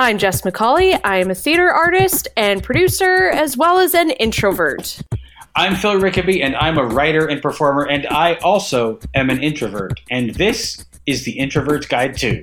I'm 0.00 0.16
Jess 0.16 0.42
McCauley. 0.42 1.00
I 1.02 1.16
am 1.16 1.28
a 1.28 1.34
theater 1.34 1.72
artist 1.72 2.28
and 2.36 2.62
producer, 2.62 3.30
as 3.30 3.56
well 3.56 3.80
as 3.80 3.94
an 3.94 4.10
introvert. 4.10 5.02
I'm 5.56 5.74
Phil 5.74 6.00
Rickaby, 6.00 6.40
and 6.40 6.54
I'm 6.54 6.78
a 6.78 6.84
writer 6.84 7.26
and 7.26 7.42
performer, 7.42 7.82
and 7.82 8.06
I 8.06 8.34
also 8.36 9.00
am 9.16 9.28
an 9.28 9.42
introvert. 9.42 10.00
And 10.08 10.36
this 10.36 10.86
is 11.06 11.24
the 11.24 11.36
Introvert's 11.36 11.88
Guide 11.88 12.16
to. 12.18 12.40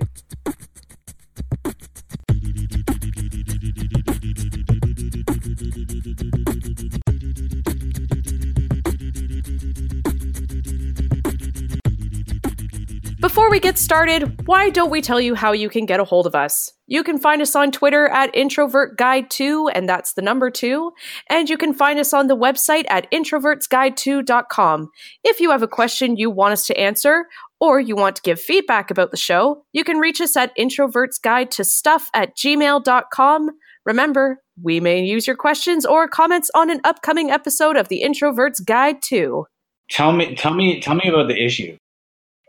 Get 13.66 13.80
started, 13.80 14.46
why 14.46 14.70
don't 14.70 14.92
we 14.92 15.02
tell 15.02 15.20
you 15.20 15.34
how 15.34 15.52
you 15.52 15.70
can 15.70 15.88
get 15.88 16.00
a 16.00 16.04
hold 16.04 16.28
of 16.28 16.36
us? 16.36 16.72
You 16.86 17.04
can 17.04 17.18
find 17.18 17.42
us 17.42 17.56
on 17.56 17.72
Twitter 17.72 18.08
at 18.10 18.30
Introvert 18.36 18.96
Guide 18.96 19.32
2, 19.32 19.70
and 19.70 19.90
that's 19.90 20.14
the 20.14 20.22
number 20.22 20.52
2. 20.52 20.92
And 21.32 21.50
you 21.50 21.58
can 21.58 21.74
find 21.74 21.98
us 21.98 22.14
on 22.14 22.28
the 22.28 22.38
website 22.38 22.86
at 22.90 23.10
introvertsguide2.com. 23.12 24.92
If 25.24 25.40
you 25.40 25.50
have 25.50 25.64
a 25.64 25.68
question 25.68 26.16
you 26.16 26.30
want 26.30 26.52
us 26.52 26.68
to 26.68 26.80
answer, 26.80 27.26
or 27.60 27.80
you 27.80 27.96
want 27.96 28.18
to 28.18 28.22
give 28.22 28.40
feedback 28.40 28.92
about 28.92 29.10
the 29.10 29.18
show, 29.18 29.64
you 29.74 29.84
can 29.84 29.98
reach 29.98 30.22
us 30.22 30.38
at 30.38 30.56
introvertsguide 30.56 31.50
to 31.50 31.64
stuff 31.64 32.12
at 32.14 32.38
gmail.com. 32.38 33.50
Remember, 33.84 34.44
we 34.62 34.80
may 34.80 35.04
use 35.04 35.26
your 35.26 35.36
questions 35.36 35.88
or 35.88 36.08
comments 36.08 36.52
on 36.54 36.70
an 36.70 36.82
upcoming 36.84 37.32
episode 37.32 37.78
of 37.78 37.88
the 37.88 38.04
Introverts 38.06 38.64
Guide 38.64 39.02
2. 39.02 39.44
Tell 39.90 40.12
me, 40.12 40.36
tell 40.36 40.54
me, 40.54 40.80
tell 40.80 40.94
me 40.94 41.10
about 41.10 41.30
the 41.30 41.44
issue. 41.44 41.76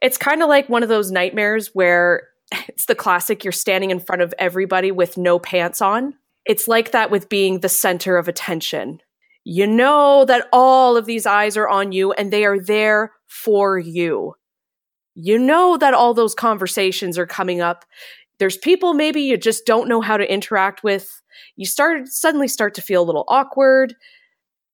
It's 0.03 0.19
kind 0.19 0.43
of 0.43 0.49
like 0.49 0.69
one 0.69 0.83
of 0.83 0.89
those 0.89 1.11
nightmares 1.11 1.71
where 1.73 2.29
it's 2.69 2.87
the 2.87 2.95
classic 2.95 3.45
you're 3.45 3.53
standing 3.53 3.91
in 3.91 4.01
front 4.01 4.23
of 4.23 4.35
everybody 4.39 4.91
with 4.93 5.17
no 5.17 5.39
pants 5.39 5.81
on. 5.81 6.15
It's 6.45 6.69
like 6.69 6.93
that 6.93 7.11
with 7.11 7.29
being 7.29 7.61
the 7.61 7.69
center 7.69 8.17
of 8.17 8.29
attention. 8.29 9.01
You 9.45 9.67
know 9.67 10.25
that 10.25 10.49
all 10.53 10.97
of 10.97 11.07
these 11.07 11.27
eyes 11.27 11.57
are 11.57 11.69
on 11.69 11.93
you 11.93 12.13
and 12.13 12.33
they 12.33 12.45
are 12.45 12.59
there 12.59 13.13
for 13.27 13.79
you. 13.79 14.35
You 15.15 15.39
know 15.39 15.77
that 15.77 15.95
all 15.95 16.15
those 16.15 16.35
conversations 16.35 17.17
are 17.19 17.27
coming 17.27 17.61
up. 17.61 17.85
There's 18.39 18.59
people 18.59 18.93
maybe 18.93 19.23
you 19.23 19.37
just 19.37 19.65
don't 19.65 19.89
know 19.89 20.01
how 20.01 20.17
to 20.17 20.33
interact 20.33 20.85
with. 20.85 21.23
You 21.57 21.65
start 21.65 22.09
suddenly 22.09 22.49
start 22.49 22.75
to 22.75 22.83
feel 22.83 23.03
a 23.03 23.07
little 23.07 23.25
awkward. 23.29 23.95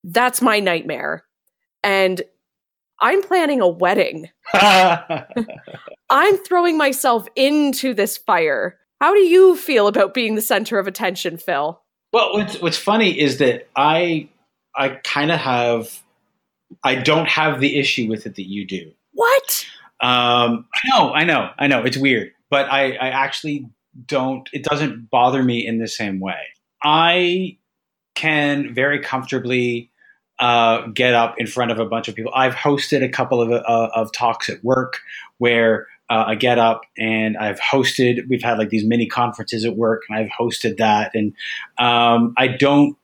That's 0.03 0.41
my 0.41 0.59
nightmare. 0.59 1.23
And 1.83 2.21
I'm 3.03 3.21
planning 3.21 3.59
a 3.59 3.67
wedding. 3.67 4.29
I'm 4.53 6.37
throwing 6.47 6.77
myself 6.77 7.27
into 7.35 7.93
this 7.93 8.17
fire. 8.17 8.79
How 9.01 9.13
do 9.13 9.19
you 9.19 9.57
feel 9.57 9.87
about 9.87 10.13
being 10.13 10.35
the 10.35 10.41
center 10.41 10.79
of 10.79 10.87
attention, 10.87 11.37
Phil? 11.37 11.81
Well, 12.13 12.33
what's 12.33 12.61
what's 12.61 12.77
funny 12.77 13.19
is 13.19 13.39
that 13.39 13.67
I 13.75 14.29
I 14.73 14.89
kind 15.03 15.31
of 15.31 15.39
have 15.39 16.01
I 16.81 16.95
don't 16.95 17.27
have 17.27 17.59
the 17.59 17.77
issue 17.77 18.07
with 18.07 18.25
it 18.25 18.35
that 18.35 18.47
you 18.49 18.65
do. 18.65 18.93
What? 19.11 19.67
Um, 19.99 20.65
I 20.73 20.89
know, 20.89 21.13
I 21.13 21.23
know, 21.25 21.49
I 21.59 21.67
know. 21.67 21.83
It's 21.83 21.97
weird, 21.97 22.31
but 22.49 22.71
I 22.71 22.93
I 22.93 23.09
actually 23.09 23.67
don't. 24.05 24.47
It 24.53 24.63
doesn't 24.63 25.09
bother 25.09 25.43
me 25.43 25.67
in 25.67 25.79
the 25.79 25.89
same 25.89 26.21
way. 26.21 26.39
I 26.81 27.57
can 28.15 28.73
very 28.73 28.99
comfortably 28.99 29.91
uh, 30.43 30.87
get 30.87 31.13
up 31.13 31.35
in 31.37 31.47
front 31.47 31.71
of 31.71 31.79
a 31.79 31.85
bunch 31.85 32.09
of 32.09 32.15
people. 32.15 32.29
I've 32.35 32.53
hosted 32.53 33.01
a 33.01 33.07
couple 33.07 33.41
of, 33.41 33.49
uh, 33.49 33.89
of 33.95 34.11
talks 34.11 34.49
at 34.49 34.61
work 34.61 34.99
where 35.37 35.87
uh, 36.09 36.25
I 36.27 36.35
get 36.35 36.59
up 36.59 36.81
and 36.97 37.37
I've 37.37 37.61
hosted. 37.61 38.27
We've 38.27 38.43
had 38.43 38.57
like 38.57 38.67
these 38.67 38.83
mini 38.83 39.07
conferences 39.07 39.63
at 39.63 39.77
work, 39.77 40.01
and 40.09 40.19
I've 40.19 40.29
hosted 40.37 40.79
that, 40.79 41.11
and 41.15 41.33
um, 41.79 42.33
I 42.37 42.49
don't 42.49 42.97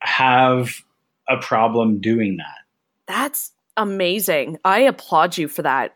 have 0.00 0.82
a 1.28 1.36
problem 1.36 2.00
doing 2.00 2.38
that. 2.38 2.58
That's 3.06 3.52
amazing. 3.76 4.58
I 4.64 4.80
applaud 4.80 5.38
you 5.38 5.46
for 5.46 5.62
that. 5.62 5.94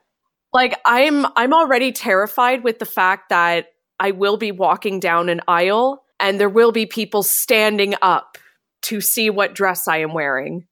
Like 0.52 0.78
I'm 0.84 1.26
I'm 1.34 1.52
already 1.54 1.90
terrified 1.90 2.62
with 2.62 2.78
the 2.78 2.86
fact 2.86 3.30
that 3.30 3.72
I 3.98 4.12
will 4.12 4.36
be 4.36 4.52
walking 4.52 5.00
down 5.00 5.28
an 5.28 5.40
aisle 5.48 6.04
and 6.20 6.38
there 6.38 6.48
will 6.48 6.70
be 6.70 6.86
people 6.86 7.24
standing 7.24 7.96
up 8.00 8.38
to 8.82 9.00
see 9.00 9.30
what 9.30 9.54
dress 9.54 9.88
I 9.88 9.98
am 9.98 10.12
wearing. 10.12 10.66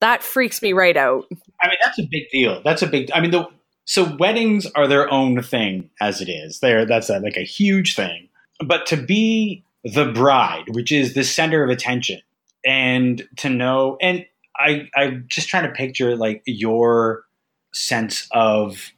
That 0.00 0.22
freaks 0.22 0.60
me 0.60 0.72
right 0.72 0.96
out. 0.96 1.24
I 1.62 1.68
mean, 1.68 1.78
that's 1.82 1.98
a 1.98 2.06
big 2.10 2.28
deal. 2.30 2.60
That's 2.62 2.82
a 2.82 2.86
big. 2.86 3.10
I 3.12 3.20
mean, 3.20 3.30
the 3.30 3.48
so 3.86 4.16
weddings 4.18 4.66
are 4.66 4.86
their 4.86 5.10
own 5.12 5.42
thing 5.42 5.90
as 6.00 6.20
it 6.20 6.28
is. 6.28 6.60
There, 6.60 6.84
that's 6.84 7.08
a, 7.08 7.18
like 7.20 7.36
a 7.36 7.44
huge 7.44 7.94
thing. 7.94 8.28
But 8.64 8.86
to 8.86 8.96
be 8.96 9.64
the 9.84 10.06
bride, 10.06 10.64
which 10.70 10.92
is 10.92 11.14
the 11.14 11.24
center 11.24 11.62
of 11.62 11.70
attention, 11.70 12.20
and 12.64 13.26
to 13.36 13.48
know, 13.48 13.96
and 14.00 14.26
I, 14.58 14.88
I'm 14.96 15.24
just 15.28 15.48
trying 15.48 15.64
to 15.64 15.72
picture 15.72 16.16
like 16.16 16.42
your 16.46 17.24
sense 17.72 18.26
of 18.32 18.90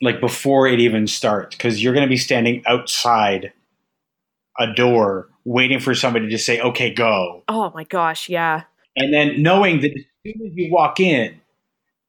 like 0.00 0.20
before 0.20 0.66
it 0.66 0.78
even 0.78 1.06
starts, 1.06 1.56
because 1.56 1.82
you're 1.82 1.94
going 1.94 2.06
to 2.06 2.10
be 2.10 2.16
standing 2.16 2.62
outside 2.66 3.52
a 4.58 4.72
door 4.72 5.28
waiting 5.44 5.80
for 5.80 5.94
somebody 5.94 6.28
to 6.28 6.38
say, 6.38 6.60
okay, 6.60 6.92
go. 6.92 7.44
Oh 7.48 7.70
my 7.74 7.84
gosh, 7.84 8.28
yeah. 8.28 8.62
And 8.96 9.12
then 9.12 9.42
knowing 9.42 9.80
that 9.80 9.92
as 9.92 10.04
soon 10.24 10.46
as 10.46 10.52
you 10.54 10.72
walk 10.72 11.00
in, 11.00 11.40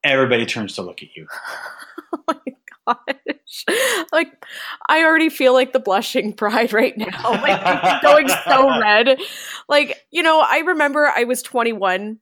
everybody 0.04 0.46
turns 0.46 0.76
to 0.76 0.82
look 0.82 1.04
at 1.04 1.16
you. 1.16 1.28
oh 2.14 2.24
my 2.28 2.54
gosh. 2.88 3.66
Like, 4.12 4.46
I 4.88 5.04
already 5.04 5.30
feel 5.30 5.54
like 5.54 5.74
the 5.74 5.80
blushing 5.80 6.32
bride 6.32 6.74
right 6.74 6.98
now. 6.98 7.08
Like, 7.42 8.02
going 8.02 8.30
so 8.30 8.80
red. 8.80 9.20
Like, 9.68 10.06
you 10.12 10.24
know, 10.24 10.44
I 10.48 10.60
remember 10.60 11.12
I 11.14 11.26
was 11.26 11.42
21 11.42 12.20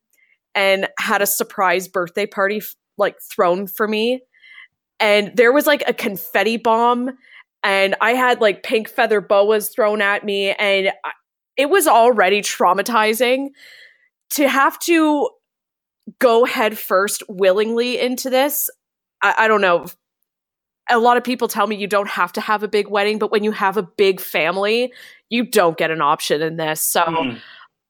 and 0.55 0.87
had 0.97 1.21
a 1.21 1.27
surprise 1.27 1.87
birthday 1.87 2.25
party, 2.25 2.61
like, 2.97 3.17
thrown 3.21 3.67
for 3.67 3.87
me. 3.87 4.21
And 4.99 5.35
there 5.35 5.51
was 5.51 5.67
like 5.67 5.83
a 5.87 5.93
confetti 5.93 6.57
bomb 6.57 7.17
and 7.65 7.95
I 7.99 8.11
had 8.11 8.41
like 8.41 8.61
pink 8.61 8.87
feather 8.87 9.19
boas 9.19 9.69
thrown 9.69 9.99
at 9.99 10.23
me, 10.23 10.51
and 10.51 10.91
it 11.57 11.69
was 11.69 11.87
already 11.87 12.41
traumatizing 12.41 13.49
to 14.31 14.47
have 14.47 14.77
to 14.79 15.29
go 16.19 16.45
head 16.45 16.77
first 16.77 17.23
willingly 17.27 17.99
into 17.99 18.29
this. 18.29 18.69
I, 19.23 19.33
I 19.39 19.47
don't 19.47 19.61
know. 19.61 19.87
A 20.91 20.99
lot 20.99 21.17
of 21.17 21.23
people 21.23 21.47
tell 21.47 21.65
me 21.65 21.75
you 21.75 21.87
don't 21.87 22.07
have 22.07 22.31
to 22.33 22.41
have 22.41 22.61
a 22.61 22.67
big 22.67 22.87
wedding, 22.87 23.17
but 23.17 23.31
when 23.31 23.43
you 23.43 23.51
have 23.51 23.77
a 23.77 23.83
big 23.83 24.21
family, 24.21 24.93
you 25.31 25.43
don't 25.43 25.75
get 25.75 25.89
an 25.89 26.01
option 26.01 26.43
in 26.43 26.57
this. 26.57 26.83
So 26.83 27.01
mm. 27.01 27.39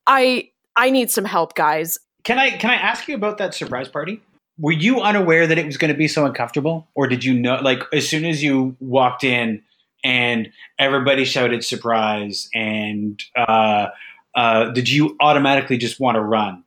I 0.07 0.51
I 0.77 0.89
need 0.89 1.11
some 1.11 1.25
help, 1.25 1.53
guys. 1.53 1.97
Can 2.23 2.39
I 2.39 2.51
can 2.51 2.69
I 2.69 2.75
ask 2.75 3.09
you 3.09 3.15
about 3.15 3.39
that 3.39 3.53
surprise 3.53 3.89
party? 3.89 4.21
Were 4.57 4.71
you 4.71 5.01
unaware 5.01 5.47
that 5.47 5.57
it 5.57 5.65
was 5.65 5.77
going 5.77 5.91
to 5.91 5.97
be 5.97 6.07
so 6.07 6.25
uncomfortable? 6.25 6.87
Or 6.95 7.07
did 7.07 7.23
you 7.23 7.33
know 7.33 7.55
like 7.61 7.83
as 7.93 8.07
soon 8.07 8.25
as 8.25 8.43
you 8.43 8.75
walked 8.79 9.23
in 9.23 9.61
and 10.03 10.49
everybody 10.79 11.25
shouted 11.25 11.63
surprise 11.63 12.49
and 12.53 13.21
uh, 13.35 13.87
uh, 14.35 14.71
did 14.71 14.89
you 14.89 15.15
automatically 15.19 15.77
just 15.77 15.99
want 15.99 16.15
to 16.15 16.21
run? 16.21 16.63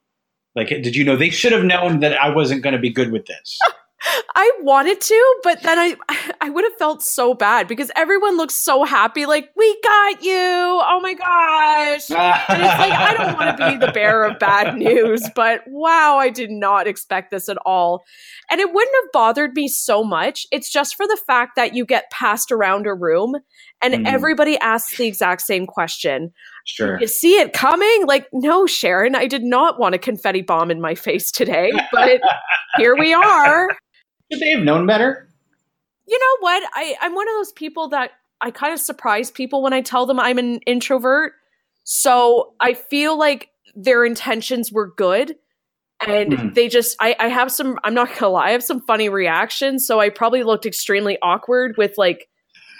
Like 0.59 0.69
did 0.69 0.97
you 0.97 1.04
know 1.04 1.16
they 1.16 1.31
should 1.31 1.53
have 1.53 1.65
known 1.65 2.00
that 2.00 2.21
i 2.21 2.28
wasn't 2.28 2.62
going 2.62 2.72
to 2.72 2.81
be 2.81 2.91
good 2.91 3.12
with 3.12 3.27
this 3.27 3.59
I 4.34 4.50
wanted 4.60 5.00
to, 5.00 5.36
but 5.42 5.62
then 5.62 5.78
I 5.78 5.96
I 6.40 6.50
would 6.50 6.64
have 6.64 6.74
felt 6.78 7.02
so 7.02 7.34
bad 7.34 7.68
because 7.68 7.90
everyone 7.96 8.36
looks 8.36 8.54
so 8.54 8.84
happy, 8.84 9.26
like 9.26 9.50
we 9.56 9.80
got 9.82 10.22
you. 10.22 10.34
Oh 10.34 11.00
my 11.02 11.14
gosh! 11.14 12.10
and 12.48 12.62
it's 12.62 12.78
like 12.78 12.92
I 12.92 13.14
don't 13.16 13.36
want 13.36 13.56
to 13.56 13.70
be 13.70 13.76
the 13.84 13.92
bearer 13.92 14.24
of 14.24 14.38
bad 14.38 14.76
news, 14.78 15.28
but 15.34 15.62
wow, 15.66 16.16
I 16.18 16.30
did 16.30 16.50
not 16.50 16.86
expect 16.86 17.30
this 17.30 17.48
at 17.48 17.58
all, 17.64 18.04
and 18.50 18.60
it 18.60 18.72
wouldn't 18.72 18.96
have 19.02 19.12
bothered 19.12 19.54
me 19.54 19.68
so 19.68 20.04
much. 20.04 20.46
It's 20.50 20.70
just 20.70 20.96
for 20.96 21.06
the 21.06 21.18
fact 21.26 21.56
that 21.56 21.74
you 21.74 21.84
get 21.84 22.10
passed 22.10 22.52
around 22.52 22.86
a 22.86 22.94
room 22.94 23.36
and 23.80 23.94
mm. 23.94 24.06
everybody 24.06 24.59
asks 24.59 24.97
the 24.97 25.06
exact 25.06 25.42
same 25.42 25.66
question. 25.66 26.32
Sure. 26.64 27.00
You 27.00 27.06
see 27.06 27.38
it 27.38 27.53
coming? 27.53 28.06
Like, 28.06 28.28
no, 28.32 28.66
Sharon, 28.66 29.14
I 29.14 29.26
did 29.26 29.42
not 29.42 29.78
want 29.78 29.94
a 29.94 29.98
confetti 29.98 30.42
bomb 30.42 30.71
in 30.71 30.80
my 30.80 30.94
face 30.94 31.30
today, 31.30 31.71
but 31.92 32.21
here 32.76 32.97
we 32.97 33.14
are. 33.14 33.68
Should 34.30 34.41
they 34.41 34.51
have 34.51 34.63
known 34.63 34.86
better? 34.86 35.28
You 36.07 36.19
know 36.19 36.36
what? 36.41 36.63
I, 36.75 36.97
I'm 37.01 37.15
one 37.15 37.28
of 37.28 37.34
those 37.34 37.53
people 37.53 37.89
that 37.89 38.13
I 38.41 38.51
kind 38.51 38.72
of 38.72 38.80
surprise 38.80 39.30
people 39.30 39.63
when 39.63 39.72
I 39.72 39.80
tell 39.80 40.07
them 40.07 40.21
I'm 40.21 40.39
an 40.39 40.60
introvert. 40.66 41.33
So 41.84 42.54
I 42.60 42.75
feel 42.75 43.19
like 43.19 43.51
their 43.75 44.04
intentions 44.04 44.72
were 44.72 44.92
good. 44.97 45.36
And 46.07 46.33
mm. 46.33 46.54
they 46.54 46.69
just, 46.69 46.97
I, 47.01 47.16
I 47.19 47.28
have 47.28 47.51
some, 47.51 47.78
I'm 47.83 47.95
not 47.95 48.09
gonna 48.16 48.33
lie, 48.33 48.48
I 48.48 48.51
have 48.53 48.63
some 48.63 48.80
funny 48.83 49.09
reactions. 49.09 49.86
So 49.86 49.98
I 49.98 50.10
probably 50.10 50.45
looked 50.45 50.65
extremely 50.65 51.19
awkward 51.22 51.74
with 51.77 51.95
like 51.97 52.28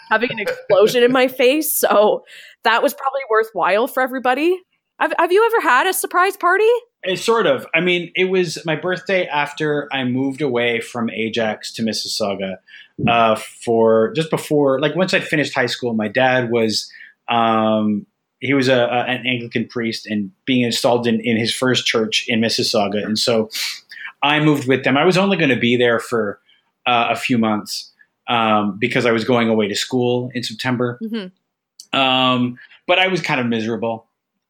having 0.09 0.31
an 0.31 0.39
explosion 0.39 1.03
in 1.03 1.13
my 1.13 1.29
face. 1.29 1.77
So 1.77 2.25
that 2.65 2.83
was 2.83 2.95
probably 2.95 3.23
worthwhile 3.29 3.89
for 3.89 4.03
everybody. 4.03 4.57
Have, 5.01 5.13
have 5.19 5.33
you 5.33 5.45
ever 5.47 5.69
had 5.69 5.87
a 5.87 5.93
surprise 5.93 6.37
party? 6.37 6.71
It 7.03 7.19
sort 7.19 7.47
of. 7.47 7.67
I 7.75 7.81
mean, 7.81 8.13
it 8.15 8.25
was 8.25 8.59
my 8.65 8.77
birthday 8.77 9.27
after 9.27 9.89
I 9.93 10.05
moved 10.05 10.43
away 10.43 10.81
from 10.81 11.11
Ajax 11.11 11.73
to 11.75 11.83
Mississauga 11.83 12.59
uh, 13.09 13.37
for 13.37 14.13
just 14.15 14.31
before, 14.31 14.81
like 14.81 14.97
once 14.97 15.15
I'd 15.15 15.25
finished 15.25 15.55
high 15.55 15.67
school. 15.67 15.95
My 15.95 16.09
dad 16.09 16.51
was 16.51 16.91
Um, 17.29 18.07
he 18.41 18.55
was 18.55 18.69
a, 18.69 18.85
a, 18.85 19.05
an 19.05 19.27
Anglican 19.27 19.67
priest 19.69 20.07
and 20.07 20.31
being 20.47 20.63
installed 20.63 21.07
in, 21.07 21.21
in 21.21 21.37
his 21.37 21.53
first 21.53 21.85
church 21.85 22.25
in 22.27 22.41
Mississauga. 22.41 23.05
And 23.05 23.19
so 23.19 23.51
I 24.23 24.41
moved 24.41 24.67
with 24.67 24.83
them. 24.85 24.97
I 24.97 25.05
was 25.05 25.19
only 25.19 25.37
going 25.37 25.51
to 25.51 25.61
be 25.61 25.77
there 25.77 26.01
for 26.01 26.41
uh, 26.87 27.09
a 27.11 27.17
few 27.17 27.37
months 27.37 27.93
um, 28.27 28.79
because 28.79 29.05
I 29.05 29.13
was 29.13 29.25
going 29.25 29.51
away 29.51 29.69
to 29.69 29.75
school 29.75 30.31
in 30.35 30.43
September. 30.43 30.99
Mm-hmm. 31.03 31.99
Um, 31.99 32.59
but 32.87 32.99
I 32.99 33.09
was 33.09 33.21
kind 33.21 33.41
of 33.41 33.47
miserable. 33.47 34.07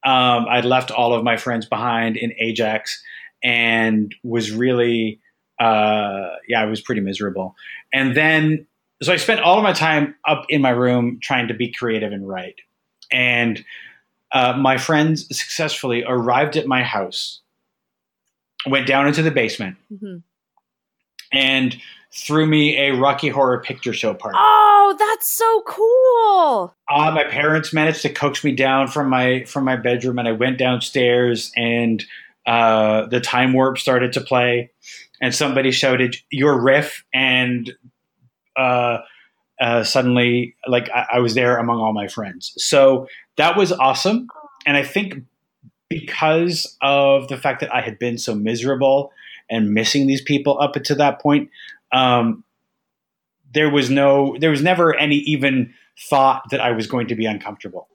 Um, 0.08 0.46
I'd 0.49 0.64
left 0.64 0.90
all 0.90 1.12
of 1.12 1.22
my 1.22 1.37
friends 1.37 1.66
behind 1.66 2.16
in 2.16 2.32
Ajax 2.38 3.02
and 3.43 4.14
was 4.22 4.50
really, 4.50 5.20
uh, 5.60 6.28
yeah, 6.49 6.62
I 6.62 6.64
was 6.64 6.81
pretty 6.81 7.02
miserable. 7.02 7.55
And 7.93 8.16
then, 8.16 8.66
so 9.02 9.12
I 9.12 9.16
spent 9.16 9.40
all 9.40 9.58
of 9.58 9.62
my 9.62 9.75
time 9.75 10.14
up 10.26 10.46
in 10.49 10.62
my 10.62 10.70
room 10.70 11.19
trying 11.22 11.49
to 11.49 11.55
be 11.55 11.72
creative 11.72 12.12
and 12.12 12.26
write. 12.26 12.58
And 13.12 13.64
uh, 14.32 14.55
my 14.58 14.78
friends 14.78 15.26
successfully 15.28 16.05
arrived 16.06 16.56
at 16.56 16.66
my 16.66 16.82
house, 16.82 17.40
went 18.66 18.87
down 18.87 19.06
into 19.08 19.22
the 19.22 19.31
basement, 19.31 19.76
Mm-hmm. 19.93 20.19
and 21.32 21.76
threw 22.12 22.46
me 22.46 22.76
a 22.78 22.93
Rocky 22.93 23.28
Horror 23.28 23.60
Picture 23.60 23.93
Show 23.93 24.14
party. 24.14 24.37
Oh, 24.40 24.96
that's 24.99 25.31
so 25.31 25.62
cool. 25.66 26.75
Uh, 26.88 27.10
my 27.10 27.25
parents 27.25 27.72
managed 27.72 28.02
to 28.02 28.12
coax 28.12 28.43
me 28.43 28.52
down 28.52 28.88
from 28.88 29.08
my 29.08 29.44
from 29.44 29.64
my 29.64 29.76
bedroom, 29.76 30.19
and 30.19 30.28
I 30.28 30.32
went 30.32 30.58
downstairs, 30.58 31.52
and 31.56 32.05
uh, 32.46 33.06
the 33.06 33.20
time 33.20 33.52
warp 33.52 33.78
started 33.78 34.12
to 34.14 34.20
play, 34.20 34.70
and 35.20 35.34
somebody 35.34 35.70
shouted 35.70 36.16
"Your 36.31 36.60
riff," 36.60 37.05
and 37.12 37.72
uh, 38.56 38.99
uh, 39.60 39.84
suddenly, 39.84 40.56
like 40.66 40.88
I, 40.90 41.06
I 41.14 41.19
was 41.20 41.34
there 41.34 41.58
among 41.58 41.81
all 41.81 41.93
my 41.93 42.08
friends. 42.08 42.55
So 42.56 43.06
that 43.37 43.56
was 43.56 43.72
awesome, 43.72 44.28
and 44.66 44.76
I 44.76 44.82
think 44.82 45.22
because 45.88 46.76
of 46.82 47.28
the 47.28 47.37
fact 47.37 47.60
that 47.60 47.75
I 47.75 47.81
had 47.81 47.99
been 47.99 48.19
so 48.19 48.34
miserable 48.34 49.12
and 49.50 49.72
missing 49.72 50.06
these 50.06 50.20
people 50.20 50.60
up 50.60 50.75
to 50.75 50.94
that 50.94 51.20
point, 51.20 51.49
um, 51.93 52.44
there 53.52 53.70
was 53.70 53.90
no, 53.90 54.37
there 54.38 54.50
was 54.50 54.62
never 54.62 54.94
any 54.96 55.17
even 55.17 55.73
thought 56.08 56.43
that 56.50 56.61
I 56.61 56.73
was 56.73 56.87
going 56.87 57.08
to 57.08 57.14
be 57.14 57.26
uncomfortable. 57.26 57.88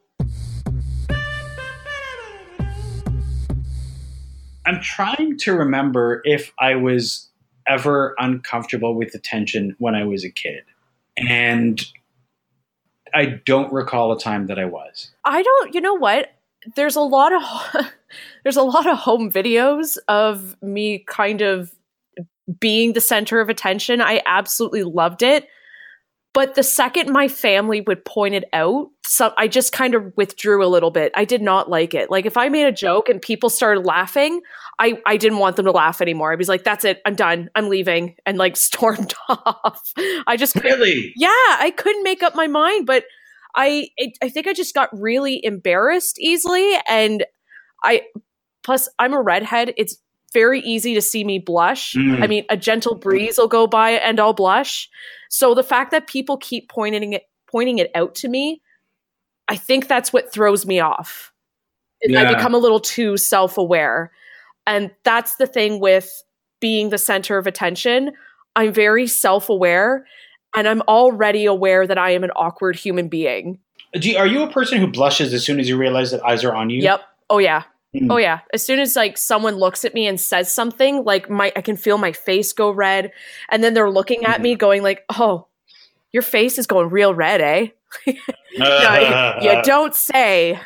I'm 4.65 4.81
trying 4.81 5.37
to 5.39 5.53
remember 5.53 6.21
if 6.23 6.53
I 6.57 6.75
was 6.75 7.29
ever 7.67 8.15
uncomfortable 8.17 8.95
with 8.95 9.13
attention 9.13 9.75
when 9.77 9.95
I 9.95 10.05
was 10.05 10.23
a 10.23 10.29
kid. 10.29 10.63
And 11.17 11.81
I 13.13 13.25
don't 13.45 13.71
recall 13.71 14.11
a 14.11 14.19
time 14.19 14.47
that 14.47 14.57
I 14.57 14.65
was. 14.65 15.11
I 15.25 15.43
don't. 15.43 15.73
You 15.75 15.81
know 15.81 15.93
what? 15.93 16.33
There's 16.75 16.95
a 16.95 17.01
lot 17.01 17.33
of 17.33 17.85
there's 18.43 18.57
a 18.57 18.63
lot 18.63 18.87
of 18.87 18.97
home 18.97 19.29
videos 19.31 19.97
of 20.07 20.61
me 20.61 20.99
kind 21.07 21.41
of 21.41 21.73
being 22.59 22.93
the 22.93 23.01
center 23.01 23.39
of 23.39 23.49
attention. 23.49 24.01
I 24.01 24.21
absolutely 24.25 24.83
loved 24.83 25.23
it. 25.23 25.47
But 26.33 26.55
the 26.55 26.63
second 26.63 27.11
my 27.11 27.27
family 27.27 27.81
would 27.81 28.03
point 28.05 28.33
it 28.33 28.45
out, 28.53 28.89
so 29.05 29.33
I 29.37 29.47
just 29.47 29.71
kind 29.71 29.93
of 29.93 30.11
withdrew 30.17 30.65
a 30.65 30.67
little 30.67 30.89
bit. 30.89 31.11
I 31.13 31.25
did 31.25 31.43
not 31.43 31.69
like 31.69 31.93
it. 31.93 32.09
Like 32.09 32.25
if 32.25 32.37
I 32.37 32.49
made 32.49 32.65
a 32.65 32.71
joke 32.71 33.07
and 33.07 33.21
people 33.21 33.51
started 33.51 33.85
laughing, 33.85 34.41
I, 34.79 34.99
I 35.05 35.17
didn't 35.17 35.37
want 35.37 35.57
them 35.57 35.65
to 35.65 35.71
laugh 35.71 36.01
anymore. 36.01 36.31
I 36.31 36.35
was 36.35 36.49
like, 36.49 36.63
that's 36.63 36.85
it, 36.85 37.03
I'm 37.05 37.13
done, 37.13 37.51
I'm 37.53 37.69
leaving, 37.69 38.15
and 38.25 38.39
like 38.39 38.57
stormed 38.57 39.13
off. 39.29 39.93
I 40.25 40.35
just 40.35 40.55
Really? 40.55 41.13
yeah, 41.15 41.29
I 41.29 41.71
couldn't 41.77 42.03
make 42.03 42.23
up 42.23 42.33
my 42.35 42.47
mind, 42.47 42.87
but 42.87 43.03
I 43.55 43.89
I 44.23 44.29
think 44.29 44.47
I 44.47 44.53
just 44.53 44.73
got 44.73 44.89
really 44.91 45.39
embarrassed 45.45 46.19
easily, 46.19 46.73
and 46.89 47.23
I 47.83 48.01
plus 48.63 48.89
I'm 48.97 49.13
a 49.13 49.21
redhead. 49.21 49.75
It's 49.77 49.97
very 50.33 50.59
easy 50.61 50.93
to 50.95 51.01
see 51.01 51.23
me 51.23 51.39
blush. 51.39 51.93
Mm. 51.93 52.23
I 52.23 52.27
mean, 52.27 52.45
a 52.49 52.57
gentle 52.57 52.95
breeze 52.95 53.37
will 53.37 53.47
go 53.47 53.67
by 53.67 53.91
and 53.91 54.19
I'll 54.19 54.33
blush. 54.33 54.89
So 55.29 55.53
the 55.53 55.63
fact 55.63 55.91
that 55.91 56.07
people 56.07 56.37
keep 56.37 56.69
pointing 56.69 57.13
it 57.13 57.23
pointing 57.49 57.77
it 57.77 57.91
out 57.93 58.15
to 58.15 58.27
me, 58.27 58.61
I 59.47 59.55
think 59.55 59.87
that's 59.87 60.11
what 60.11 60.33
throws 60.33 60.65
me 60.65 60.79
off. 60.79 61.31
Is 62.01 62.15
I 62.15 62.33
become 62.33 62.53
a 62.53 62.57
little 62.57 62.81
too 62.81 63.15
self 63.15 63.57
aware, 63.57 64.11
and 64.67 64.91
that's 65.03 65.37
the 65.37 65.47
thing 65.47 65.79
with 65.79 66.23
being 66.59 66.89
the 66.89 66.97
center 66.97 67.37
of 67.37 67.47
attention. 67.47 68.11
I'm 68.55 68.73
very 68.73 69.07
self 69.07 69.49
aware 69.49 70.05
and 70.55 70.67
I'm 70.67 70.81
already 70.81 71.45
aware 71.45 71.87
that 71.87 71.97
I 71.97 72.11
am 72.11 72.23
an 72.23 72.31
awkward 72.35 72.75
human 72.75 73.07
being. 73.07 73.59
Do 73.93 74.15
are 74.17 74.27
you 74.27 74.43
a 74.43 74.51
person 74.51 74.79
who 74.79 74.87
blushes 74.87 75.33
as 75.33 75.45
soon 75.45 75.59
as 75.59 75.69
you 75.69 75.77
realize 75.77 76.11
that 76.11 76.23
eyes 76.25 76.43
are 76.43 76.55
on 76.55 76.69
you? 76.69 76.81
Yep. 76.81 77.01
Oh 77.29 77.37
yeah. 77.37 77.63
Mm. 77.93 78.11
Oh 78.11 78.17
yeah. 78.17 78.39
As 78.53 78.65
soon 78.65 78.79
as 78.79 78.95
like 78.95 79.17
someone 79.17 79.55
looks 79.55 79.85
at 79.85 79.93
me 79.93 80.07
and 80.07 80.19
says 80.19 80.53
something, 80.53 81.03
like 81.03 81.29
my 81.29 81.51
I 81.55 81.61
can 81.61 81.77
feel 81.77 81.97
my 81.97 82.11
face 82.11 82.53
go 82.53 82.71
red 82.71 83.11
and 83.49 83.63
then 83.63 83.73
they're 83.73 83.91
looking 83.91 84.25
at 84.25 84.41
me 84.41 84.55
going 84.55 84.83
like, 84.83 85.03
"Oh, 85.17 85.47
your 86.11 86.23
face 86.23 86.57
is 86.57 86.67
going 86.67 86.89
real 86.89 87.13
red, 87.13 87.41
eh?" 87.41 87.67
No, 88.55 89.39
you, 89.41 89.49
you 89.49 89.61
don't 89.63 89.95
say. 89.95 90.59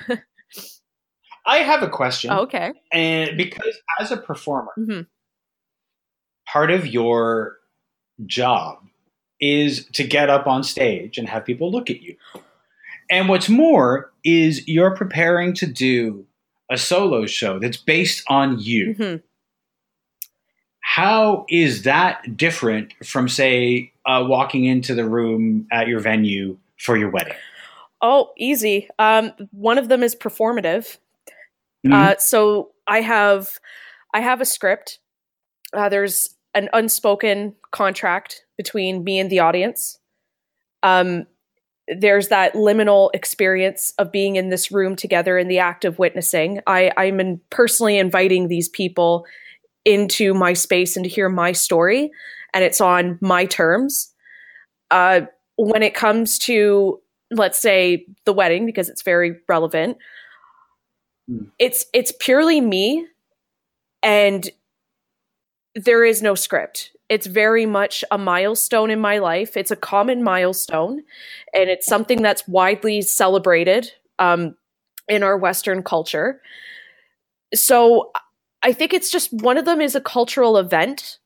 I 1.45 1.57
have 1.59 1.83
a 1.83 1.89
question. 1.89 2.31
Oh, 2.31 2.39
okay. 2.39 2.73
And 2.91 3.37
because 3.37 3.77
as 3.99 4.11
a 4.11 4.17
performer, 4.17 4.71
hmm 4.75 5.01
part 6.47 6.71
of 6.71 6.87
your 6.87 7.57
job 8.25 8.79
is 9.39 9.85
to 9.93 10.03
get 10.03 10.29
up 10.29 10.47
on 10.47 10.63
stage 10.63 11.17
and 11.17 11.27
have 11.27 11.45
people 11.45 11.71
look 11.71 11.89
at 11.89 12.01
you. 12.01 12.15
And 13.09 13.29
what's 13.29 13.49
more 13.49 14.11
is 14.23 14.67
you're 14.67 14.95
preparing 14.95 15.53
to 15.55 15.67
do 15.67 16.25
a 16.69 16.77
solo 16.77 17.25
show 17.25 17.59
that's 17.59 17.77
based 17.77 18.23
on 18.27 18.59
you. 18.59 18.93
hmm 18.93 19.15
How 20.81 21.45
is 21.49 21.83
that 21.83 22.37
different 22.37 22.93
from, 23.05 23.27
say, 23.29 23.91
uh, 24.05 24.25
walking 24.27 24.65
into 24.65 24.95
the 24.95 25.07
room 25.07 25.67
at 25.71 25.87
your 25.87 25.99
venue 25.99 26.57
for 26.79 26.97
your 26.97 27.09
wedding? 27.09 27.35
Oh, 28.01 28.31
easy. 28.37 28.89
Um, 28.99 29.33
one 29.51 29.77
of 29.77 29.89
them 29.89 30.03
is 30.03 30.15
performative. 30.15 30.97
Mhm. 31.85 31.93
Uh, 31.93 32.15
so 32.17 32.71
I 32.87 33.01
have, 33.01 33.59
I 34.13 34.21
have 34.21 34.41
a 34.41 34.45
script. 34.45 34.99
Uh, 35.73 35.89
there's 35.89 36.35
an 36.53 36.69
unspoken 36.73 37.55
contract 37.71 38.45
between 38.57 39.03
me 39.03 39.19
and 39.19 39.29
the 39.29 39.39
audience. 39.39 39.99
Um, 40.83 41.27
there's 41.87 42.27
that 42.27 42.53
liminal 42.53 43.09
experience 43.13 43.93
of 43.97 44.11
being 44.11 44.35
in 44.35 44.49
this 44.49 44.71
room 44.71 44.95
together 44.95 45.37
in 45.37 45.47
the 45.47 45.59
act 45.59 45.85
of 45.85 45.99
witnessing. 45.99 46.59
I, 46.67 46.91
I'm 46.97 47.19
in 47.19 47.39
personally 47.49 47.97
inviting 47.97 48.47
these 48.47 48.67
people 48.67 49.25
into 49.85 50.33
my 50.33 50.53
space 50.53 50.97
and 50.97 51.05
to 51.05 51.09
hear 51.09 51.29
my 51.29 51.53
story, 51.53 52.11
and 52.53 52.63
it's 52.63 52.81
on 52.81 53.17
my 53.21 53.45
terms. 53.45 54.13
Uh, 54.91 55.21
when 55.55 55.81
it 55.81 55.93
comes 55.93 56.37
to, 56.39 57.01
let's 57.31 57.57
say, 57.57 58.05
the 58.25 58.33
wedding, 58.33 58.65
because 58.65 58.89
it's 58.89 59.01
very 59.01 59.37
relevant, 59.47 59.97
Mm. 61.29 61.51
it's 61.59 61.85
it's 61.93 62.13
purely 62.19 62.61
me, 62.61 63.05
and 64.01 64.49
there 65.75 66.05
is 66.05 66.21
no 66.21 66.35
script. 66.35 66.95
It's 67.09 67.27
very 67.27 67.65
much 67.65 68.03
a 68.11 68.17
milestone 68.17 68.91
in 68.91 68.99
my 68.99 69.19
life. 69.19 69.55
It's 69.55 69.71
a 69.71 69.75
common 69.75 70.23
milestone, 70.23 71.03
and 71.53 71.69
it's 71.69 71.87
something 71.87 72.21
that's 72.21 72.47
widely 72.47 73.01
celebrated 73.01 73.91
um, 74.19 74.55
in 75.07 75.23
our 75.23 75.37
Western 75.37 75.83
culture. 75.83 76.41
So 77.53 78.11
I 78.61 78.73
think 78.73 78.93
it's 78.93 79.09
just 79.09 79.31
one 79.31 79.57
of 79.57 79.65
them 79.65 79.79
is 79.79 79.95
a 79.95 80.01
cultural 80.01 80.57
event, 80.57 81.19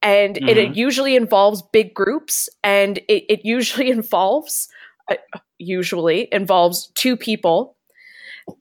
and 0.00 0.36
it, 0.36 0.56
it 0.56 0.76
usually 0.76 1.16
involves 1.16 1.62
big 1.62 1.92
groups, 1.92 2.48
and 2.62 2.98
it, 3.08 3.24
it 3.28 3.44
usually 3.44 3.90
involves 3.98 4.68
uh, 5.10 5.16
usually 5.58 6.28
involves 6.32 6.92
two 6.94 7.16
people, 7.16 7.76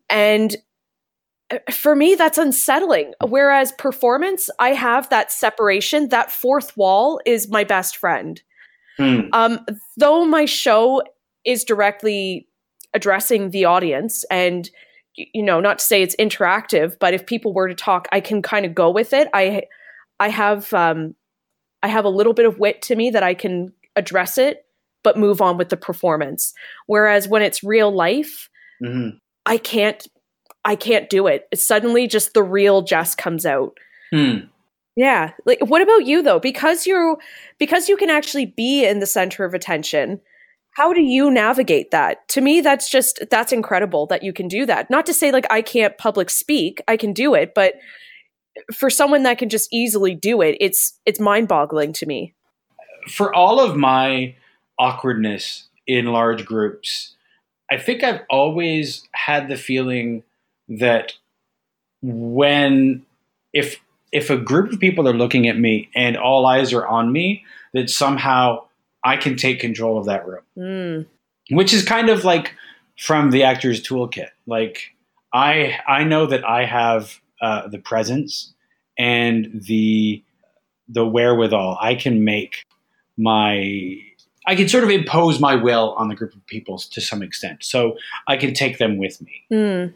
and 0.09 0.55
for 1.71 1.95
me 1.95 2.15
that's 2.15 2.37
unsettling. 2.37 3.13
Whereas 3.25 3.71
performance 3.73 4.49
i 4.59 4.69
have 4.69 5.09
that 5.09 5.31
separation. 5.31 6.09
That 6.09 6.31
fourth 6.31 6.75
wall 6.77 7.19
is 7.25 7.49
my 7.49 7.63
best 7.63 7.97
friend. 7.97 8.41
Hmm. 8.97 9.21
um, 9.31 9.65
though 9.95 10.25
my 10.25 10.43
show 10.45 11.01
is 11.45 11.63
directly 11.63 12.47
addressing 12.93 13.51
the 13.51 13.63
audience 13.63 14.25
and 14.29 14.69
you 15.15 15.41
know 15.41 15.59
not 15.61 15.79
to 15.79 15.85
say 15.85 16.01
it's 16.01 16.15
interactive 16.17 16.97
but 16.99 17.13
if 17.13 17.25
people 17.25 17.53
were 17.53 17.67
to 17.69 17.75
talk 17.75 18.07
i 18.11 18.19
can 18.19 18.41
kind 18.41 18.65
of 18.65 18.75
go 18.75 18.89
with 18.91 19.13
it. 19.13 19.27
I 19.33 19.63
i 20.19 20.27
have 20.29 20.73
um 20.73 21.15
i 21.81 21.87
have 21.87 22.03
a 22.05 22.09
little 22.09 22.33
bit 22.33 22.45
of 22.45 22.59
wit 22.59 22.81
to 22.83 22.95
me 22.95 23.09
that 23.11 23.23
i 23.23 23.33
can 23.33 23.71
address 23.95 24.37
it 24.37 24.65
but 25.01 25.17
move 25.17 25.41
on 25.41 25.57
with 25.57 25.69
the 25.69 25.77
performance. 25.77 26.53
Whereas 26.87 27.27
when 27.27 27.41
it's 27.41 27.63
real 27.63 27.91
life 27.91 28.49
Mhm. 28.83 29.19
i 29.45 29.57
can't 29.57 30.07
i 30.65 30.75
can't 30.75 31.09
do 31.09 31.27
it 31.27 31.47
suddenly 31.55 32.07
just 32.07 32.33
the 32.33 32.43
real 32.43 32.81
jess 32.81 33.15
comes 33.15 33.45
out 33.45 33.77
Hmm. 34.11 34.37
yeah. 34.95 35.33
Like 35.45 35.59
what 35.61 35.81
about 35.83 36.05
you 36.05 36.23
though? 36.23 36.39
Because 36.39 36.87
you're 36.87 37.17
because 37.59 37.87
you 37.89 37.95
can 37.95 38.09
actually 38.09 38.47
be 38.47 38.83
in 38.85 38.99
the 38.99 39.05
center 39.05 39.45
of 39.45 39.53
attention. 39.53 40.19
how 40.71 40.93
do 40.93 41.01
you 41.01 41.29
navigate 41.29 41.91
that? 41.91 42.27
To 42.29 42.41
me, 42.41 42.61
that's 42.61 42.89
just 42.89 43.19
that's 43.29 43.51
incredible 43.51 44.07
that 44.07 44.23
you 44.23 44.33
can 44.33 44.47
do 44.47 44.65
that. 44.65 44.89
Not 44.89 45.05
to 45.05 45.13
say 45.13 45.31
like 45.31 45.45
I 45.51 45.61
can't 45.61 45.95
public 45.97 46.29
speak, 46.31 46.81
I 46.87 46.97
can 46.97 47.13
do 47.13 47.35
it, 47.35 47.53
but 47.53 47.75
for 48.73 48.89
someone 48.89 49.23
that 49.23 49.37
can 49.37 49.49
just 49.49 49.69
easily 49.71 50.15
do 50.15 50.41
it, 50.41 50.57
it's 50.59 50.99
it's 51.05 51.19
mind-boggling 51.19 51.93
to 51.93 52.05
me. 52.07 52.33
For 53.07 53.33
all 53.33 53.59
of 53.59 53.77
my 53.77 54.35
awkwardness 54.79 55.67
in 55.85 56.05
large 56.07 56.45
groups, 56.45 57.15
I 57.71 57.77
think 57.77 58.03
I've 58.03 58.21
always 58.29 59.07
had 59.13 59.49
the 59.49 59.57
feeling 59.57 60.23
that 60.69 61.13
when 62.01 63.05
if 63.53 63.79
if 64.11 64.29
a 64.29 64.37
group 64.37 64.71
of 64.71 64.79
people 64.79 65.07
are 65.07 65.13
looking 65.13 65.47
at 65.47 65.57
me 65.57 65.89
and 65.95 66.17
all 66.17 66.45
eyes 66.45 66.73
are 66.73 66.87
on 66.87 67.11
me, 67.11 67.43
that 67.73 67.89
somehow 67.89 68.63
I 69.03 69.17
can 69.17 69.35
take 69.35 69.59
control 69.59 69.97
of 69.97 70.05
that 70.05 70.27
room. 70.27 70.43
Mm. 70.57 71.05
Which 71.51 71.73
is 71.73 71.83
kind 71.83 72.09
of 72.09 72.23
like 72.23 72.55
from 72.97 73.31
the 73.31 73.43
actor's 73.43 73.81
toolkit. 73.81 74.29
Like 74.45 74.95
I 75.33 75.79
I 75.87 76.03
know 76.03 76.25
that 76.27 76.47
I 76.47 76.65
have 76.65 77.19
uh, 77.41 77.67
the 77.67 77.79
presence 77.79 78.53
and 78.97 79.49
the 79.53 80.23
the 80.87 81.05
wherewithal. 81.05 81.77
I 81.81 81.95
can 81.95 82.23
make 82.23 82.65
my 83.17 83.95
I 84.45 84.55
can 84.55 84.67
sort 84.67 84.83
of 84.83 84.89
impose 84.89 85.39
my 85.39 85.55
will 85.55 85.93
on 85.97 86.07
the 86.07 86.15
group 86.15 86.33
of 86.33 86.45
people 86.47 86.77
to 86.79 87.01
some 87.01 87.21
extent. 87.21 87.63
So 87.63 87.97
I 88.27 88.37
can 88.37 88.53
take 88.53 88.77
them 88.79 88.97
with 88.97 89.21
me. 89.21 89.43
Mm. 89.51 89.93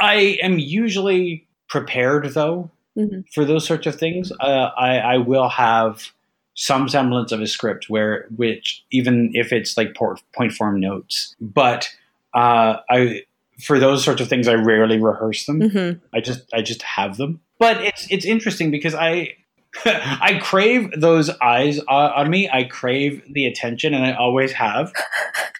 I 0.00 0.38
am 0.42 0.58
usually 0.58 1.46
prepared 1.68 2.32
though 2.34 2.70
Mhm. 2.98 3.24
for 3.32 3.44
those 3.44 3.64
sorts 3.66 3.86
of 3.86 3.94
things. 3.96 4.32
Uh, 4.40 4.70
I, 4.76 4.98
I 4.98 5.16
will 5.18 5.48
have 5.48 6.10
some 6.54 6.88
semblance 6.88 7.30
of 7.32 7.40
a 7.40 7.46
script 7.46 7.88
where, 7.88 8.26
which 8.36 8.84
even 8.90 9.30
if 9.34 9.52
it's 9.52 9.76
like 9.76 9.94
por- 9.94 10.18
point 10.34 10.52
form 10.52 10.80
notes, 10.80 11.34
but 11.40 11.88
uh, 12.34 12.76
I 12.90 13.22
for 13.62 13.78
those 13.78 14.02
sorts 14.04 14.20
of 14.20 14.28
things 14.28 14.48
I 14.48 14.54
rarely 14.54 14.98
rehearse 14.98 15.46
them. 15.46 15.60
hmm 15.70 15.90
I 16.12 16.20
just 16.20 16.42
I 16.52 16.62
just 16.62 16.82
have 16.82 17.16
them. 17.16 17.40
But 17.58 17.80
it's 17.82 18.06
it's 18.10 18.24
interesting 18.24 18.70
because 18.70 18.94
I 18.94 19.34
I 19.84 20.38
crave 20.42 20.90
those 21.00 21.30
eyes 21.40 21.78
uh, 21.88 22.12
on 22.16 22.28
me. 22.30 22.48
I 22.52 22.64
crave 22.64 23.22
the 23.32 23.46
attention, 23.46 23.94
and 23.94 24.04
I 24.04 24.12
always 24.14 24.52
have. 24.52 24.92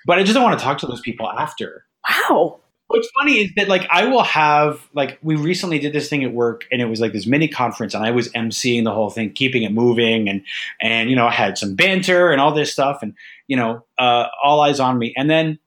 But 0.06 0.18
I 0.18 0.22
just 0.22 0.32
don't 0.34 0.42
want 0.42 0.58
to 0.58 0.64
talk 0.64 0.78
to 0.78 0.86
those 0.86 1.02
people 1.02 1.28
after. 1.30 1.84
Wow. 2.08 2.60
What's 2.90 3.08
funny 3.10 3.44
is 3.44 3.50
that 3.56 3.68
like 3.68 3.86
I 3.88 4.06
will 4.06 4.24
have 4.24 4.88
like 4.94 5.16
we 5.22 5.36
recently 5.36 5.78
did 5.78 5.92
this 5.92 6.08
thing 6.08 6.24
at 6.24 6.32
work 6.32 6.66
and 6.72 6.82
it 6.82 6.86
was 6.86 7.00
like 7.00 7.12
this 7.12 7.24
mini 7.24 7.46
conference 7.46 7.94
and 7.94 8.04
I 8.04 8.10
was 8.10 8.30
emceeing 8.30 8.82
the 8.82 8.92
whole 8.92 9.10
thing, 9.10 9.32
keeping 9.32 9.62
it 9.62 9.70
moving 9.70 10.28
and 10.28 10.42
and 10.80 11.08
you 11.08 11.14
know 11.14 11.28
I 11.28 11.30
had 11.30 11.56
some 11.56 11.76
banter 11.76 12.32
and 12.32 12.40
all 12.40 12.52
this 12.52 12.72
stuff 12.72 12.98
and 13.00 13.14
you 13.46 13.56
know 13.56 13.84
uh, 13.96 14.26
all 14.42 14.60
eyes 14.60 14.80
on 14.80 14.98
me 14.98 15.14
and 15.16 15.30
then 15.30 15.60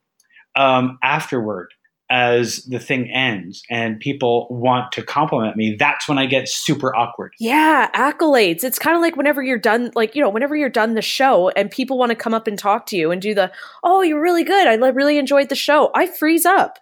um, 0.58 1.00
afterward 1.01 1.74
as 2.10 2.65
the 2.65 2.77
thing 2.77 3.10
ends 3.10 3.63
and 3.70 4.00
people 4.00 4.48
want 4.51 4.92
to 4.92 5.01
compliment 5.01 5.56
me, 5.56 5.75
that's 5.80 6.08
when 6.08 6.18
I 6.20 6.25
get 6.25 6.48
super 6.50 6.96
awkward. 6.96 7.34
Yeah, 7.39 7.89
accolades. 7.96 8.63
It's 8.63 8.77
kind 8.77 8.96
of 8.96 9.01
like 9.01 9.15
whenever 9.15 9.42
you're 9.42 9.58
done, 9.58 9.92
like, 9.96 10.13
you 10.13 10.22
know, 10.22 10.30
whenever 10.30 10.56
you're 10.56 10.70
done 10.70 10.94
the 10.94 11.01
show 11.01 11.50
and 11.56 11.72
people 11.72 11.98
want 11.98 12.10
to 12.10 12.15
come 12.15 12.34
up 12.34 12.48
and 12.48 12.60
talk 12.60 12.86
to 12.88 12.98
you 12.98 13.12
and 13.12 13.22
do 13.22 13.34
the, 13.34 13.51
oh, 13.84 14.01
you're 14.01 14.22
really 14.22 14.44
good. 14.44 14.68
I 14.68 14.75
really 14.89 15.18
enjoyed 15.18 15.50
the 15.50 15.56
show. 15.56 15.89
I 15.96 16.06
freeze 16.06 16.46
up. 16.46 16.77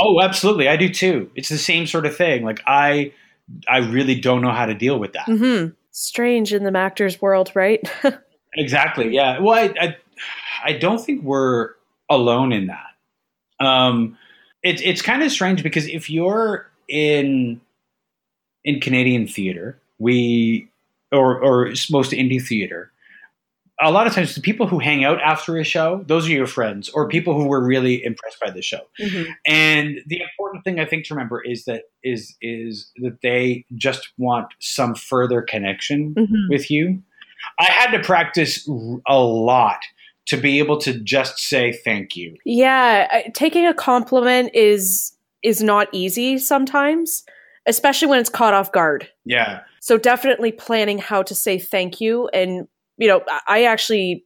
Oh, 0.00 0.20
absolutely, 0.20 0.68
I 0.68 0.76
do 0.76 0.88
too. 0.88 1.30
It's 1.34 1.48
the 1.48 1.58
same 1.58 1.86
sort 1.86 2.06
of 2.06 2.16
thing. 2.16 2.44
Like 2.44 2.60
I 2.66 3.12
I 3.68 3.78
really 3.78 4.20
don't 4.20 4.42
know 4.42 4.52
how 4.52 4.66
to 4.66 4.74
deal 4.74 4.98
with 4.98 5.12
that. 5.14 5.26
Mm-hmm. 5.26 5.72
Strange 5.90 6.52
in 6.52 6.64
the 6.64 6.78
actor's 6.78 7.20
world, 7.20 7.50
right? 7.54 7.80
Exactly. 8.54 9.14
Yeah. 9.14 9.38
Well, 9.38 9.54
I, 9.54 9.74
I, 9.80 9.96
I 10.64 10.72
don't 10.72 10.98
think 10.98 11.22
we're 11.22 11.70
alone 12.08 12.52
in 12.52 12.66
that. 12.66 13.64
Um, 13.64 14.16
it's 14.62 14.82
it's 14.82 15.02
kind 15.02 15.22
of 15.22 15.30
strange 15.30 15.62
because 15.62 15.86
if 15.86 16.10
you're 16.10 16.68
in 16.88 17.60
in 18.64 18.80
Canadian 18.80 19.26
theater, 19.28 19.78
we 19.98 20.68
or 21.12 21.38
or 21.40 21.72
most 21.90 22.12
indie 22.12 22.42
theater, 22.42 22.90
a 23.80 23.90
lot 23.92 24.06
of 24.06 24.12
times 24.12 24.34
the 24.34 24.40
people 24.40 24.66
who 24.66 24.78
hang 24.78 25.04
out 25.04 25.20
after 25.20 25.56
a 25.56 25.64
show, 25.64 26.04
those 26.06 26.26
are 26.28 26.32
your 26.32 26.46
friends 26.46 26.88
or 26.88 27.08
people 27.08 27.34
who 27.34 27.46
were 27.46 27.64
really 27.64 28.02
impressed 28.04 28.38
by 28.40 28.50
the 28.50 28.62
show. 28.62 28.80
Mhm. 29.00 29.26
And 29.46 30.00
the 30.06 30.20
important 30.20 30.64
thing 30.64 30.80
I 30.80 30.84
think 30.84 31.04
to 31.06 31.14
remember 31.14 31.42
is 31.44 31.64
that 31.66 31.84
is 32.02 32.36
is 32.40 32.90
that 32.96 33.18
they 33.22 33.64
just 33.76 34.08
want 34.18 34.48
some 34.58 34.94
further 34.94 35.42
connection 35.42 36.14
Mhm. 36.14 36.48
with 36.48 36.70
you. 36.70 37.02
I 37.60 37.64
had 37.64 37.92
to 37.92 38.00
practice 38.00 38.68
a 39.06 39.18
lot 39.22 39.80
to 40.26 40.36
be 40.36 40.58
able 40.58 40.78
to 40.78 40.98
just 40.98 41.38
say 41.38 41.72
thank 41.72 42.16
you. 42.16 42.36
Yeah, 42.44 43.22
taking 43.34 43.66
a 43.66 43.74
compliment 43.74 44.50
is 44.54 45.12
is 45.44 45.62
not 45.62 45.86
easy 45.92 46.36
sometimes, 46.36 47.24
especially 47.66 48.08
when 48.08 48.18
it's 48.18 48.28
caught 48.28 48.54
off 48.54 48.72
guard. 48.72 49.08
Yeah. 49.24 49.60
So 49.80 49.96
definitely 49.96 50.50
planning 50.50 50.98
how 50.98 51.22
to 51.22 51.34
say 51.34 51.60
thank 51.60 52.00
you 52.00 52.28
and 52.34 52.66
you 52.98 53.08
know, 53.08 53.22
I- 53.28 53.40
I 53.48 53.62
actually 53.64 54.24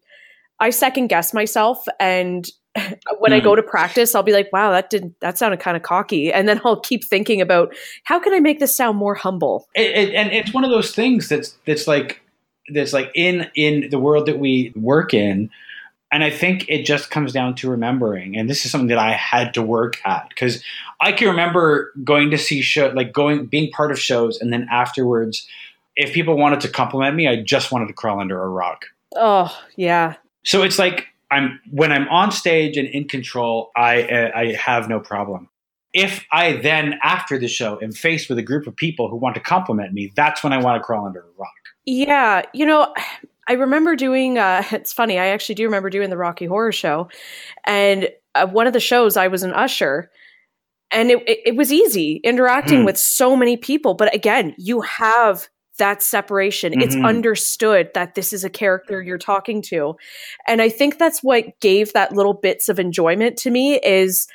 I 0.61 0.71
second 0.71 1.09
guess 1.09 1.35
myself 1.35 1.87
and 1.99 2.49
when 3.19 3.33
I 3.33 3.39
Hmm. 3.39 3.45
go 3.45 3.55
to 3.57 3.63
practice, 3.63 4.15
I'll 4.15 4.23
be 4.23 4.33
like, 4.33 4.51
wow, 4.53 4.71
that 4.71 4.89
did 4.91 5.15
that 5.21 5.37
sounded 5.39 5.61
kind 5.61 5.77
of 5.77 5.83
cocky. 5.83 6.33
And 6.33 6.49
then 6.49 6.61
I'll 6.65 6.81
keep 6.81 7.05
thinking 7.05 7.41
about 7.41 7.75
how 8.05 8.19
can 8.19 8.33
I 8.33 8.41
make 8.41 8.61
this 8.61 8.75
sound 8.77 8.97
more 8.97 9.15
humble? 9.15 9.69
It, 9.75 9.91
it, 10.09 10.15
and 10.15 10.33
it's 10.33 10.55
one 10.55 10.65
of 10.65 10.71
those 10.71 10.95
things 10.95 11.29
that's 11.29 11.57
that's 11.67 11.87
like 11.87 12.23
that's 12.73 12.93
like 12.93 13.11
in 13.15 13.51
in 13.55 13.91
the 13.91 13.99
world 13.99 14.27
that 14.27 14.39
we 14.39 14.73
work 14.77 15.13
in. 15.15 15.51
And 16.11 16.23
I 16.23 16.29
think 16.31 16.67
it 16.69 16.85
just 16.85 17.11
comes 17.11 17.33
down 17.33 17.55
to 17.57 17.71
remembering. 17.71 18.37
And 18.37 18.49
this 18.49 18.67
is 18.67 18.71
something 18.71 18.89
that 18.89 18.99
I 18.99 19.13
had 19.13 19.55
to 19.55 19.63
work 19.63 19.99
at 20.05 20.29
because 20.29 20.63
I 21.01 21.11
can 21.13 21.29
remember 21.29 21.91
going 22.05 22.31
to 22.31 22.39
see 22.39 22.61
show 22.61 22.89
like 22.89 23.13
going 23.13 23.47
being 23.47 23.71
part 23.71 23.91
of 23.91 23.99
shows 23.99 24.39
and 24.41 24.53
then 24.53 24.67
afterwards 24.71 25.47
if 25.97 26.13
people 26.13 26.37
wanted 26.37 26.61
to 26.63 26.69
compliment 26.69 27.15
me, 27.17 27.29
I 27.29 27.37
just 27.43 27.71
wanted 27.73 27.89
to 27.89 27.95
crawl 27.95 28.21
under 28.21 28.43
a 28.43 28.49
rock. 28.49 28.87
Oh, 29.17 29.55
yeah. 29.77 30.15
So 30.45 30.63
it's 30.63 30.79
like 30.79 31.07
I'm 31.31 31.61
when 31.71 31.93
I'm 31.93 32.09
on 32.09 32.33
stage 32.33 32.77
and 32.77 32.89
in 32.89 33.07
control, 33.09 33.71
I 33.77 34.03
uh, 34.03 34.31
I 34.35 34.53
have 34.55 34.89
no 34.89 35.01
problem. 35.01 35.49
If 35.95 36.25
I 36.33 36.55
then 36.55 36.99
after 37.03 37.39
the 37.39 37.49
show 37.49 37.79
am 37.83 37.93
faced 37.93 38.29
with 38.31 38.39
a 38.39 38.43
group 38.43 38.67
of 38.67 38.75
people 38.75 39.09
who 39.09 39.17
want 39.17 39.35
to 39.35 39.41
compliment 39.41 39.93
me, 39.93 40.13
that's 40.17 40.43
when 40.43 40.53
I 40.53 40.59
want 40.59 40.81
to 40.81 40.85
crawl 40.85 41.07
under 41.07 41.21
a 41.21 41.25
rock. 41.39 41.53
Yeah, 41.85 42.43
you 42.55 42.65
know, 42.65 42.95
I 43.49 43.53
remember 43.53 43.95
doing. 43.97 44.39
Uh, 44.39 44.63
it's 44.73 44.93
funny. 44.93 45.19
I 45.19 45.27
actually 45.27 45.57
do 45.57 45.65
remember 45.65 45.91
doing 45.91 46.09
the 46.11 46.17
Rocky 46.17 46.47
Horror 46.47 46.73
Show, 46.73 47.09
and 47.65 48.09
uh, 48.35 48.47
one 48.47 48.67
of 48.67 48.73
the 48.73 48.81
shows 48.81 49.17
I 49.19 49.29
was 49.29 49.43
an 49.43 49.53
usher, 49.53 50.11
and 50.91 51.11
it 51.11 51.19
it, 51.29 51.39
it 51.47 51.57
was 51.57 51.71
easy 51.73 52.17
interacting 52.25 52.81
Hmm. 52.81 52.85
with 52.87 52.99
so 52.99 53.37
many 53.37 53.57
people. 53.59 53.93
But 53.95 54.15
again, 54.15 54.55
you 54.57 54.81
have 54.81 55.49
that 55.79 56.03
separation. 56.03 56.81
It's 56.81 56.95
Mhm. 56.95 57.07
understood 57.07 57.91
that 57.95 58.15
this 58.15 58.33
is 58.33 58.45
a 58.45 58.51
character 58.51 59.03
you're 59.03 59.19
talking 59.19 59.63
to, 59.63 59.97
and 60.47 60.61
I 60.61 60.69
think 60.69 60.99
that's 60.99 61.23
what 61.23 61.59
gave 61.61 61.93
that 61.95 62.13
little 62.13 62.35
bits 62.35 62.69
of 62.69 62.79
enjoyment 62.79 63.37
to 63.39 63.51
me 63.51 63.79
is 63.81 64.29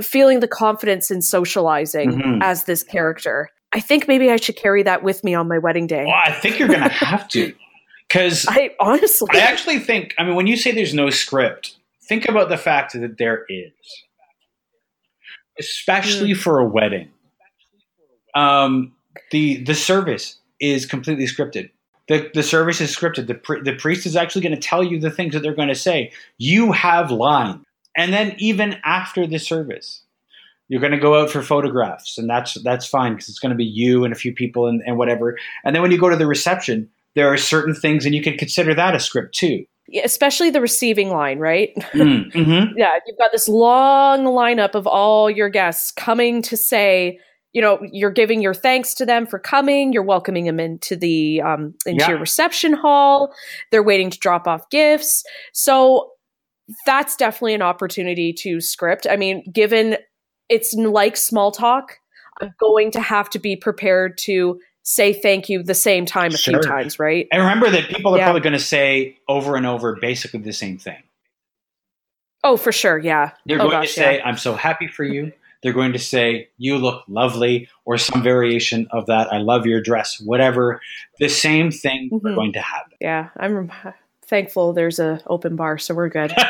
feeling 0.00 0.40
the 0.40 0.48
confidence 0.48 1.10
in 1.10 1.20
socializing 1.20 2.12
Mhm. 2.12 2.38
as 2.42 2.64
this 2.64 2.82
character. 2.82 3.50
I 3.74 3.80
think 3.80 4.08
maybe 4.08 4.30
I 4.30 4.36
should 4.36 4.56
carry 4.56 4.82
that 4.84 5.02
with 5.02 5.22
me 5.24 5.34
on 5.34 5.48
my 5.48 5.58
wedding 5.58 5.86
day. 5.86 6.04
Well, 6.06 6.20
I 6.24 6.32
think 6.32 6.58
you're 6.58 6.68
going 6.68 6.80
to 6.82 6.88
have 6.88 7.28
to 7.28 7.54
because 8.08 8.46
I 8.48 8.70
honestly, 8.80 9.28
I 9.32 9.38
actually 9.40 9.78
think. 9.80 10.14
I 10.18 10.24
mean, 10.24 10.34
when 10.34 10.46
you 10.46 10.56
say 10.56 10.70
there's 10.72 10.94
no 10.94 11.10
script, 11.10 11.76
think 12.02 12.26
about 12.28 12.48
the 12.48 12.56
fact 12.58 12.92
that 12.94 13.16
there 13.18 13.44
is, 13.48 13.72
especially 15.58 16.34
for 16.34 16.58
a 16.58 16.66
wedding. 16.68 17.10
Um, 18.34 18.94
the 19.30 19.62
the 19.64 19.74
service 19.74 20.38
is 20.60 20.86
completely 20.86 21.24
scripted. 21.24 21.70
The, 22.08 22.30
the 22.34 22.42
service 22.42 22.80
is 22.80 22.94
scripted. 22.94 23.26
The, 23.26 23.34
pri- 23.34 23.62
the 23.62 23.74
priest 23.74 24.06
is 24.06 24.16
actually 24.16 24.42
going 24.42 24.54
to 24.54 24.60
tell 24.60 24.82
you 24.82 24.98
the 24.98 25.10
things 25.10 25.34
that 25.34 25.40
they're 25.40 25.54
going 25.54 25.68
to 25.68 25.74
say. 25.74 26.12
You 26.36 26.72
have 26.72 27.10
line. 27.10 27.64
And 27.96 28.12
then 28.12 28.34
even 28.38 28.76
after 28.84 29.26
the 29.26 29.38
service, 29.38 30.02
you're 30.68 30.80
going 30.80 30.92
to 30.92 30.98
go 30.98 31.20
out 31.20 31.30
for 31.30 31.42
photographs, 31.42 32.16
and 32.16 32.30
that's 32.30 32.54
that's 32.62 32.86
fine 32.86 33.12
because 33.12 33.28
it's 33.28 33.38
going 33.38 33.50
to 33.50 33.56
be 33.56 33.64
you 33.64 34.04
and 34.04 34.12
a 34.12 34.16
few 34.16 34.32
people 34.32 34.66
and, 34.66 34.82
and 34.86 34.96
whatever. 34.96 35.36
And 35.64 35.74
then 35.74 35.82
when 35.82 35.90
you 35.90 35.98
go 35.98 36.08
to 36.08 36.16
the 36.16 36.26
reception, 36.26 36.88
there 37.14 37.30
are 37.30 37.36
certain 37.36 37.74
things, 37.74 38.06
and 38.06 38.14
you 38.14 38.22
can 38.22 38.38
consider 38.38 38.74
that 38.74 38.94
a 38.94 39.00
script 39.00 39.34
too. 39.34 39.66
Especially 40.02 40.48
the 40.48 40.62
receiving 40.62 41.10
line, 41.10 41.38
right? 41.38 41.74
Mm-hmm. 41.94 42.78
Yeah, 42.78 42.98
you've 43.06 43.18
got 43.18 43.32
this 43.32 43.48
long 43.48 44.20
lineup 44.24 44.74
of 44.74 44.86
all 44.86 45.30
your 45.30 45.50
guests 45.50 45.92
coming 45.92 46.40
to 46.42 46.56
say, 46.56 47.18
you 47.52 47.60
know, 47.60 47.78
you're 47.92 48.10
giving 48.10 48.40
your 48.40 48.54
thanks 48.54 48.94
to 48.94 49.06
them 49.06 49.26
for 49.26 49.38
coming. 49.38 49.92
You're 49.92 50.02
welcoming 50.02 50.46
them 50.46 50.58
into 50.58 50.96
the 50.96 51.42
um, 51.42 51.74
into 51.84 52.00
Yeah. 52.00 52.10
your 52.10 52.18
reception 52.18 52.72
hall. 52.72 53.34
They're 53.70 53.82
waiting 53.82 54.10
to 54.10 54.18
drop 54.18 54.46
off 54.48 54.70
gifts. 54.70 55.22
So 55.52 56.12
that's 56.86 57.16
definitely 57.16 57.54
an 57.54 57.62
opportunity 57.62 58.32
to 58.32 58.60
script. 58.60 59.06
I 59.10 59.16
mean, 59.16 59.44
given 59.52 59.96
it's 60.48 60.72
like 60.74 61.16
small 61.16 61.50
talk, 61.52 61.98
I'm 62.40 62.54
going 62.58 62.90
to 62.92 63.00
have 63.00 63.28
to 63.30 63.38
be 63.38 63.56
prepared 63.56 64.16
to 64.18 64.60
say 64.82 65.12
thank 65.12 65.48
you 65.48 65.62
the 65.62 65.74
same 65.74 66.06
time 66.06 66.34
a 66.34 66.38
few 66.38 66.58
times, 66.60 66.98
right? 66.98 67.28
And 67.30 67.40
remember 67.40 67.70
that 67.70 67.84
people 67.88 68.14
are 68.14 68.18
Yeah. 68.18 68.24
probably 68.24 68.40
going 68.40 68.52
to 68.54 68.58
say 68.58 69.18
over 69.28 69.56
and 69.56 69.66
over 69.66 69.96
basically 70.00 70.40
the 70.40 70.52
same 70.52 70.78
thing. 70.78 71.02
Oh, 72.42 72.56
for 72.56 72.72
sure. 72.72 72.98
Yeah. 72.98 73.32
They're 73.46 73.58
oh, 73.58 73.68
going 73.68 73.82
gosh, 73.82 73.88
to 73.88 74.00
say, 74.00 74.16
yeah. 74.16 74.26
I'm 74.26 74.36
so 74.36 74.54
happy 74.54 74.88
for 74.88 75.04
you. 75.04 75.32
They're 75.62 75.72
going 75.72 75.92
to 75.92 75.98
say, 75.98 76.48
you 76.58 76.76
look 76.76 77.04
lovely, 77.08 77.68
or 77.84 77.96
some 77.98 78.22
variation 78.22 78.86
of 78.90 79.06
that. 79.06 79.32
I 79.32 79.38
love 79.38 79.64
your 79.66 79.80
dress, 79.80 80.20
whatever. 80.20 80.80
The 81.20 81.28
same 81.28 81.70
thing 81.70 82.10
Mhm. 82.12 82.30
are 82.30 82.34
going 82.34 82.52
to 82.54 82.60
happen. 82.60 82.98
Yeah. 83.00 83.28
I'm 83.38 83.70
thankful 84.26 84.72
there's 84.72 84.98
a 84.98 85.20
open 85.26 85.54
bar, 85.56 85.78
so 85.78 85.94
we're 85.94 86.08
good. 86.08 86.32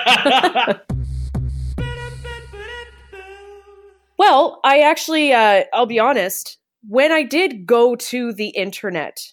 Well, 4.18 4.60
I 4.62 4.80
actually, 4.82 5.32
uh, 5.32 5.64
I'll 5.72 5.86
be 5.86 5.98
honest, 5.98 6.58
when 6.88 7.10
I 7.10 7.24
did 7.24 7.66
go 7.66 7.96
to 7.96 8.32
the 8.32 8.48
internet, 8.50 9.32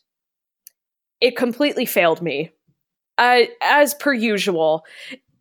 it 1.21 1.37
completely 1.37 1.85
failed 1.85 2.23
me. 2.23 2.51
Uh, 3.17 3.41
as 3.61 3.93
per 3.93 4.13
usual, 4.13 4.83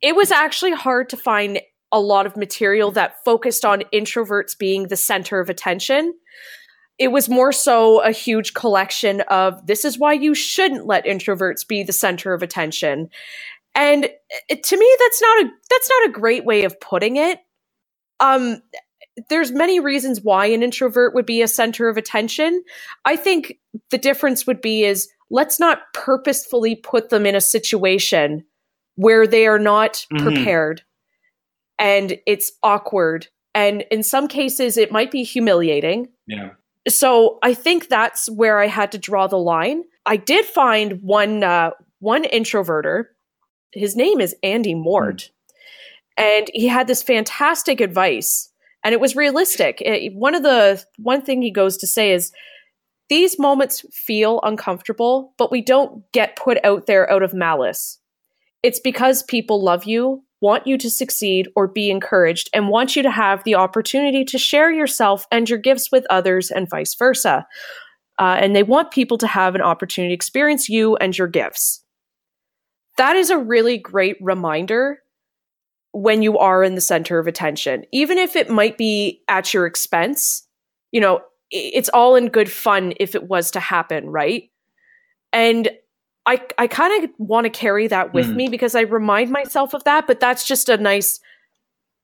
it 0.02 0.14
was 0.14 0.30
actually 0.30 0.72
hard 0.72 1.08
to 1.10 1.16
find 1.16 1.60
a 1.92 2.00
lot 2.00 2.26
of 2.26 2.36
material 2.36 2.90
that 2.92 3.16
focused 3.24 3.64
on 3.64 3.82
introverts 3.92 4.56
being 4.58 4.88
the 4.88 4.96
center 4.96 5.40
of 5.40 5.48
attention. 5.48 6.14
It 6.98 7.08
was 7.08 7.28
more 7.28 7.52
so 7.52 8.02
a 8.02 8.10
huge 8.10 8.54
collection 8.54 9.20
of 9.22 9.66
this 9.66 9.84
is 9.84 9.98
why 9.98 10.14
you 10.14 10.34
shouldn't 10.34 10.86
let 10.86 11.06
introverts 11.06 11.66
be 11.66 11.82
the 11.82 11.92
center 11.92 12.34
of 12.34 12.42
attention. 12.42 13.08
And 13.74 14.04
uh, 14.04 14.56
to 14.62 14.76
me 14.76 14.96
that's 14.98 15.22
not 15.22 15.44
a 15.44 15.50
that's 15.70 15.90
not 15.90 16.08
a 16.08 16.12
great 16.12 16.44
way 16.44 16.64
of 16.64 16.80
putting 16.80 17.16
it. 17.16 17.38
Um 18.20 18.62
there's 19.28 19.50
many 19.50 19.80
reasons 19.80 20.20
why 20.20 20.46
an 20.46 20.62
introvert 20.62 21.14
would 21.14 21.26
be 21.26 21.42
a 21.42 21.48
center 21.48 21.88
of 21.88 21.96
attention. 21.96 22.62
I 23.04 23.16
think 23.16 23.54
the 23.90 23.98
difference 23.98 24.46
would 24.46 24.60
be 24.60 24.84
is 24.84 25.08
let's 25.30 25.58
not 25.58 25.80
purposefully 25.92 26.76
put 26.76 27.10
them 27.10 27.26
in 27.26 27.34
a 27.34 27.40
situation 27.40 28.44
where 28.96 29.26
they 29.26 29.46
are 29.46 29.58
not 29.58 30.06
Mhm. 30.12 30.22
prepared 30.22 30.82
and 31.78 32.18
it's 32.26 32.52
awkward 32.62 33.28
and 33.54 33.82
in 33.90 34.02
some 34.02 34.28
cases 34.28 34.76
it 34.76 34.92
might 34.92 35.10
be 35.10 35.22
humiliating. 35.22 36.08
yeah. 36.26 36.50
So 36.86 37.38
I 37.42 37.52
think 37.52 37.88
that's 37.88 38.30
where 38.30 38.58
I 38.58 38.66
had 38.66 38.92
to 38.92 38.98
draw 38.98 39.26
the 39.26 39.36
line. 39.36 39.82
I 40.06 40.16
did 40.16 40.46
find 40.46 41.02
one 41.02 41.44
uh, 41.44 41.72
one 41.98 42.24
introverter. 42.24 43.04
His 43.72 43.94
name 43.94 44.20
is 44.22 44.34
Andy 44.42 44.74
Mort, 44.74 45.30
and 46.16 46.48
he 46.54 46.66
had 46.66 46.86
this 46.86 47.02
fantastic 47.02 47.82
advice, 47.82 48.50
and 48.82 48.94
it 48.94 49.00
was 49.00 49.14
realistic. 49.16 49.82
It- 49.82 50.14
one 50.14 50.34
of 50.34 50.42
the 50.42 50.82
one 50.96 51.20
thing 51.20 51.42
he 51.42 51.50
goes 51.50 51.76
to 51.78 51.86
say 51.86 52.12
is, 52.12 52.32
"These 53.10 53.38
moments 53.38 53.84
feel 53.92 54.40
uncomfortable, 54.42 55.34
but 55.36 55.50
we 55.50 55.60
don't 55.60 56.10
get 56.12 56.36
put 56.36 56.58
out 56.64 56.86
there 56.86 57.10
out 57.12 57.22
of 57.22 57.34
malice. 57.34 57.98
It's 58.62 58.80
because 58.80 59.22
people 59.24 59.62
love 59.62 59.84
you." 59.84 60.24
Want 60.40 60.66
you 60.66 60.78
to 60.78 60.90
succeed 60.90 61.48
or 61.56 61.66
be 61.66 61.90
encouraged, 61.90 62.48
and 62.52 62.68
want 62.68 62.94
you 62.94 63.02
to 63.02 63.10
have 63.10 63.42
the 63.44 63.56
opportunity 63.56 64.24
to 64.26 64.38
share 64.38 64.70
yourself 64.72 65.26
and 65.32 65.48
your 65.48 65.58
gifts 65.58 65.90
with 65.90 66.06
others, 66.10 66.50
and 66.50 66.70
vice 66.70 66.94
versa. 66.94 67.46
Uh, 68.18 68.36
and 68.40 68.54
they 68.54 68.62
want 68.62 68.90
people 68.90 69.18
to 69.18 69.26
have 69.26 69.54
an 69.54 69.60
opportunity 69.62 70.10
to 70.10 70.14
experience 70.14 70.68
you 70.68 70.96
and 70.96 71.16
your 71.16 71.28
gifts. 71.28 71.84
That 72.96 73.16
is 73.16 73.30
a 73.30 73.38
really 73.38 73.78
great 73.78 74.16
reminder 74.20 74.98
when 75.92 76.22
you 76.22 76.36
are 76.38 76.62
in 76.62 76.74
the 76.74 76.80
center 76.80 77.18
of 77.18 77.26
attention, 77.26 77.84
even 77.92 78.18
if 78.18 78.36
it 78.36 78.50
might 78.50 78.76
be 78.76 79.22
at 79.28 79.54
your 79.54 79.66
expense. 79.66 80.46
You 80.92 81.00
know, 81.00 81.20
it's 81.50 81.88
all 81.90 82.16
in 82.16 82.28
good 82.28 82.50
fun 82.50 82.92
if 83.00 83.14
it 83.14 83.28
was 83.28 83.50
to 83.52 83.60
happen, 83.60 84.10
right? 84.10 84.50
And 85.32 85.70
I, 86.28 86.40
I 86.58 86.66
kind 86.66 87.02
of 87.02 87.10
want 87.18 87.44
to 87.46 87.50
carry 87.50 87.86
that 87.88 88.12
with 88.12 88.26
Mm. 88.26 88.36
me 88.36 88.48
because 88.48 88.74
I 88.74 88.82
remind 88.82 89.30
myself 89.30 89.72
of 89.74 89.82
that, 89.84 90.06
but 90.06 90.20
that's 90.20 90.46
just 90.46 90.68
a 90.68 90.76
nice 90.76 91.20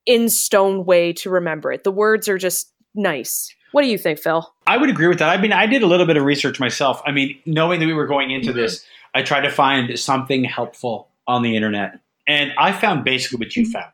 in 0.07 0.29
stone 0.31 0.85
way 0.87 1.13
to 1.13 1.29
remember 1.31 1.71
it. 1.71 1.85
The 1.85 1.93
words 1.93 2.27
are 2.29 2.39
just 2.39 2.73
nice. 2.95 3.55
What 3.73 3.83
do 3.83 3.89
you 3.89 3.99
think, 3.99 4.19
Phil? 4.19 4.51
I 4.67 4.77
would 4.79 4.89
agree 4.89 5.09
with 5.09 5.19
that. 5.19 5.29
I 5.29 5.41
mean, 5.41 5.53
I 5.53 5.67
did 5.67 5.83
a 5.83 5.87
little 5.87 6.07
bit 6.07 6.17
of 6.17 6.25
research 6.25 6.59
myself. 6.59 7.03
I 7.05 7.13
mean, 7.13 7.39
knowing 7.45 7.81
that 7.81 7.87
we 7.87 7.93
were 7.93 8.07
going 8.07 8.31
into 8.31 8.53
this, 8.53 8.85
I 9.15 9.23
tried 9.23 9.43
to 9.43 9.51
find 9.51 9.99
something 9.99 10.45
helpful 10.45 11.09
on 11.27 11.43
the 11.43 11.55
internet, 11.57 12.01
and 12.27 12.53
I 12.59 12.73
found 12.73 13.05
basically 13.05 13.39
what 13.45 13.57
you 13.57 13.65
found. 13.67 13.93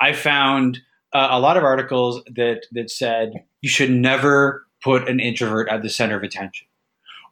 I 0.00 0.12
found 0.12 0.80
uh, 1.12 1.28
a 1.30 1.40
lot 1.40 1.56
of 1.56 1.64
articles 1.64 2.22
that 2.34 2.66
that 2.72 2.90
said 2.90 3.44
you 3.62 3.68
should 3.68 3.90
never 3.90 4.66
put 4.82 5.08
an 5.08 5.20
introvert 5.20 5.68
at 5.68 5.82
the 5.82 5.90
center 5.90 6.16
of 6.16 6.22
attention, 6.22 6.66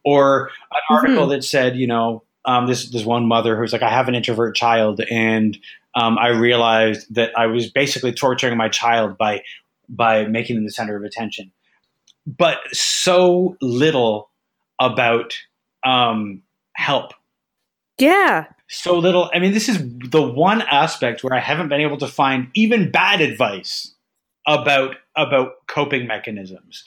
or 0.04 0.50
an 0.72 0.80
article 0.96 1.26
that 1.28 1.44
said, 1.44 1.76
you 1.76 1.86
know, 1.86 2.22
um, 2.44 2.66
this 2.66 2.90
this 2.90 3.04
one 3.04 3.26
mother 3.26 3.56
who's 3.56 3.72
like, 3.72 3.82
I 3.82 3.90
have 3.90 4.08
an 4.08 4.14
introvert 4.14 4.54
child, 4.56 5.00
and 5.10 5.58
um, 5.94 6.18
I 6.18 6.28
realized 6.28 7.14
that 7.14 7.36
I 7.38 7.46
was 7.46 7.70
basically 7.70 8.12
torturing 8.12 8.56
my 8.56 8.68
child 8.68 9.18
by 9.18 9.42
by 9.88 10.26
making 10.26 10.56
them 10.56 10.64
the 10.64 10.70
center 10.70 10.96
of 10.96 11.04
attention 11.04 11.52
but 12.26 12.58
so 12.72 13.56
little 13.60 14.30
about 14.80 15.34
um, 15.84 16.42
help. 16.74 17.12
Yeah. 17.98 18.46
So 18.68 18.98
little. 18.98 19.30
I 19.32 19.38
mean, 19.38 19.52
this 19.52 19.68
is 19.68 19.78
the 19.78 20.22
one 20.22 20.62
aspect 20.62 21.22
where 21.22 21.34
I 21.34 21.40
haven't 21.40 21.68
been 21.68 21.80
able 21.80 21.98
to 21.98 22.08
find 22.08 22.48
even 22.54 22.90
bad 22.90 23.20
advice 23.20 23.94
about 24.46 24.96
about 25.16 25.66
coping 25.68 26.06
mechanisms. 26.06 26.84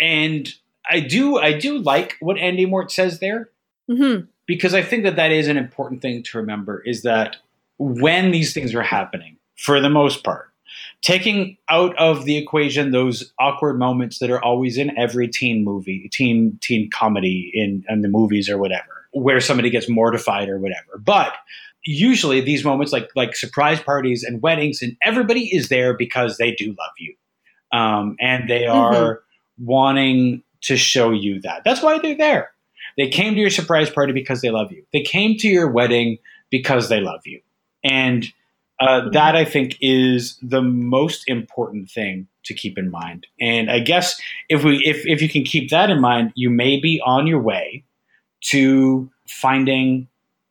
And 0.00 0.52
I 0.88 1.00
do 1.00 1.38
I 1.38 1.58
do 1.58 1.78
like 1.78 2.16
what 2.20 2.38
Andy 2.38 2.66
Mort 2.66 2.90
says 2.90 3.18
there 3.18 3.50
hmm 3.88 4.20
because 4.46 4.74
I 4.74 4.82
think 4.82 5.04
that 5.04 5.16
that 5.16 5.32
is 5.32 5.48
an 5.48 5.56
important 5.56 6.02
thing 6.02 6.22
to 6.22 6.38
remember 6.38 6.82
is 6.82 7.02
that 7.02 7.36
when 7.78 8.30
these 8.30 8.52
things 8.54 8.74
are 8.74 8.82
happening, 8.82 9.36
for 9.56 9.80
the 9.80 9.90
most 9.90 10.24
part, 10.24 10.50
taking 11.02 11.56
out 11.68 11.96
of 11.96 12.24
the 12.24 12.36
equation 12.36 12.90
those 12.90 13.32
awkward 13.38 13.78
moments 13.78 14.18
that 14.18 14.30
are 14.30 14.42
always 14.42 14.78
in 14.78 14.96
every 14.98 15.28
teen 15.28 15.64
movie, 15.64 16.08
teen 16.12 16.58
teen 16.60 16.90
comedy 16.90 17.50
in, 17.54 17.84
in 17.88 18.02
the 18.02 18.08
movies 18.08 18.48
or 18.48 18.58
whatever, 18.58 19.06
where 19.12 19.40
somebody 19.40 19.70
gets 19.70 19.88
mortified 19.88 20.48
or 20.48 20.58
whatever. 20.58 20.98
But 20.98 21.34
usually 21.84 22.40
these 22.40 22.64
moments 22.64 22.92
like 22.92 23.10
like 23.14 23.36
surprise 23.36 23.80
parties 23.80 24.24
and 24.24 24.42
weddings 24.42 24.80
and 24.82 24.96
everybody 25.02 25.54
is 25.54 25.68
there 25.68 25.94
because 25.94 26.38
they 26.38 26.52
do 26.52 26.68
love 26.68 26.92
you. 26.98 27.14
Um, 27.72 28.16
and 28.20 28.48
they 28.48 28.66
are 28.66 29.22
wanting 29.58 30.42
to 30.62 30.76
show 30.76 31.10
you 31.10 31.40
that. 31.42 31.62
That's 31.64 31.82
why 31.82 31.98
they're 31.98 32.16
there. 32.16 32.53
They 32.96 33.08
came 33.08 33.34
to 33.34 33.40
your 33.40 33.50
surprise 33.50 33.90
party 33.90 34.12
because 34.12 34.40
they 34.40 34.50
love 34.50 34.72
you. 34.72 34.84
They 34.92 35.02
came 35.02 35.36
to 35.38 35.48
your 35.48 35.68
wedding 35.68 36.18
because 36.50 36.88
they 36.88 37.00
love 37.00 37.20
you. 37.26 37.40
And 37.82 38.26
uh, 38.80 39.08
that 39.10 39.36
I 39.36 39.44
think 39.44 39.76
is 39.80 40.36
the 40.42 40.62
most 40.62 41.24
important 41.28 41.90
thing 41.90 42.26
to 42.44 42.54
keep 42.54 42.76
in 42.76 42.90
mind. 42.90 43.26
And 43.40 43.70
I 43.70 43.78
guess 43.78 44.20
if 44.48 44.64
we 44.64 44.78
if 44.84 45.06
if 45.06 45.22
you 45.22 45.28
can 45.28 45.44
keep 45.44 45.70
that 45.70 45.90
in 45.90 46.00
mind, 46.00 46.32
you 46.34 46.50
may 46.50 46.80
be 46.80 47.00
on 47.04 47.26
your 47.26 47.40
way 47.40 47.84
to 48.46 49.10
finding 49.28 50.08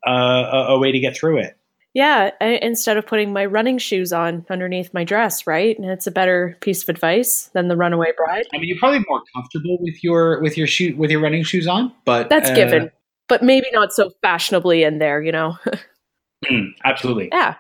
uh, 0.08 0.12
a, 0.52 0.58
a 0.70 0.80
way 0.80 0.92
to 0.92 1.00
get 1.00 1.16
through 1.16 1.40
it. 1.40 1.58
Yeah, 1.94 2.32
I, 2.42 2.60
instead 2.62 2.98
of 2.98 3.06
putting 3.06 3.34
my 3.34 3.46
running 3.46 3.78
shoes 3.78 4.12
on 4.12 4.46
underneath 4.50 4.94
my 4.94 5.04
dress, 5.04 5.46
right? 5.46 5.78
And 5.78 5.88
it's 5.90 6.08
a 6.08 6.12
better 6.12 6.58
piece 6.60 6.82
of 6.82 6.90
advice 6.90 7.52
than 7.54 7.68
the 7.68 7.78
runaway 7.78 8.12
bride. 8.18 8.46
I 8.52 8.58
mean, 8.58 8.68
you're 8.68 8.80
probably 8.80 9.06
more 9.08 9.22
comfortable 9.36 9.78
with 9.80 10.04
your 10.04 10.42
with 10.42 10.58
your 10.58 10.66
shoe 10.66 10.96
with 10.98 11.12
your 11.12 11.22
running 11.22 11.44
shoes 11.44 11.68
on, 11.68 11.94
but 12.04 12.30
That's 12.30 12.50
uh, 12.50 12.56
given, 12.56 12.92
but 13.28 13.44
maybe 13.44 13.68
not 13.72 13.94
so 13.94 14.12
fashionably 14.22 14.84
in 14.84 14.98
there, 14.98 15.22
you 15.22 15.32
know? 15.32 15.56
mm, 16.46 16.68
absolutely. 16.84 17.30
yeah. 17.32 17.56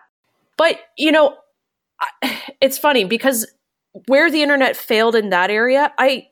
But, 0.57 0.79
you 0.97 1.11
know, 1.11 1.37
it's 2.61 2.77
funny 2.77 3.03
because 3.03 3.45
where 4.07 4.31
the 4.31 4.41
internet 4.41 4.75
failed 4.75 5.15
in 5.15 5.29
that 5.29 5.51
area, 5.51 5.93
I 5.97 6.27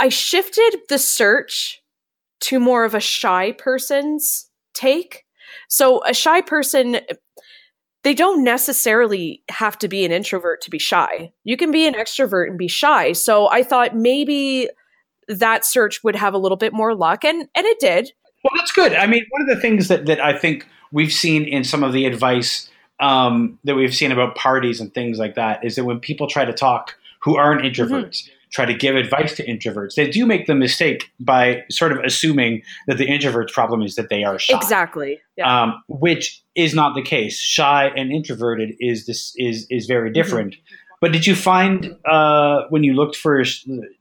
I 0.00 0.08
shifted 0.08 0.80
the 0.88 0.98
search 0.98 1.82
to 2.40 2.58
more 2.58 2.84
of 2.84 2.94
a 2.94 3.00
shy 3.00 3.52
person's 3.52 4.48
take. 4.74 5.24
So 5.68 6.04
a 6.04 6.14
shy 6.14 6.40
person 6.40 7.00
they 8.02 8.14
don't 8.14 8.42
necessarily 8.42 9.42
have 9.48 9.78
to 9.78 9.88
be 9.88 10.04
an 10.04 10.10
introvert 10.10 10.60
to 10.62 10.70
be 10.70 10.78
shy. 10.78 11.32
You 11.44 11.56
can 11.56 11.70
be 11.70 11.86
an 11.86 11.94
extrovert 11.94 12.48
and 12.48 12.58
be 12.58 12.68
shy. 12.68 13.12
So 13.12 13.48
I 13.48 13.62
thought 13.62 13.94
maybe 13.96 14.68
that 15.28 15.64
search 15.64 16.02
would 16.02 16.16
have 16.16 16.34
a 16.34 16.38
little 16.38 16.56
bit 16.56 16.72
more 16.72 16.94
luck 16.94 17.24
and 17.24 17.48
and 17.54 17.66
it 17.66 17.78
did. 17.78 18.12
Well, 18.42 18.52
that's 18.56 18.72
good. 18.72 18.92
I 18.94 19.06
mean, 19.06 19.24
one 19.30 19.42
of 19.42 19.48
the 19.48 19.60
things 19.60 19.86
that, 19.86 20.06
that 20.06 20.20
I 20.20 20.36
think 20.36 20.66
we've 20.90 21.12
seen 21.12 21.44
in 21.44 21.62
some 21.62 21.84
of 21.84 21.92
the 21.92 22.06
advice 22.06 22.68
um, 22.98 23.58
that 23.64 23.76
we've 23.76 23.94
seen 23.94 24.10
about 24.10 24.34
parties 24.34 24.80
and 24.80 24.92
things 24.92 25.18
like 25.18 25.36
that 25.36 25.64
is 25.64 25.76
that 25.76 25.84
when 25.84 26.00
people 26.00 26.26
try 26.26 26.44
to 26.44 26.52
talk 26.52 26.96
who 27.20 27.36
aren't 27.36 27.62
introverts, 27.62 28.28
try 28.52 28.64
to 28.66 28.74
give 28.74 28.94
advice 28.96 29.34
to 29.36 29.46
introverts, 29.46 29.94
they 29.94 30.08
do 30.10 30.26
make 30.26 30.46
the 30.46 30.54
mistake 30.54 31.10
by 31.18 31.62
sort 31.70 31.90
of 31.92 31.98
assuming 32.04 32.62
that 32.86 32.98
the 32.98 33.06
introvert's 33.06 33.52
problem 33.52 33.82
is 33.82 33.94
that 33.96 34.08
they 34.10 34.24
are 34.24 34.38
shy. 34.38 34.54
Exactly. 34.56 35.18
Yeah. 35.36 35.62
Um, 35.62 35.82
which 35.88 36.42
is 36.54 36.74
not 36.74 36.94
the 36.94 37.02
case. 37.02 37.38
Shy 37.40 37.88
and 37.96 38.12
introverted 38.12 38.74
is 38.78 39.06
this 39.06 39.32
is 39.36 39.66
is 39.70 39.86
very 39.86 40.10
Mm-hmm. 40.10 40.14
different. 40.14 40.56
But 41.00 41.10
did 41.12 41.26
you 41.26 41.34
find 41.34 41.96
uh, 42.04 42.62
when 42.70 42.84
you 42.84 42.92
looked 42.94 43.16
for 43.16 43.42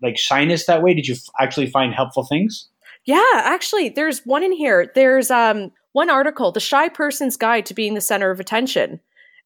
like 0.04 0.18
shyness 0.18 0.68
that 0.68 0.84
way? 0.84 0.94
Did 0.94 1.08
you 1.08 1.16
f- 1.16 1.22
actually 1.40 1.66
find 1.68 1.94
helpful 1.94 2.24
things? 2.26 2.68
Yeah, 3.06 3.24
actually, 3.34 3.90
there's 3.90 4.20
one 4.26 4.44
in 4.44 4.52
here. 4.52 4.92
There's 4.94 5.32
um 5.32 5.72
one 5.94 6.10
article, 6.12 6.52
"The 6.52 6.60
Shy 6.60 6.90
Person's 6.90 7.38
Guide 7.38 7.66
to 7.66 7.74
Being 7.74 7.96
the 7.96 8.02
Center 8.02 8.30
of 8.30 8.40
Attention," 8.40 9.00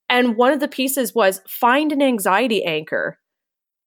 And 0.09 0.35
one 0.35 0.51
of 0.51 0.59
the 0.59 0.67
pieces 0.67 1.15
was 1.15 1.41
find 1.47 1.91
an 1.91 2.01
anxiety 2.01 2.63
anchor. 2.65 3.17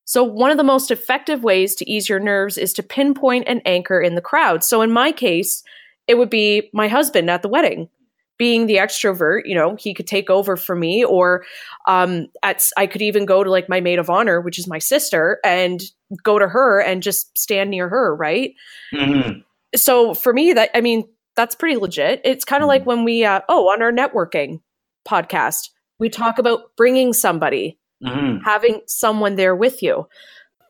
So, 0.08 0.24
one 0.24 0.50
of 0.50 0.56
the 0.56 0.64
most 0.64 0.90
effective 0.90 1.44
ways 1.44 1.74
to 1.74 1.90
ease 1.90 2.08
your 2.08 2.18
nerves 2.18 2.56
is 2.56 2.72
to 2.72 2.82
pinpoint 2.82 3.46
an 3.46 3.60
anchor 3.66 4.00
in 4.00 4.14
the 4.14 4.22
crowd. 4.22 4.64
So, 4.64 4.80
in 4.80 4.90
my 4.90 5.12
case, 5.12 5.62
it 6.06 6.16
would 6.16 6.30
be 6.30 6.70
my 6.72 6.88
husband 6.88 7.28
at 7.28 7.42
the 7.42 7.48
wedding. 7.48 7.90
Being 8.38 8.64
the 8.64 8.76
extrovert, 8.76 9.42
you 9.44 9.54
know, 9.54 9.76
he 9.78 9.92
could 9.92 10.06
take 10.06 10.30
over 10.30 10.56
for 10.56 10.74
me, 10.74 11.04
or 11.04 11.44
um, 11.86 12.28
at 12.42 12.66
I 12.78 12.86
could 12.86 13.02
even 13.02 13.26
go 13.26 13.44
to 13.44 13.50
like 13.50 13.68
my 13.68 13.82
maid 13.82 13.98
of 13.98 14.08
honor, 14.08 14.40
which 14.40 14.58
is 14.58 14.66
my 14.66 14.78
sister, 14.78 15.40
and 15.44 15.82
go 16.22 16.38
to 16.38 16.48
her 16.48 16.80
and 16.80 17.02
just 17.02 17.36
stand 17.36 17.68
near 17.68 17.90
her, 17.90 18.16
right? 18.16 18.54
Mhm. 18.94 19.44
So 19.76 20.14
for 20.14 20.32
me, 20.32 20.54
that 20.54 20.70
I 20.72 20.80
mean, 20.80 21.06
that's 21.36 21.54
pretty 21.54 21.76
legit. 21.76 22.22
It's 22.24 22.46
kind 22.46 22.62
of 22.62 22.68
like 22.68 22.86
when 22.86 23.04
we, 23.04 23.26
uh, 23.26 23.42
oh, 23.50 23.68
on 23.68 23.82
our 23.82 23.92
networking 23.92 24.62
podcast, 25.06 25.68
we 25.98 26.08
talk 26.08 26.38
about 26.38 26.74
bringing 26.78 27.12
somebody 27.12 27.78
Mhm. 28.04 28.40
having 28.44 28.80
someone 28.86 29.36
there 29.36 29.56
with 29.56 29.82
you. 29.82 30.06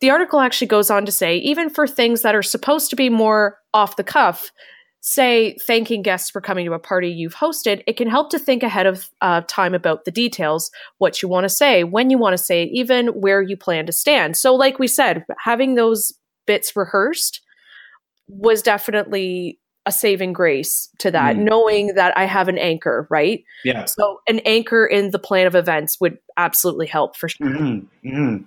The 0.01 0.11
article 0.11 0.41
actually 0.41 0.69
goes 0.69 0.91
on 0.91 1.05
to 1.07 1.13
say 1.13 1.37
even 1.39 1.69
for 1.69 1.87
things 1.87 2.23
that 2.23 2.35
are 2.35 2.43
supposed 2.43 2.89
to 2.91 2.97
be 2.97 3.11
more 3.11 3.59
off 3.75 3.97
the 3.97 4.05
cuff, 4.05 4.51
say 5.01 5.57
thanking 5.67 6.03
guests 6.03 6.31
for 6.31 6.41
coming 6.41 6.67
to 6.67 6.73
a 6.73 6.79
party 6.79 7.09
you've 7.09 7.35
hosted, 7.35 7.83
it 7.87 7.97
can 7.97 8.09
help 8.09 8.31
to 8.31 8.39
think 8.39 8.63
ahead 8.63 8.87
of 8.87 9.09
uh, 9.21 9.43
time 9.49 9.75
about 9.75 10.05
the 10.05 10.11
details, 10.11 10.71
what 10.99 11.23
you 11.23 11.29
want 11.29 11.45
to 11.45 11.49
say, 11.49 11.85
when 11.85 12.11
you 12.11 12.19
want 12.19 12.35
to 12.37 12.43
say 12.43 12.63
it, 12.63 12.71
even 12.73 13.09
where 13.09 13.43
you 13.43 13.57
plan 13.57 13.87
to 13.87 13.93
stand. 13.93 14.37
So, 14.37 14.55
like 14.55 14.79
we 14.79 14.89
said, 14.89 15.25
having 15.45 15.75
those 15.75 16.13
bits 16.47 16.75
rehearsed 16.75 17.41
was 18.29 18.63
definitely 18.63 19.59
a 19.89 19.93
saving 19.93 20.33
grace 20.33 20.89
to 20.99 21.11
that, 21.11 21.35
Mm. 21.37 21.41
knowing 21.41 21.95
that 21.95 22.17
I 22.17 22.25
have 22.27 22.47
an 22.49 22.59
anchor, 22.59 23.07
right? 23.11 23.43
Yeah. 23.65 23.87
So, 23.87 24.21
an 24.29 24.39
anchor 24.41 24.87
in 24.87 25.11
the 25.11 25.19
plan 25.19 25.47
of 25.47 25.55
events 25.57 25.99
would 26.01 26.19
absolutely 26.37 26.87
help 26.87 27.17
for 27.17 27.29
sure. 27.29 27.47
Mhm. 27.49 27.87
Mhm. 28.05 28.45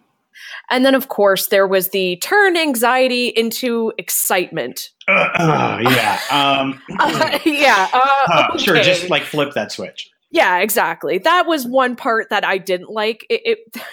And 0.70 0.86
then, 0.86 0.96
of 0.96 1.08
course, 1.10 1.48
there 1.48 1.68
was 1.68 1.90
the 1.90 2.16
turn 2.18 2.56
anxiety 2.56 3.28
into 3.28 3.92
excitement. 3.98 4.90
Uh, 5.08 5.12
uh, 5.36 5.80
yeah. 5.82 6.20
Um, 6.32 6.82
Uh, 7.00 7.40
yeah. 7.46 7.88
Uh, 7.94 8.32
uh, 8.54 8.58
Sure. 8.58 8.82
Just 8.82 9.10
like 9.10 9.24
flip 9.24 9.54
that 9.56 9.72
switch. 9.72 10.10
yeah, 10.32 10.60
exactly. 10.60 11.18
That 11.18 11.46
was 11.48 11.66
one 11.68 11.96
part 11.98 12.30
that 12.30 12.46
I 12.46 12.58
didn't 12.58 12.90
like. 12.90 13.26
It, 13.30 13.42
it 13.44 13.84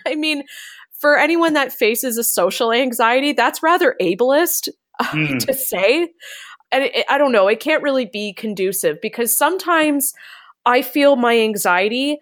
I 0.06 0.14
mean, 0.14 0.44
for 0.98 1.18
anyone 1.18 1.52
that 1.52 1.72
faces 1.72 2.16
a 2.18 2.24
social 2.24 2.72
anxiety, 2.72 3.32
that's 3.32 3.62
rather 3.62 3.94
ableist 4.00 4.68
Mm. 5.02 5.44
to 5.46 5.52
say. 5.52 6.08
And 6.74 6.82
it, 6.84 7.06
I 7.08 7.18
don't 7.18 7.30
know, 7.30 7.46
it 7.46 7.60
can't 7.60 7.82
really 7.84 8.04
be 8.04 8.32
conducive 8.32 9.00
because 9.00 9.36
sometimes 9.36 10.12
I 10.66 10.82
feel 10.82 11.14
my 11.14 11.38
anxiety 11.38 12.18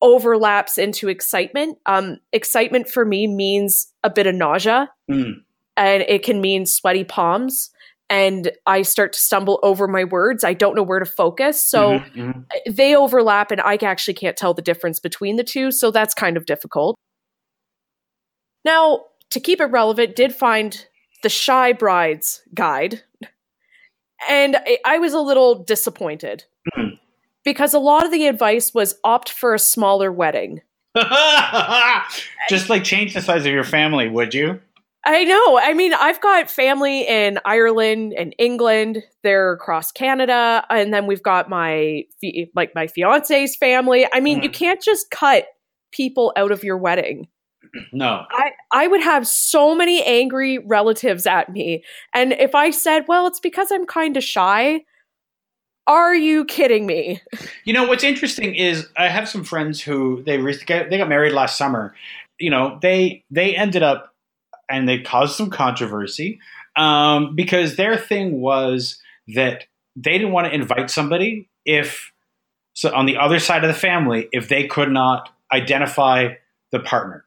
overlaps 0.00 0.78
into 0.78 1.08
excitement. 1.08 1.78
Um, 1.84 2.18
excitement 2.32 2.88
for 2.88 3.04
me 3.04 3.26
means 3.26 3.92
a 4.04 4.10
bit 4.10 4.28
of 4.28 4.36
nausea 4.36 4.88
Mm. 5.10 5.42
and 5.76 6.02
it 6.04 6.22
can 6.22 6.40
mean 6.40 6.64
sweaty 6.64 7.02
palms 7.02 7.70
and 8.08 8.52
I 8.66 8.82
start 8.82 9.12
to 9.14 9.18
stumble 9.18 9.58
over 9.64 9.88
my 9.88 10.04
words. 10.04 10.44
I 10.44 10.54
don't 10.54 10.76
know 10.76 10.82
where 10.84 11.00
to 11.00 11.04
focus. 11.04 11.68
So 11.68 11.98
Mhm. 11.98 12.14
Mhm. 12.14 12.74
they 12.76 12.94
overlap 12.94 13.50
and 13.50 13.60
I 13.60 13.74
actually 13.82 14.14
can't 14.14 14.36
tell 14.36 14.54
the 14.54 14.62
difference 14.62 15.00
between 15.00 15.34
the 15.36 15.44
two. 15.44 15.72
So 15.72 15.90
that's 15.90 16.14
kind 16.14 16.36
of 16.36 16.46
difficult. 16.46 16.94
Now, 18.64 19.06
to 19.30 19.40
keep 19.40 19.60
it 19.60 19.66
relevant, 19.66 20.14
did 20.14 20.34
find 20.34 20.86
the 21.22 21.28
Shy 21.28 21.72
Brides 21.72 22.42
guide. 22.54 23.02
And 24.28 24.56
I, 24.56 24.78
I 24.84 24.98
was 24.98 25.12
a 25.12 25.20
little 25.20 25.62
disappointed 25.62 26.44
Hmm. 26.74 26.88
because 27.44 27.74
a 27.74 27.78
lot 27.78 28.04
of 28.04 28.12
the 28.12 28.26
advice 28.26 28.72
was 28.74 28.96
opt 29.04 29.30
for 29.30 29.54
a 29.54 29.58
smaller 29.58 30.10
wedding. 30.12 30.60
just 32.48 32.68
like 32.70 32.84
change 32.84 33.14
the 33.14 33.20
size 33.22 33.46
of 33.46 33.52
your 33.52 33.64
family, 33.64 34.08
would 34.08 34.34
you? 34.34 34.60
I 35.04 35.24
know. 35.24 35.58
I 35.58 35.72
mean, 35.74 35.94
I've 35.94 36.20
got 36.20 36.50
family 36.50 37.06
in 37.06 37.38
Ireland 37.44 38.14
and 38.18 38.34
England. 38.38 39.02
They're 39.22 39.52
across 39.52 39.92
Canada, 39.92 40.64
and 40.68 40.92
then 40.92 41.06
we've 41.06 41.22
got 41.22 41.48
my 41.48 42.02
like 42.54 42.74
my 42.74 42.88
fiance's 42.88 43.56
family. 43.56 44.06
I 44.12 44.20
mean, 44.20 44.42
you 44.42 44.50
Mm. 44.50 44.54
can't 44.54 44.82
just 44.82 45.10
cut 45.10 45.46
people 45.92 46.32
out 46.36 46.50
of 46.50 46.64
your 46.64 46.76
wedding. 46.76 47.28
No. 47.92 48.24
I 48.30 48.52
I 48.72 48.86
would 48.86 49.02
have 49.02 49.26
so 49.26 49.74
many 49.74 50.02
angry 50.04 50.58
relatives 50.58 51.26
at 51.26 51.50
me, 51.52 51.84
and 52.14 52.32
if 52.32 52.54
I 52.54 52.70
said, 52.70 53.04
"Well, 53.08 53.26
it's 53.26 53.40
because 53.40 53.70
I'm 53.72 53.86
kind 53.86 54.16
of 54.16 54.24
shy," 54.24 54.82
are 55.86 56.14
you 56.14 56.44
kidding 56.44 56.86
me? 56.86 57.20
You 57.64 57.72
know 57.72 57.84
what's 57.84 58.04
interesting 58.04 58.54
is 58.54 58.88
I 58.96 59.08
have 59.08 59.28
some 59.28 59.44
friends 59.44 59.80
who 59.80 60.22
they 60.24 60.38
re- 60.38 60.58
got- 60.66 60.90
they 60.90 60.98
got 60.98 61.08
married 61.08 61.32
last 61.32 61.56
summer. 61.56 61.94
You 62.38 62.50
know 62.50 62.78
they 62.80 63.24
they 63.30 63.56
ended 63.56 63.82
up 63.82 64.14
and 64.70 64.88
they 64.88 65.00
caused 65.00 65.36
some 65.36 65.50
controversy 65.50 66.40
um, 66.76 67.34
because 67.34 67.76
their 67.76 67.96
thing 67.96 68.40
was 68.40 69.00
that 69.34 69.66
they 69.96 70.12
didn't 70.12 70.32
want 70.32 70.46
to 70.46 70.54
invite 70.54 70.90
somebody 70.90 71.48
if 71.64 72.12
so 72.74 72.94
on 72.94 73.06
the 73.06 73.16
other 73.16 73.38
side 73.40 73.64
of 73.64 73.68
the 73.68 73.78
family 73.78 74.28
if 74.32 74.48
they 74.48 74.66
could 74.66 74.90
not 74.90 75.30
identify 75.52 76.34
the 76.70 76.78
partner. 76.78 77.24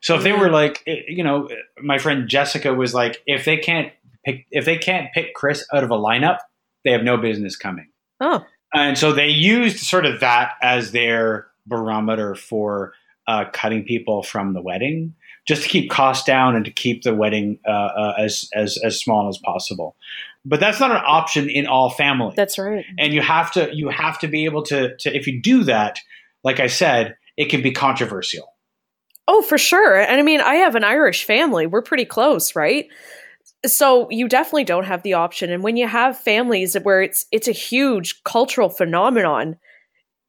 So 0.00 0.16
if 0.16 0.22
they 0.22 0.32
were 0.32 0.50
like, 0.50 0.82
eh, 0.86 1.02
you 1.08 1.24
know, 1.24 1.48
my 1.82 1.98
friend 1.98 2.28
Jessica 2.28 2.74
was 2.74 2.94
like, 2.94 3.22
if 3.26 3.44
they 3.44 3.56
can't 3.56 3.92
pick 4.24 4.46
if 4.50 4.64
they 4.64 4.76
can't 4.76 5.12
pick 5.12 5.34
Chris 5.34 5.64
out 5.72 5.84
of 5.84 5.90
a 5.90 5.96
lineup, 5.96 6.38
they 6.84 6.92
have 6.92 7.02
no 7.02 7.16
business 7.16 7.56
coming. 7.56 7.88
Oh, 8.20 8.44
And 8.74 8.98
so 8.98 9.12
they 9.12 9.28
used 9.28 9.78
sort 9.78 10.06
of 10.06 10.20
that 10.20 10.52
as 10.62 10.92
their 10.92 11.48
barometer 11.66 12.34
for 12.34 12.92
uh, 13.26 13.44
cutting 13.52 13.84
people 13.84 14.22
from 14.22 14.52
the 14.52 14.62
wedding, 14.62 15.14
just 15.46 15.64
to 15.64 15.68
keep 15.68 15.90
costs 15.90 16.24
down 16.24 16.54
and 16.54 16.64
to 16.64 16.70
keep 16.70 17.02
the 17.02 17.14
wedding 17.14 17.58
uh, 17.66 17.70
uh, 17.70 18.14
as, 18.18 18.48
as 18.54 18.78
as 18.84 18.98
small 18.98 19.28
as 19.28 19.38
possible. 19.38 19.96
But 20.44 20.60
that's 20.60 20.78
not 20.78 20.92
an 20.92 21.02
option 21.04 21.50
in 21.50 21.66
all 21.66 21.90
families. 21.90 22.36
that's 22.36 22.58
right. 22.58 22.84
and 22.98 23.12
you 23.12 23.20
have 23.20 23.50
to 23.52 23.74
you 23.74 23.88
have 23.88 24.18
to 24.20 24.28
be 24.28 24.44
able 24.44 24.62
to 24.64 24.96
to 24.98 25.16
if 25.16 25.26
you 25.26 25.40
do 25.40 25.64
that, 25.64 25.98
like 26.44 26.60
I 26.60 26.68
said, 26.68 27.16
it 27.36 27.46
can 27.46 27.62
be 27.62 27.72
controversial. 27.72 28.55
Oh, 29.28 29.42
for 29.42 29.58
sure. 29.58 29.96
And 30.00 30.20
I 30.20 30.22
mean, 30.22 30.40
I 30.40 30.54
have 30.56 30.74
an 30.74 30.84
Irish 30.84 31.24
family. 31.24 31.66
We're 31.66 31.82
pretty 31.82 32.04
close, 32.04 32.54
right? 32.54 32.86
So 33.64 34.08
you 34.10 34.28
definitely 34.28 34.64
don't 34.64 34.84
have 34.84 35.02
the 35.02 35.14
option. 35.14 35.50
And 35.50 35.62
when 35.62 35.76
you 35.76 35.88
have 35.88 36.16
families 36.18 36.74
where 36.82 37.02
it's 37.02 37.26
it's 37.32 37.48
a 37.48 37.52
huge 37.52 38.22
cultural 38.24 38.68
phenomenon, 38.68 39.56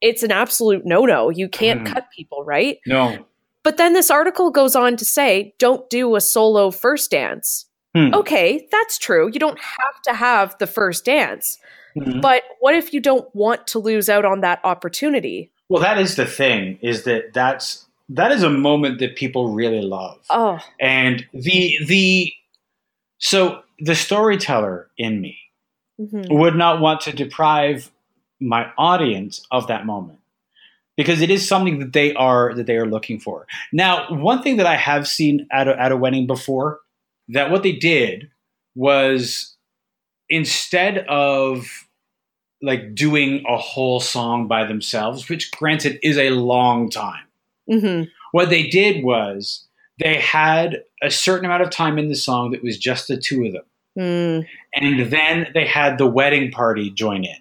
it's 0.00 0.22
an 0.22 0.32
absolute 0.32 0.84
no-no. 0.84 1.30
You 1.30 1.48
can't 1.48 1.82
Mhm. 1.82 1.92
cut 1.92 2.06
people, 2.16 2.42
right? 2.44 2.78
No. 2.86 3.24
But 3.62 3.76
then 3.76 3.92
this 3.92 4.10
article 4.10 4.50
goes 4.50 4.74
on 4.74 4.96
to 4.96 5.04
say, 5.04 5.54
don't 5.58 5.88
do 5.90 6.16
a 6.16 6.20
solo 6.20 6.70
first 6.70 7.10
dance. 7.10 7.66
Hmm. 7.94 8.14
Okay, 8.14 8.66
that's 8.72 8.98
true. 8.98 9.30
You 9.32 9.38
don't 9.40 9.58
have 9.58 10.02
to 10.04 10.14
have 10.14 10.56
the 10.58 10.66
first 10.66 11.04
dance. 11.04 11.58
Mhm. 11.96 12.20
But 12.22 12.42
what 12.60 12.74
if 12.74 12.92
you 12.94 13.00
don't 13.00 13.28
want 13.34 13.66
to 13.68 13.78
lose 13.78 14.08
out 14.08 14.24
on 14.24 14.40
that 14.40 14.60
opportunity? 14.64 15.50
Well, 15.68 15.82
that 15.82 15.98
is 15.98 16.16
the 16.16 16.26
thing. 16.26 16.78
Is 16.82 17.02
that 17.04 17.32
that's 17.34 17.86
that 18.10 18.32
is 18.32 18.42
a 18.42 18.50
moment 18.50 19.00
that 19.00 19.16
people 19.16 19.52
really 19.52 19.82
love. 19.82 20.18
Oh, 20.30 20.58
and 20.80 21.26
the 21.32 21.78
the 21.86 22.32
so 23.18 23.62
the 23.80 23.94
storyteller 23.94 24.88
in 24.96 25.20
me 25.20 25.38
mhm. 26.00 26.26
would 26.30 26.56
not 26.56 26.80
want 26.80 27.00
to 27.02 27.12
deprive 27.12 27.90
my 28.40 28.70
audience 28.78 29.44
of 29.50 29.66
that 29.66 29.86
moment 29.86 30.18
because 30.96 31.20
it 31.20 31.30
is 31.30 31.46
something 31.46 31.78
that 31.78 31.92
they 31.92 32.14
are 32.14 32.54
that 32.54 32.66
they 32.66 32.76
are 32.76 32.86
looking 32.86 33.18
for 33.18 33.46
now 33.72 34.06
one 34.14 34.42
thing 34.42 34.56
that 34.58 34.66
i 34.66 34.76
have 34.76 35.08
seen 35.08 35.46
at 35.50 35.66
a, 35.66 35.80
at 35.80 35.90
a 35.90 35.96
wedding 35.96 36.26
before 36.26 36.80
that 37.28 37.50
what 37.50 37.62
they 37.62 37.72
did 37.72 38.30
was 38.74 39.56
instead 40.28 40.98
of 41.08 41.66
like 42.62 42.94
doing 42.94 43.44
a 43.48 43.56
whole 43.56 43.98
song 43.98 44.46
by 44.46 44.64
themselves 44.64 45.28
which 45.28 45.50
granted 45.50 45.98
is 46.02 46.16
a 46.16 46.30
long 46.30 46.88
time 46.88 47.24
Mhm. 47.68 48.08
what 48.32 48.50
they 48.50 48.66
did 48.68 49.04
was 49.04 49.66
they 49.98 50.14
had 50.14 50.82
a 51.02 51.10
certain 51.10 51.44
amount 51.44 51.62
of 51.62 51.70
time 51.70 51.98
in 51.98 52.08
the 52.08 52.14
song 52.14 52.50
that 52.52 52.62
was 52.62 52.78
just 52.78 53.08
the 53.08 53.16
two 53.16 53.44
of 53.46 53.52
them. 53.52 53.62
Mm. 53.98 54.46
And 54.74 55.10
then 55.10 55.48
they 55.54 55.66
had 55.66 55.98
the 55.98 56.06
wedding 56.06 56.50
party 56.50 56.90
join 56.90 57.24
in. 57.24 57.36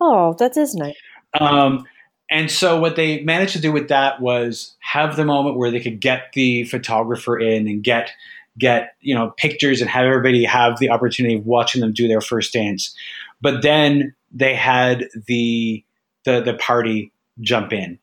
Oh, 0.00 0.34
that 0.38 0.56
is 0.56 0.74
nice. 0.74 0.96
Um, 1.38 1.84
and 2.30 2.50
so 2.50 2.78
what 2.80 2.96
they 2.96 3.22
managed 3.22 3.52
to 3.52 3.60
do 3.60 3.72
with 3.72 3.88
that 3.88 4.20
was 4.20 4.76
have 4.80 5.16
the 5.16 5.24
moment 5.24 5.56
where 5.56 5.70
they 5.70 5.80
could 5.80 6.00
get 6.00 6.32
the 6.32 6.64
photographer 6.64 7.38
in 7.38 7.68
and 7.68 7.82
get 7.82 8.10
get 8.58 8.94
you 9.00 9.14
know 9.14 9.32
pictures 9.36 9.80
and 9.80 9.88
have 9.88 10.04
everybody 10.04 10.44
have 10.44 10.78
the 10.78 10.90
opportunity 10.90 11.34
of 11.36 11.46
watching 11.46 11.80
them 11.80 11.92
do 11.92 12.08
their 12.08 12.20
first 12.20 12.52
dance. 12.52 12.94
But 13.40 13.62
then 13.62 14.14
they 14.32 14.54
had 14.54 15.08
the 15.26 15.84
the 16.24 16.40
the 16.40 16.54
party 16.54 17.12
jump 17.40 17.72
in. 17.72 17.98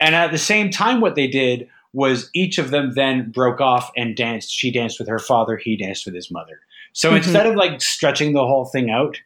And 0.00 0.14
at 0.14 0.30
the 0.30 0.38
same 0.38 0.70
time 0.70 1.00
what 1.00 1.14
they 1.14 1.26
did 1.26 1.68
was 1.92 2.30
each 2.34 2.58
of 2.58 2.70
them 2.70 2.92
then 2.94 3.30
broke 3.30 3.60
off 3.60 3.90
and 3.96 4.14
danced. 4.14 4.50
She 4.50 4.70
danced 4.70 4.98
with 4.98 5.08
her 5.08 5.18
father, 5.18 5.56
he 5.56 5.76
danced 5.76 6.04
with 6.06 6.14
his 6.14 6.30
mother. 6.30 6.60
So 6.92 7.12
Mhm. 7.12 7.16
instead 7.18 7.46
of 7.46 7.56
like 7.56 7.80
stretching 7.80 8.32
the 8.32 8.46
whole 8.46 8.66
thing 8.66 8.90
out, 8.90 9.20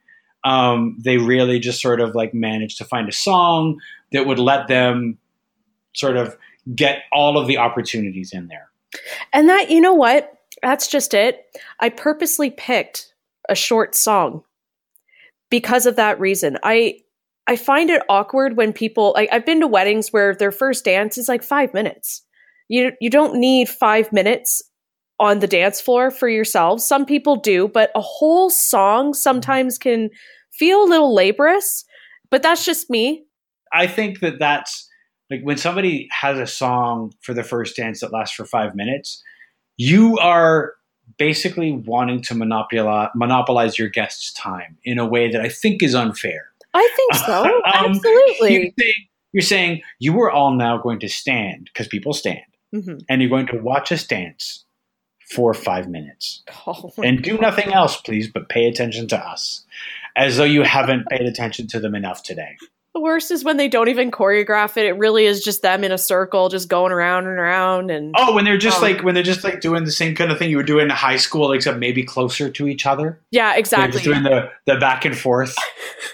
um, 0.45 0.97
they 0.99 1.19
really 1.19 1.59
just 1.59 1.81
sort 1.81 2.01
of 2.01 2.15
like 2.15 2.35
managed 2.35 2.79
to 2.79 2.85
find 2.85 3.09
a 3.09 3.13
song 3.13 3.81
that 4.13 4.27
would 4.27 4.39
let 4.39 4.69
them 4.69 5.19
sort 5.95 6.17
of 6.17 6.37
get 6.75 7.03
all 7.13 7.39
of 7.39 7.47
the 7.47 7.59
opportunities 7.59 8.33
in 8.33 8.49
there. 8.49 8.71
And 9.33 9.49
that, 9.49 9.71
you 9.71 9.81
know 9.81 9.95
what? 9.95 10.39
That's 10.63 10.87
just 10.87 11.15
it. 11.15 11.45
I 11.81 11.89
purposely 11.89 12.51
picked 12.51 13.15
a 13.49 13.55
short 13.55 13.95
song 13.95 14.45
because 15.51 15.87
of 15.87 15.97
that 15.97 16.21
reason. 16.21 16.59
I 16.63 17.01
I 17.47 17.57
find 17.57 17.91
it 17.91 18.03
awkward 18.09 18.57
when 18.57 18.73
people 18.73 19.13
like 19.15 19.29
I've 19.33 19.47
been 19.47 19.61
to 19.61 19.67
weddings 19.67 20.13
where 20.13 20.35
their 20.35 20.53
first 20.53 20.85
dance 20.85 21.19
is 21.19 21.29
like 21.29 21.43
5 21.43 21.75
minutes. 21.75 22.23
You 22.69 22.93
you 23.01 23.11
don't 23.11 23.37
need 23.37 23.69
5 23.69 24.13
minutes 24.13 24.63
on 25.19 25.41
the 25.41 25.47
dance 25.47 25.81
floor 25.81 26.11
for 26.11 26.29
yourselves. 26.29 26.87
Some 26.87 27.07
people 27.07 27.37
do, 27.37 27.69
but 27.69 27.91
a 27.95 28.01
whole 28.01 28.51
song 28.51 29.15
sometimes 29.15 29.79
can 29.79 30.11
feel 30.53 30.83
a 30.83 30.89
little 30.89 31.15
laborious, 31.15 31.85
but 32.31 32.43
that's 32.43 32.65
just 32.65 32.91
me. 32.91 33.25
I 33.73 33.87
think 33.87 34.21
that 34.21 34.39
that's 34.39 34.89
like 35.31 35.43
when 35.43 35.57
somebody 35.57 36.09
has 36.11 36.39
a 36.39 36.47
song 36.47 37.13
for 37.23 37.35
the 37.35 37.43
first 37.43 37.77
dance 37.77 38.01
that 38.01 38.13
lasts 38.13 38.37
for 38.37 38.45
5 38.45 38.75
minutes, 38.75 39.23
you 39.77 40.19
are 40.19 40.75
basically 41.19 41.73
wanting 41.73 42.23
to 42.23 42.35
monopolize, 42.35 43.11
monopolize 43.15 43.79
your 43.79 43.89
guest's 43.89 44.33
time 44.33 44.79
in 44.85 44.99
a 44.99 45.07
way 45.07 45.31
that 45.31 45.41
I 45.41 45.49
think 45.49 45.83
is 45.83 45.95
unfair. 45.95 46.52
I 46.75 46.91
think 46.97 47.15
so. 47.15 47.45
um, 47.45 47.63
Absolutely. 47.65 48.55
You're 48.55 48.73
saying, 48.79 48.95
you're 49.33 49.43
saying, 49.43 49.83
you 49.99 50.21
are 50.21 50.31
all 50.31 50.55
now 50.55 50.79
going 50.79 51.01
to 51.01 51.09
stand 51.09 51.71
because 51.73 51.89
people 51.89 52.13
stand, 52.13 52.41
mm-hmm. 52.75 52.99
and 53.09 53.21
you're 53.21 53.31
going 53.31 53.47
to 53.49 53.59
watch 53.59 53.93
us 53.93 54.07
dance 54.07 54.65
for 55.31 55.55
five 55.55 55.89
minutes 55.89 56.43
oh 56.67 56.93
and 57.03 57.23
do 57.23 57.33
God. 57.33 57.41
nothing 57.41 57.73
else, 57.73 57.97
please, 58.01 58.29
but 58.29 58.49
pay 58.49 58.67
attention 58.67 59.09
to 59.09 59.19
us, 59.19 59.65
as 60.15 60.37
though 60.37 60.45
you 60.45 60.63
haven't 60.63 61.09
paid 61.09 61.23
attention 61.23 61.67
to 61.69 61.81
them 61.81 61.95
enough 61.95 62.23
today. 62.23 62.57
The 62.95 63.01
worst 63.01 63.31
is 63.31 63.43
when 63.43 63.57
they 63.57 63.69
don't 63.69 63.89
even 63.89 64.11
choreograph 64.11 64.77
it. 64.77 64.85
It 64.85 64.99
really 64.99 65.25
is 65.25 65.43
just 65.43 65.63
them 65.63 65.83
in 65.83 65.93
a 65.93 65.99
circle, 65.99 66.51
just 66.51 66.69
going 66.69 66.93
around 66.93 67.27
and 67.27 67.39
around. 67.39 67.91
And 67.91 68.15
oh, 68.19 68.35
when 68.35 68.45
they're 68.45 68.59
just 68.59 68.77
um, 68.79 68.83
like 68.83 69.03
when 69.03 69.15
they're 69.15 69.23
just 69.23 69.45
like 69.45 69.61
doing 69.61 69.85
the 69.85 69.91
same 69.91 70.15
kind 70.15 70.31
of 70.31 70.39
thing 70.39 70.51
you 70.51 70.59
were 70.59 70.63
doing 70.63 70.85
in 70.85 70.91
high 70.91 71.17
school, 71.17 71.53
except 71.53 71.79
maybe 71.79 72.05
closer 72.05 72.51
to 72.51 72.69
each 72.69 72.85
other. 72.85 73.19
Yeah, 73.31 73.57
exactly. 73.57 74.01
They're 74.01 74.13
doing 74.13 74.25
the 74.25 74.51
the 74.67 74.77
back 74.79 75.07
and 75.07 75.17
forth, 75.17 75.55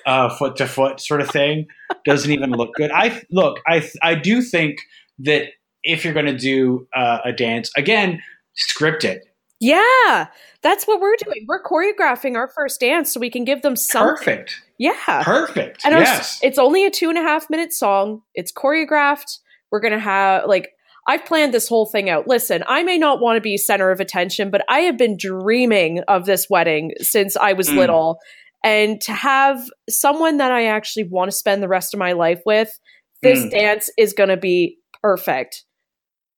uh, 0.07 0.29
foot 0.37 0.57
to 0.57 0.67
foot 0.67 1.01
sort 1.01 1.21
of 1.21 1.29
thing. 1.31 1.67
Doesn't 2.05 2.31
even 2.31 2.51
look 2.53 2.75
good. 2.75 2.93
I 2.93 3.23
look. 3.31 3.59
I 3.67 3.89
I 4.01 4.15
do 4.15 4.41
think 4.41 4.79
that 5.19 5.49
if 5.83 6.05
you're 6.05 6.15
going 6.15 6.27
to 6.27 6.37
do 6.37 6.87
uh, 6.95 7.19
a 7.25 7.33
dance 7.33 7.73
again, 7.77 8.23
script 8.55 9.05
it. 9.05 9.28
Yeah, 9.61 10.29
that's 10.63 10.87
what 10.87 11.01
we're 11.01 11.17
doing. 11.17 11.45
We're 11.49 11.63
choreographing 11.63 12.37
our 12.37 12.49
first 12.49 12.81
dance 12.81 13.13
so 13.13 13.19
we 13.19 13.31
can 13.31 13.45
give 13.45 13.63
them 13.63 13.75
something. 13.75 14.17
Perfect. 14.17 14.63
Yeah. 14.79 15.23
Perfect. 15.25 15.85
And 15.85 15.95
yes. 15.95 16.39
it's 16.43 16.59
only 16.59 16.87
a 16.87 16.91
two 16.91 17.09
and 17.09 17.19
a 17.19 17.23
half 17.23 17.51
minute 17.51 17.73
song. 17.73 18.23
It's 18.35 18.53
choreographed. 18.53 19.39
We're 19.73 19.81
going 19.81 19.93
to 19.93 19.99
have, 19.99 20.45
like, 20.47 20.71
I've 21.09 21.25
planned 21.25 21.53
this 21.53 21.69
whole 21.69 21.87
thing 21.87 22.09
out. 22.09 22.29
Listen, 22.29 22.63
I 22.69 22.83
may 22.83 22.99
not 22.99 23.21
want 23.21 23.37
to 23.37 23.41
be 23.41 23.57
center 23.57 23.91
of 23.91 23.99
attention, 23.99 24.51
but 24.51 24.65
I 24.69 24.81
have 24.81 24.97
been 24.97 25.17
dreaming 25.17 26.01
of 26.07 26.27
this 26.27 26.49
wedding 26.49 26.93
since 27.01 27.37
I 27.37 27.55
was 27.55 27.69
mm. 27.69 27.77
little. 27.77 28.19
And 28.63 29.01
to 29.03 29.13
have 29.13 29.71
someone 29.89 30.37
that 30.37 30.53
I 30.53 30.67
actually 30.67 31.05
want 31.05 31.31
to 31.31 31.37
spend 31.37 31.63
the 31.63 31.69
rest 31.69 31.95
of 31.95 31.99
my 31.99 32.13
life 32.13 32.43
with, 32.45 32.79
this 33.23 33.41
mm. 33.41 33.51
dance 33.51 33.91
is 33.99 34.13
going 34.13 34.29
to 34.29 34.37
be 34.37 34.79
perfect. 35.03 35.65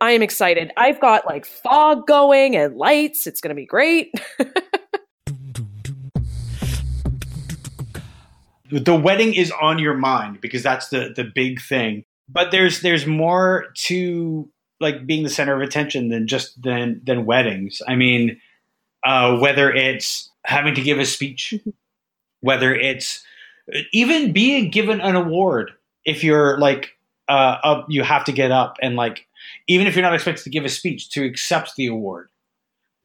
I 0.00 0.12
am 0.12 0.22
excited. 0.22 0.72
I've 0.76 1.00
got 1.00 1.26
like 1.26 1.44
fog 1.44 2.06
going 2.06 2.56
and 2.56 2.76
lights. 2.76 3.26
It's 3.26 3.40
going 3.40 3.50
to 3.50 3.54
be 3.54 3.66
great. 3.66 4.14
the 8.70 8.94
wedding 8.94 9.34
is 9.34 9.52
on 9.60 9.78
your 9.78 9.94
mind 9.94 10.40
because 10.40 10.62
that's 10.62 10.88
the 10.88 11.12
the 11.14 11.24
big 11.24 11.60
thing. 11.60 12.04
But 12.28 12.50
there's 12.50 12.80
there's 12.80 13.06
more 13.06 13.66
to 13.86 14.48
like 14.80 15.06
being 15.06 15.22
the 15.22 15.28
center 15.28 15.54
of 15.54 15.60
attention 15.60 16.08
than 16.08 16.26
just 16.26 16.62
than 16.62 17.02
than 17.04 17.26
weddings. 17.26 17.82
I 17.86 17.96
mean, 17.96 18.40
uh, 19.04 19.36
whether 19.38 19.70
it's 19.70 20.30
having 20.44 20.74
to 20.76 20.82
give 20.82 20.98
a 20.98 21.04
speech, 21.04 21.54
whether 22.40 22.74
it's 22.74 23.22
even 23.92 24.32
being 24.32 24.70
given 24.70 25.02
an 25.02 25.14
award 25.14 25.72
if 26.06 26.24
you're 26.24 26.58
like 26.58 26.96
uh, 27.30 27.58
up, 27.62 27.86
you 27.88 28.02
have 28.02 28.24
to 28.24 28.32
get 28.32 28.50
up 28.50 28.76
and 28.82 28.96
like 28.96 29.26
even 29.68 29.86
if 29.86 29.94
you're 29.94 30.02
not 30.02 30.14
expected 30.14 30.44
to 30.44 30.50
give 30.50 30.64
a 30.64 30.68
speech, 30.68 31.10
to 31.10 31.24
accept 31.24 31.76
the 31.76 31.86
award, 31.86 32.28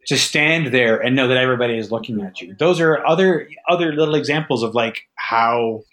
to 0.08 0.18
stand 0.18 0.74
there 0.74 0.98
and 0.98 1.16
know 1.16 1.28
that 1.28 1.38
everybody 1.38 1.78
is 1.78 1.92
looking 1.92 2.22
at 2.22 2.42
you. 2.42 2.56
Those 2.56 2.80
are 2.80 3.06
other 3.06 3.48
other 3.70 3.94
little 3.94 4.16
examples 4.16 4.64
of 4.64 4.76
like 4.76 5.02
how 5.16 5.84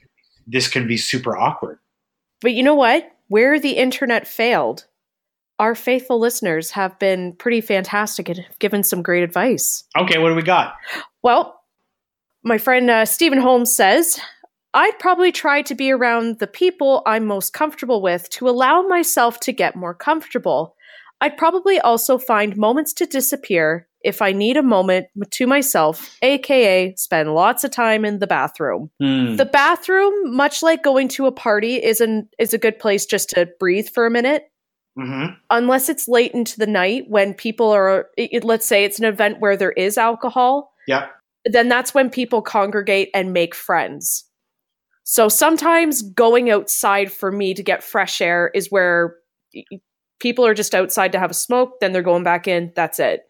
this 0.47 0.69
can 0.69 0.89
be 0.89 0.97
super 0.97 1.37
awkward. 1.37 1.79
But 2.41 2.55
you 2.55 2.63
know 2.63 2.75
what? 2.75 3.09
Where 3.29 3.61
the 3.61 3.73
internet 3.73 4.27
failed, 4.27 4.87
our 5.59 5.75
faithful 5.75 6.19
listeners 6.19 6.71
have 6.73 6.99
been 6.99 7.35
pretty 7.35 7.61
fantastic 7.61 8.29
and 8.29 8.45
given 8.59 8.83
some 8.83 9.03
great 9.03 9.23
advice. 9.23 9.85
Okay, 9.97 10.19
what 10.19 10.31
do 10.31 10.35
we 10.35 10.43
got? 10.43 10.75
Well, 11.23 11.61
my 12.43 12.59
friend 12.59 12.91
uh, 12.91 13.05
Stephen 13.05 13.39
Holmes 13.39 13.75
says 13.75 14.21
I'd 14.75 14.99
probably 14.99 15.33
try 15.33 15.63
to 15.63 15.75
be 15.75 15.91
around 15.91 16.39
the 16.39 16.47
people 16.47 17.03
I'm 17.07 17.27
most 17.27 17.53
comfortable 17.53 18.01
with 18.01 18.29
to 18.31 18.49
allow 18.49 18.83
myself 18.83 19.39
to 19.41 19.53
get 19.53 19.77
more 19.77 19.95
comfortable. 19.95 20.77
I'd 21.21 21.37
probably 21.37 21.79
also 21.79 22.19
find 22.19 22.57
moments 22.57 22.93
to 22.95 23.07
disappear 23.07 23.87
if 24.05 24.21
I 24.21 24.33
need 24.33 24.57
a 24.57 24.63
moment 24.63 25.07
to 25.31 25.47
myself, 25.47 26.17
aka 26.23 26.95
spend 26.97 27.35
lots 27.35 27.65
of 27.65 27.71
time 27.71 28.05
in 28.05 28.19
the 28.19 28.27
bathroom. 28.27 28.91
Mm. 29.01 29.37
The 29.37 29.45
bathroom, 29.45 30.35
much 30.35 30.63
like 30.63 30.83
going 30.83 31.09
to 31.09 31.27
a 31.27 31.33
party, 31.33 31.77
is 31.77 32.01
an 32.01 32.29
is 32.39 32.53
a 32.53 32.59
good 32.59 32.79
place 32.79 33.07
just 33.07 33.31
to 33.31 33.49
breathe 33.61 33.89
for 33.89 34.07
a 34.07 34.11
minute. 34.11 34.51
Mm-hmm. 34.99 35.35
Unless 35.51 35.89
it's 35.89 36.09
late 36.09 36.33
into 36.33 36.59
the 36.59 36.67
night 36.67 37.05
when 37.09 37.33
people 37.33 37.71
are, 37.71 38.09
it, 38.19 38.45
let's 38.45 38.67
say 38.67 38.85
it's 38.85 38.99
an 38.99 39.07
event 39.07 39.41
where 39.41 39.57
there 39.57 39.73
is 39.73 39.97
alcohol. 39.97 40.73
Yeah. 40.87 41.07
Then 41.45 41.69
that's 41.69 41.95
when 41.95 42.11
people 42.11 42.43
congregate 42.43 43.11
and 43.15 43.33
make 43.33 43.55
friends. 43.55 44.25
So 45.05 45.29
sometimes 45.29 46.03
going 46.03 46.51
outside 46.51 47.13
for 47.13 47.33
me 47.33 47.55
to 47.55 47.63
get 47.63 47.83
fresh 47.83 48.21
air 48.21 48.51
is 48.55 48.71
where 48.71 49.17
people 50.21 50.47
are 50.47 50.55
just 50.55 50.75
outside 50.75 51.13
to 51.13 51.19
have 51.19 51.31
a 51.31 51.35
smoke, 51.35 51.81
then 51.81 51.93
they're 51.93 52.03
going 52.03 52.23
back 52.23 52.47
in, 52.47 52.73
that's 52.77 52.99
it. 52.99 53.25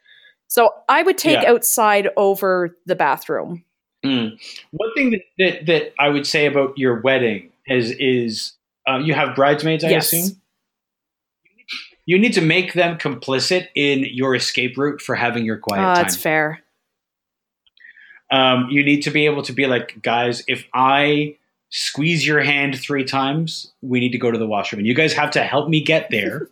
So 0.49 0.71
I 0.89 1.03
would 1.03 1.17
take 1.17 1.43
yeah. 1.43 1.51
outside 1.51 2.11
over 2.17 2.77
the 2.85 2.95
bathroom. 2.95 3.65
Mm. 4.05 4.39
One 4.73 4.95
thing 4.95 5.11
that, 5.11 5.23
that, 5.39 5.67
that, 5.67 5.95
I 5.99 6.11
would 6.11 6.27
say 6.27 6.47
about 6.47 6.77
your 6.77 7.01
wedding 7.01 7.51
is 7.67 7.93
is 7.99 8.53
uh, 8.87 8.99
you 8.99 9.15
have 9.15 9.35
bridesmaids, 9.35 9.85
I 9.85 9.91
yes. 9.91 10.13
assume. 10.13 10.41
You 12.05 12.19
need 12.19 12.35
to 12.35 12.41
make 12.41 12.75
them 12.75 12.99
complicit 12.99 13.69
in 13.75 14.05
your 14.11 14.35
escape 14.35 14.77
route 14.77 15.01
for 15.01 15.15
having 15.15 15.45
your 15.45 15.57
quiet 15.57 15.83
uh, 15.83 15.95
time. 15.95 16.03
That's 16.03 16.17
fair. 16.17 16.63
Um, 18.31 18.69
you 18.71 18.85
need 18.85 19.03
to 19.03 19.11
be 19.11 19.27
able 19.27 19.43
to 19.45 19.53
be 19.53 19.67
like, 19.67 20.03
guys, 20.03 20.43
if 20.49 20.67
I 20.75 21.37
squeeze 21.73 22.25
your 22.25 22.41
hand 22.41 22.79
three 22.79 23.05
times. 23.05 23.73
We 23.81 23.99
need 23.99 24.13
to 24.13 24.19
go 24.19 24.31
to 24.31 24.39
the 24.39 24.47
washroom. 24.47 24.81
And 24.81 24.87
you 24.87 24.95
guys 24.95 25.13
have 25.15 25.33
to 25.33 25.43
help 25.43 25.69
me 25.69 25.83
get 25.83 26.09
there 26.11 26.49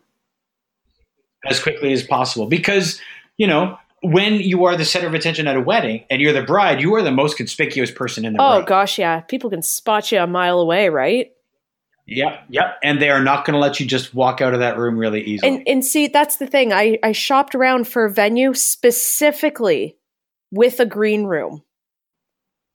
as 1.46 1.62
quickly 1.62 1.92
as 1.92 2.02
possible. 2.02 2.46
Because, 2.46 3.00
you 3.36 3.46
know, 3.46 3.78
when 4.02 4.34
you 4.34 4.64
are 4.64 4.76
the 4.76 4.84
center 4.84 5.06
of 5.06 5.14
attention 5.14 5.46
at 5.46 5.56
a 5.56 5.60
wedding 5.60 6.04
and 6.10 6.20
you're 6.20 6.32
the 6.32 6.42
bride, 6.42 6.80
you 6.80 6.94
are 6.94 7.02
the 7.02 7.12
most 7.12 7.36
conspicuous 7.36 7.90
person 7.90 8.24
in 8.24 8.32
the 8.32 8.42
oh, 8.42 8.54
room. 8.54 8.62
Oh, 8.62 8.66
gosh, 8.66 8.98
yeah. 8.98 9.20
People 9.20 9.50
can 9.50 9.62
spot 9.62 10.10
you 10.10 10.18
a 10.18 10.26
mile 10.26 10.58
away, 10.58 10.88
right? 10.88 11.30
Yep, 12.06 12.46
yep. 12.48 12.78
And 12.82 13.00
they 13.00 13.10
are 13.10 13.22
not 13.22 13.44
going 13.44 13.54
to 13.54 13.60
let 13.60 13.78
you 13.78 13.86
just 13.86 14.14
walk 14.14 14.40
out 14.40 14.54
of 14.54 14.60
that 14.60 14.78
room 14.78 14.98
really 14.98 15.22
easily. 15.22 15.54
And, 15.54 15.68
and 15.68 15.84
see, 15.84 16.08
that's 16.08 16.36
the 16.36 16.46
thing. 16.46 16.72
I, 16.72 16.98
I 17.02 17.12
shopped 17.12 17.54
around 17.54 17.86
for 17.86 18.06
a 18.06 18.10
venue 18.10 18.54
specifically 18.54 19.96
with 20.50 20.80
a 20.80 20.86
green 20.86 21.24
room. 21.24 21.62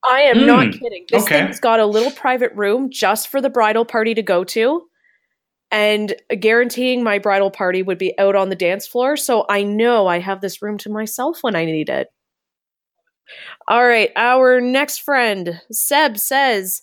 I 0.07 0.21
am 0.21 0.37
mm, 0.37 0.45
not 0.45 0.71
kidding. 0.73 1.05
This 1.09 1.23
okay. 1.23 1.41
thing's 1.41 1.59
got 1.59 1.79
a 1.79 1.85
little 1.85 2.11
private 2.11 2.53
room 2.53 2.89
just 2.89 3.27
for 3.27 3.41
the 3.41 3.49
bridal 3.49 3.85
party 3.85 4.13
to 4.13 4.21
go 4.21 4.43
to. 4.45 4.83
And 5.71 6.15
guaranteeing 6.39 7.03
my 7.03 7.19
bridal 7.19 7.51
party 7.51 7.81
would 7.81 7.97
be 7.97 8.17
out 8.19 8.35
on 8.35 8.49
the 8.49 8.55
dance 8.55 8.87
floor. 8.87 9.17
So 9.17 9.45
I 9.49 9.63
know 9.63 10.07
I 10.07 10.19
have 10.19 10.41
this 10.41 10.61
room 10.61 10.77
to 10.79 10.89
myself 10.89 11.39
when 11.41 11.55
I 11.55 11.65
need 11.65 11.89
it. 11.89 12.07
All 13.67 13.85
right. 13.85 14.11
Our 14.15 14.61
next 14.61 14.99
friend, 14.99 15.61
Seb, 15.71 16.17
says, 16.17 16.81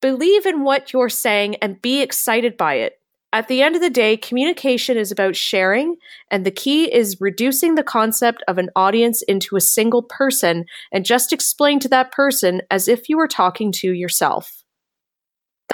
Believe 0.00 0.44
in 0.44 0.64
what 0.64 0.92
you're 0.92 1.08
saying 1.08 1.56
and 1.56 1.80
be 1.80 2.02
excited 2.02 2.58
by 2.58 2.74
it. 2.74 3.00
At 3.34 3.48
the 3.48 3.62
end 3.62 3.74
of 3.74 3.82
the 3.82 3.90
day, 3.90 4.16
communication 4.16 4.96
is 4.96 5.10
about 5.10 5.34
sharing, 5.34 5.96
and 6.30 6.46
the 6.46 6.52
key 6.52 6.84
is 6.84 7.20
reducing 7.20 7.74
the 7.74 7.82
concept 7.82 8.44
of 8.46 8.58
an 8.58 8.70
audience 8.76 9.22
into 9.22 9.56
a 9.56 9.60
single 9.60 10.04
person 10.04 10.66
and 10.92 11.04
just 11.04 11.32
explain 11.32 11.80
to 11.80 11.88
that 11.88 12.12
person 12.12 12.62
as 12.70 12.86
if 12.86 13.08
you 13.08 13.16
were 13.16 13.26
talking 13.26 13.72
to 13.72 13.92
yourself. 13.92 14.62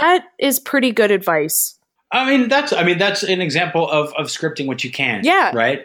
That 0.01 0.25
is 0.39 0.59
pretty 0.59 0.91
good 0.91 1.11
advice. 1.11 1.79
I 2.11 2.31
mean, 2.31 2.49
that's 2.49 2.73
I 2.73 2.83
mean 2.83 2.97
that's 2.97 3.23
an 3.25 3.43
example 3.43 3.87
of 3.91 4.11
of 4.15 4.29
scripting 4.29 4.67
what 4.67 4.83
you 4.83 4.91
can. 4.91 5.21
Yeah. 5.23 5.53
Right. 5.55 5.81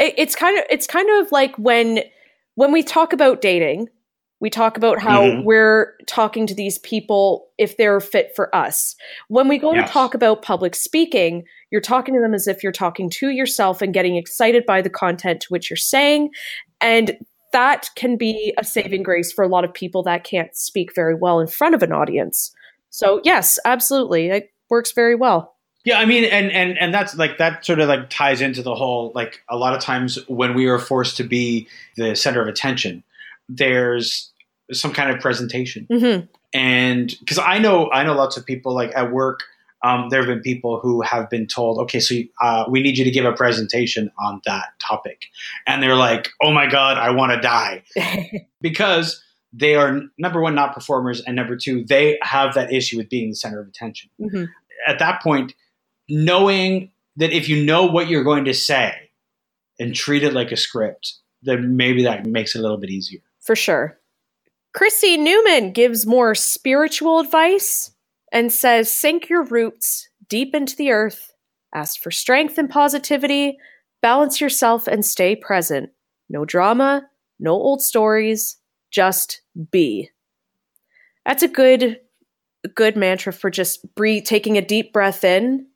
It, 0.00 0.14
it's 0.18 0.34
kind 0.34 0.58
of 0.58 0.64
it's 0.68 0.88
kind 0.88 1.08
of 1.22 1.30
like 1.30 1.56
when 1.56 2.00
when 2.56 2.72
we 2.72 2.82
talk 2.82 3.12
about 3.12 3.40
dating, 3.40 3.88
We 4.40 4.50
talk 4.50 4.76
about 4.76 5.00
how 5.00 5.22
Mhm. 5.24 5.44
we're 5.44 5.94
talking 6.06 6.46
to 6.46 6.54
these 6.54 6.78
people 6.78 7.48
if 7.58 7.76
they're 7.76 8.00
fit 8.00 8.32
for 8.36 8.54
us. 8.54 8.94
When 9.28 9.48
we 9.48 9.58
go 9.58 9.74
Yes. 9.74 9.88
to 9.88 9.92
talk 9.92 10.14
about 10.14 10.42
public 10.42 10.76
speaking, 10.76 11.44
you're 11.70 11.80
talking 11.80 12.14
to 12.14 12.20
them 12.20 12.34
as 12.34 12.46
if 12.46 12.62
you're 12.62 12.70
talking 12.72 13.10
to 13.10 13.30
yourself 13.30 13.82
and 13.82 13.92
getting 13.92 14.16
excited 14.16 14.64
by 14.64 14.80
the 14.80 14.90
content 14.90 15.40
to 15.42 15.48
which 15.48 15.68
you're 15.68 15.76
saying. 15.76 16.30
And 16.80 17.18
that 17.52 17.90
can 17.96 18.16
be 18.16 18.54
a 18.58 18.64
saving 18.64 19.02
grace 19.02 19.32
for 19.32 19.42
a 19.42 19.48
lot 19.48 19.64
of 19.64 19.74
people 19.74 20.02
that 20.04 20.22
can't 20.22 20.54
speak 20.54 20.94
very 20.94 21.14
well 21.14 21.40
in 21.40 21.46
front 21.48 21.74
of 21.74 21.82
an 21.82 21.92
audience. 21.92 22.54
So, 22.90 23.20
yes, 23.24 23.58
absolutely. 23.64 24.28
It 24.30 24.50
works 24.70 24.92
very 24.92 25.14
well. 25.14 25.54
Yeah, 25.84 25.98
I 25.98 26.04
mean, 26.04 26.24
and 26.24 26.52
and 26.52 26.76
and 26.78 26.92
that's 26.92 27.16
like 27.16 27.38
that 27.38 27.64
sort 27.64 27.80
of 27.80 27.88
like 27.88 28.10
ties 28.10 28.40
into 28.42 28.62
the 28.62 28.74
whole 28.74 29.10
like 29.14 29.40
a 29.48 29.56
lot 29.56 29.74
of 29.74 29.80
times 29.80 30.18
when 30.28 30.54
we 30.54 30.66
are 30.66 30.78
forced 30.78 31.16
to 31.16 31.24
be 31.24 31.66
the 31.96 32.14
center 32.14 32.42
of 32.42 32.48
attention, 32.48 33.02
there's 33.48 34.32
some 34.72 34.92
kind 34.92 35.10
of 35.10 35.20
presentation, 35.20 35.86
hmm 35.90 36.20
and 36.54 37.14
because 37.18 37.38
I 37.38 37.58
know 37.58 37.90
I 37.90 38.04
know 38.04 38.14
lots 38.14 38.36
of 38.36 38.46
people 38.46 38.74
like 38.74 38.92
at 38.96 39.12
work. 39.12 39.40
Um, 39.84 40.08
there 40.08 40.18
have 40.18 40.26
been 40.26 40.40
people 40.40 40.80
who 40.80 41.02
have 41.02 41.30
been 41.30 41.46
told, 41.46 41.78
okay, 41.82 42.00
so 42.00 42.16
uh, 42.42 42.64
we 42.68 42.82
need 42.82 42.98
you 42.98 43.04
to 43.04 43.12
give 43.12 43.24
a 43.24 43.32
presentation 43.32 44.10
on 44.18 44.40
that 44.44 44.70
topic, 44.80 45.26
and 45.68 45.80
they're 45.80 45.94
like, 45.94 46.30
oh 46.42 46.50
my 46.50 46.66
god, 46.66 46.98
I 46.98 47.10
want 47.10 47.32
to 47.32 47.40
die. 47.40 47.84
Because 48.60 49.22
they 49.52 49.76
are 49.76 50.00
number 50.18 50.40
one 50.40 50.56
not 50.56 50.74
performers, 50.74 51.20
and 51.20 51.36
number 51.36 51.54
two 51.56 51.84
they 51.84 52.18
have 52.22 52.54
that 52.54 52.72
issue 52.72 52.96
with 52.96 53.08
being 53.08 53.28
the 53.28 53.36
center 53.36 53.60
of 53.60 53.68
attention. 53.68 54.10
Hmm 54.20 54.46
at 54.86 54.98
that 54.98 55.22
point, 55.22 55.54
knowing 56.08 56.90
that 57.16 57.32
if 57.32 57.48
you 57.48 57.64
know 57.64 57.86
what 57.86 58.08
you're 58.08 58.24
going 58.24 58.44
to 58.46 58.54
say 58.54 59.10
and 59.78 59.94
treat 59.94 60.22
it 60.22 60.32
like 60.32 60.52
a 60.52 60.56
script, 60.56 61.14
then 61.42 61.76
maybe 61.76 62.04
that 62.04 62.26
makes 62.26 62.54
it 62.54 62.58
a 62.58 62.62
little 62.62 62.78
bit 62.78 62.90
easier. 62.90 63.20
For 63.48 63.56
sure. 63.56 63.98
Chrissy 64.74 65.16
Newman 65.16 65.72
gives 65.72 66.04
more 66.04 66.34
spiritual 66.34 67.18
advice 67.18 67.92
and 68.30 68.52
says 68.52 68.92
sink 68.92 69.30
your 69.30 69.42
roots 69.42 70.10
deep 70.28 70.54
into 70.54 70.76
the 70.76 70.90
earth, 70.90 71.32
ask 71.74 71.98
for 71.98 72.10
strength 72.10 72.58
and 72.58 72.68
positivity, 72.68 73.56
balance 74.02 74.38
yourself 74.38 74.86
and 74.86 75.02
stay 75.02 75.34
present. 75.34 75.88
No 76.28 76.44
drama, 76.44 77.08
no 77.40 77.52
old 77.52 77.80
stories, 77.80 78.58
just 78.90 79.40
be. 79.72 80.10
That's 81.24 81.42
a 81.42 81.48
good 81.48 82.00
good 82.74 82.98
mantra 82.98 83.32
for 83.32 83.48
just 83.48 83.94
breathe 83.94 84.26
taking 84.26 84.58
a 84.58 84.62
deep 84.62 84.92
breath 84.92 85.24
in 85.24 85.68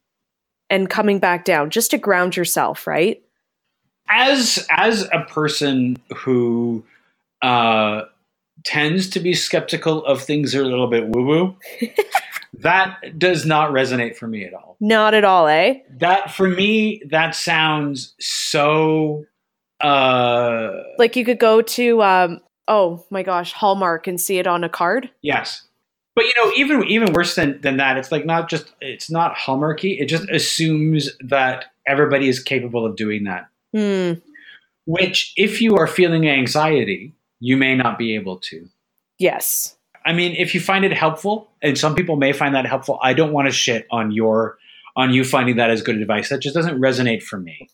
and 0.69 0.91
coming 0.91 1.21
back 1.21 1.47
down 1.47 1.71
just 1.71 1.93
to 1.93 1.97
ground 1.97 2.37
yourself, 2.37 2.87
right? 2.87 3.23
As 4.11 4.69
as 4.71 5.09
a 5.11 5.21
person 5.21 5.97
who 6.15 6.85
uh, 7.43 8.03
tends 8.65 9.09
to 9.11 9.21
be 9.21 9.35
skeptical 9.35 10.05
of 10.05 10.23
things 10.23 10.53
that 10.53 10.61
are 10.61 10.65
a 10.65 10.69
little 10.69 10.89
bit 10.89 11.09
woo 11.09 11.25
woo, 11.25 11.57
that 12.55 13.19
does 13.19 13.45
not 13.45 13.71
resonate 13.71 14.17
for 14.17 14.27
me 14.27 14.45
at 14.45 14.55
all. 14.55 14.77
Not 14.81 15.15
at 15.15 15.25
all, 15.25 15.49
eh? 15.49 15.81
That 15.99 16.31
for 16.31 16.49
me, 16.49 17.03
that 17.11 17.35
sounds 17.35 18.15
so. 18.21 19.25
Uh, 19.81 20.71
Like 20.99 21.17
you 21.17 21.25
could 21.25 21.41
go 21.41 21.61
to 21.61 22.03
um 22.03 22.41
oh 22.69 23.05
my 23.11 23.23
gosh, 23.23 23.53
Hallmark 23.53 24.07
and 24.07 24.21
see 24.21 24.39
it 24.39 24.47
on 24.47 24.65
a 24.65 24.69
card. 24.69 25.11
Yes. 25.23 25.67
But 26.15 26.25
you 26.25 26.33
know, 26.37 26.53
even 26.55 26.85
even 26.85 27.13
worse 27.13 27.35
than, 27.35 27.61
than 27.63 27.79
that, 27.79 27.97
it's 27.97 28.13
like 28.13 28.27
not 28.27 28.49
just 28.49 28.73
it's 28.81 29.11
not 29.11 29.35
hallmarky. 29.35 30.01
It 30.01 30.07
just 30.07 30.29
assumes 30.29 31.11
that 31.21 31.67
everybody 31.87 32.29
is 32.29 32.43
capable 32.43 32.85
of 32.85 32.97
doing 32.97 33.25
that. 33.25 33.49
Hmm. 33.75 34.21
Which, 34.85 35.33
if 35.37 35.63
you 35.63 35.77
are 35.77 35.87
feeling 35.87 36.29
anxiety, 36.29 37.15
you 37.43 37.57
may 37.57 37.75
not 37.75 37.99
be 37.99 38.15
able 38.15 38.39
to. 38.39 38.69
Yes. 39.19 39.77
I 40.07 40.13
mean, 40.13 40.37
if 40.37 40.55
you 40.55 40.61
find 40.61 40.85
it 40.85 40.93
helpful, 40.93 41.51
and 41.61 41.77
some 41.77 41.97
people 41.97 42.15
may 42.15 42.33
find 42.33 42.55
that 42.55 42.67
helpful, 42.67 43.01
I 43.03 43.15
don't 43.15 43.33
want 43.33 43.49
to 43.49 43.53
shit 43.53 43.87
on 43.91 44.13
your 44.13 44.59
on 44.95 45.13
you 45.13 45.25
finding 45.25 45.57
that 45.57 45.71
as 45.71 45.83
good 45.83 45.97
advice. 45.97 46.29
That 46.29 46.39
just 46.39 46.55
doesn't 46.55 46.81
resonate 46.81 47.23
for 47.23 47.41
me. 47.41 47.69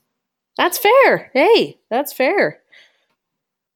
That's 0.57 0.79
fair. 0.79 1.31
Hey, 1.35 1.79
that's 1.91 2.15
fair. 2.15 2.61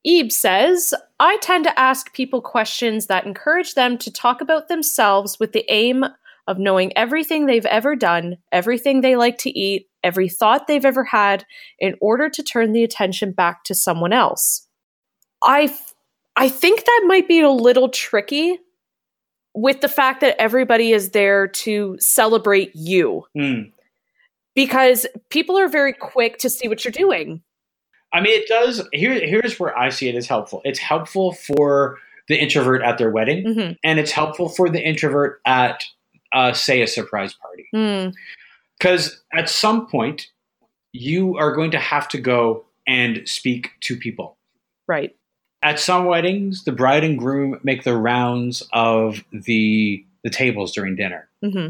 Ebe 0.05 0.33
says, 0.33 0.95
I 1.21 1.37
tend 1.39 1.65
to 1.65 1.79
ask 1.79 2.13
people 2.15 2.41
questions 2.41 3.07
that 3.07 3.27
encourage 3.27 3.75
them 3.75 3.99
to 3.99 4.11
talk 4.11 4.41
about 4.41 4.69
themselves 4.69 5.39
with 5.39 5.53
the 5.53 5.65
aim 5.69 6.05
of 6.47 6.59
knowing 6.59 6.97
everything 6.97 7.47
they've 7.47 7.67
ever 7.67 7.95
done, 7.95 8.39
everything 8.51 9.01
they 9.01 9.15
like 9.15 9.39
to 9.39 9.51
eat, 9.51 9.89
every 10.03 10.29
thought 10.29 10.67
they've 10.67 10.85
ever 10.85 11.05
had, 11.05 11.45
in 11.79 11.97
order 12.01 12.29
to 12.31 12.43
turn 12.43 12.73
the 12.73 12.83
attention 12.83 13.33
back 13.33 13.63
to 13.65 13.75
someone 13.75 14.13
else. 14.13 14.67
I, 15.43 15.75
I 16.37 16.49
think 16.49 16.85
that 16.85 17.03
might 17.07 17.29
be 17.29 17.41
a 17.41 17.51
little 17.51 17.89
tricky 17.89 18.59
with 19.55 19.81
the 19.81 19.89
fact 19.89 20.21
that 20.23 20.41
everybody 20.41 20.93
is 20.93 21.11
there 21.11 21.47
to 21.47 21.97
celebrate 22.01 22.75
you 22.75 23.25
Hmm. 23.37 23.63
because 24.55 25.07
people 25.31 25.59
are 25.59 25.69
very 25.69 25.93
quick 25.93 26.39
to 26.39 26.51
see 26.51 26.69
what 26.69 26.85
you're 26.85 26.93
doing. 26.93 27.43
I 28.15 28.21
mean, 28.21 28.39
it 28.39 28.47
does. 28.49 28.87
Here, 28.93 29.13
here's 29.15 29.59
where 29.59 29.77
I 29.77 29.89
see 29.89 30.09
it 30.09 30.15
as 30.15 30.27
helpful. 30.27 30.61
It's 30.65 30.79
helpful 30.79 31.33
for 31.33 31.99
the 32.29 32.37
introvert 32.41 32.83
at 32.83 32.99
their 32.99 33.11
wedding, 33.11 33.45
Mm-hmm. 33.45 33.73
and 33.85 33.99
it's 33.99 34.13
helpful 34.13 34.49
for 34.49 34.69
the 34.71 34.81
introvert 34.81 35.41
at, 35.47 35.83
uh, 36.33 36.53
say, 36.53 36.83
a 36.83 36.87
surprise 36.87 37.35
party. 37.35 37.67
Mm, 37.75 38.13
Because 38.79 39.23
at 39.35 39.49
some 39.49 39.87
point, 39.87 40.29
you 40.93 41.37
are 41.39 41.55
going 41.55 41.71
to 41.73 41.79
have 41.79 42.07
to 42.09 42.19
go 42.21 42.65
and 42.87 43.27
speak 43.29 43.71
to 43.83 43.97
people. 43.97 44.37
right. 44.87 45.15
At 45.63 45.79
some 45.79 46.07
weddings, 46.07 46.65
the 46.65 46.73
bride 46.73 47.05
and 47.05 47.19
groom 47.19 47.61
make 47.63 47.85
the 47.85 47.97
rounds 47.97 48.63
of 48.73 49.23
the 49.33 50.05
the 50.25 50.31
tables 50.31 50.73
during 50.73 50.97
dinner, 50.97 51.29
hmm 51.43 51.69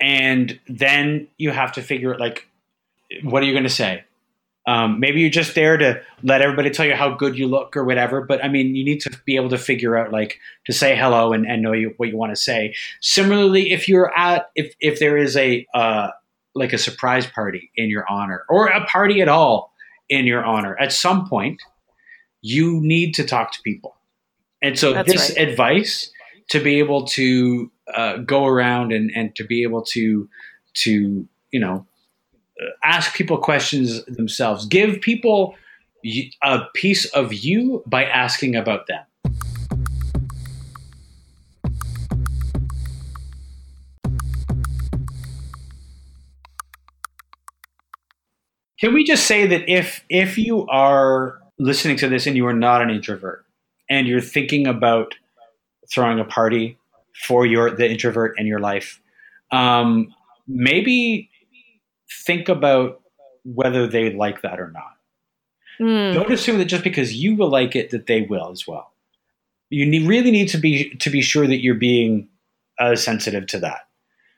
and 0.00 0.58
then 0.68 1.28
you 1.38 1.50
have 1.50 1.72
to 1.72 1.82
figure 1.82 2.18
like, 2.18 2.46
what 3.22 3.42
are 3.42 3.46
you 3.46 3.52
going 3.52 3.64
to 3.64 3.70
say? 3.70 4.04
Um, 4.66 4.98
maybe 4.98 5.20
you're 5.20 5.30
just 5.30 5.54
there 5.54 5.76
to 5.76 6.00
let 6.22 6.40
everybody 6.40 6.70
tell 6.70 6.86
you 6.86 6.94
how 6.94 7.14
good 7.14 7.38
you 7.38 7.46
look 7.46 7.76
or 7.76 7.84
whatever. 7.84 8.22
But 8.22 8.42
I 8.42 8.48
mean, 8.48 8.74
you 8.74 8.84
need 8.84 9.00
to 9.00 9.10
be 9.24 9.36
able 9.36 9.50
to 9.50 9.58
figure 9.58 9.96
out 9.96 10.10
like 10.10 10.40
to 10.66 10.72
say 10.72 10.96
hello 10.96 11.32
and, 11.32 11.46
and 11.46 11.62
know 11.62 11.72
you, 11.72 11.94
what 11.98 12.08
you 12.08 12.16
want 12.16 12.34
to 12.34 12.40
say. 12.40 12.74
Similarly, 13.00 13.72
if 13.72 13.88
you're 13.88 14.10
at 14.16 14.50
if 14.54 14.74
if 14.80 14.98
there 15.00 15.18
is 15.18 15.36
a 15.36 15.66
uh, 15.74 16.08
like 16.54 16.72
a 16.72 16.78
surprise 16.78 17.26
party 17.26 17.70
in 17.76 17.90
your 17.90 18.04
honor 18.10 18.44
or 18.48 18.68
a 18.68 18.84
party 18.86 19.20
at 19.20 19.28
all 19.28 19.72
in 20.08 20.26
your 20.26 20.44
honor, 20.44 20.78
at 20.78 20.92
some 20.92 21.28
point 21.28 21.60
you 22.44 22.78
need 22.82 23.14
to 23.14 23.24
talk 23.24 23.52
to 23.52 23.62
people. 23.62 23.96
And 24.60 24.78
so 24.78 24.92
That's 24.92 25.10
this 25.10 25.30
right. 25.30 25.48
advice 25.48 26.12
to 26.50 26.60
be 26.60 26.78
able 26.78 27.06
to 27.06 27.72
uh, 27.92 28.18
go 28.18 28.44
around 28.44 28.92
and, 28.92 29.10
and 29.16 29.34
to 29.36 29.44
be 29.44 29.62
able 29.62 29.82
to 29.82 30.28
to 30.74 31.26
you 31.52 31.60
know 31.60 31.86
uh, 32.60 32.66
ask 32.82 33.14
people 33.14 33.38
questions 33.38 34.04
themselves 34.06 34.66
give 34.66 35.00
people 35.00 35.54
a 36.42 36.60
piece 36.74 37.06
of 37.12 37.32
you 37.32 37.82
by 37.86 38.04
asking 38.04 38.56
about 38.56 38.86
them 38.88 39.04
can 48.80 48.92
we 48.92 49.04
just 49.04 49.26
say 49.26 49.46
that 49.46 49.70
if 49.70 50.04
if 50.08 50.36
you 50.36 50.66
are 50.66 51.38
listening 51.58 51.96
to 51.96 52.08
this 52.08 52.26
and 52.26 52.36
you 52.36 52.46
are 52.46 52.52
not 52.52 52.82
an 52.82 52.90
introvert 52.90 53.44
and 53.88 54.06
you're 54.06 54.20
thinking 54.20 54.66
about 54.66 55.14
throwing 55.92 56.18
a 56.18 56.24
party 56.24 56.78
for 57.26 57.46
your 57.46 57.70
the 57.70 57.88
introvert 57.88 58.38
in 58.38 58.46
your 58.46 58.58
life 58.58 59.00
um, 59.52 60.12
maybe 60.48 61.30
think 62.26 62.48
about 62.48 63.00
whether 63.44 63.86
they 63.86 64.12
like 64.12 64.42
that 64.42 64.60
or 64.60 64.70
not. 64.70 64.96
Mm, 65.80 66.14
don't 66.14 66.32
assume 66.32 66.58
that 66.58 66.66
just 66.66 66.84
because 66.84 67.14
you 67.14 67.36
will 67.36 67.50
like 67.50 67.76
it 67.76 67.90
that 67.90 68.06
they 68.06 68.22
will 68.22 68.50
as 68.50 68.66
well. 68.66 68.92
You 69.70 69.86
need, 69.86 70.06
really 70.06 70.30
need 70.30 70.48
to 70.48 70.58
be 70.58 70.94
to 70.96 71.10
be 71.10 71.20
sure 71.20 71.46
that 71.46 71.62
you're 71.62 71.74
being 71.74 72.28
uh, 72.78 72.96
sensitive 72.96 73.46
to 73.48 73.58
that. 73.60 73.80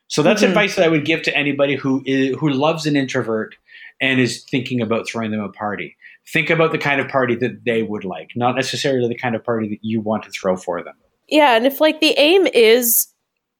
So 0.08 0.22
that's 0.22 0.42
Mhm. 0.42 0.48
advice 0.48 0.76
that 0.76 0.84
i 0.84 0.88
would 0.88 1.04
give 1.04 1.22
to 1.22 1.36
anybody 1.36 1.74
who 1.74 2.02
is, 2.06 2.36
who 2.38 2.50
loves 2.50 2.86
an 2.86 2.96
introvert 2.96 3.56
and 4.00 4.20
is 4.20 4.44
thinking 4.44 4.80
about 4.80 5.08
throwing 5.08 5.30
them 5.30 5.40
a 5.40 5.48
party 5.48 5.96
think 6.32 6.50
about 6.50 6.72
the 6.72 6.78
kind 6.78 7.00
of 7.00 7.08
party 7.08 7.34
that 7.36 7.64
they 7.64 7.82
would 7.82 8.04
like 8.04 8.30
not 8.36 8.54
necessarily 8.56 9.08
the 9.08 9.16
kind 9.18 9.34
of 9.34 9.44
party 9.44 9.68
that 9.68 9.78
you 9.82 10.00
want 10.00 10.22
to 10.24 10.30
throw 10.30 10.56
for 10.56 10.82
them 10.82 10.94
Yeah, 11.28 11.56
and 11.56 11.66
if 11.66 11.80
like 11.80 12.00
the 12.00 12.14
aim 12.18 12.46
is 12.48 13.08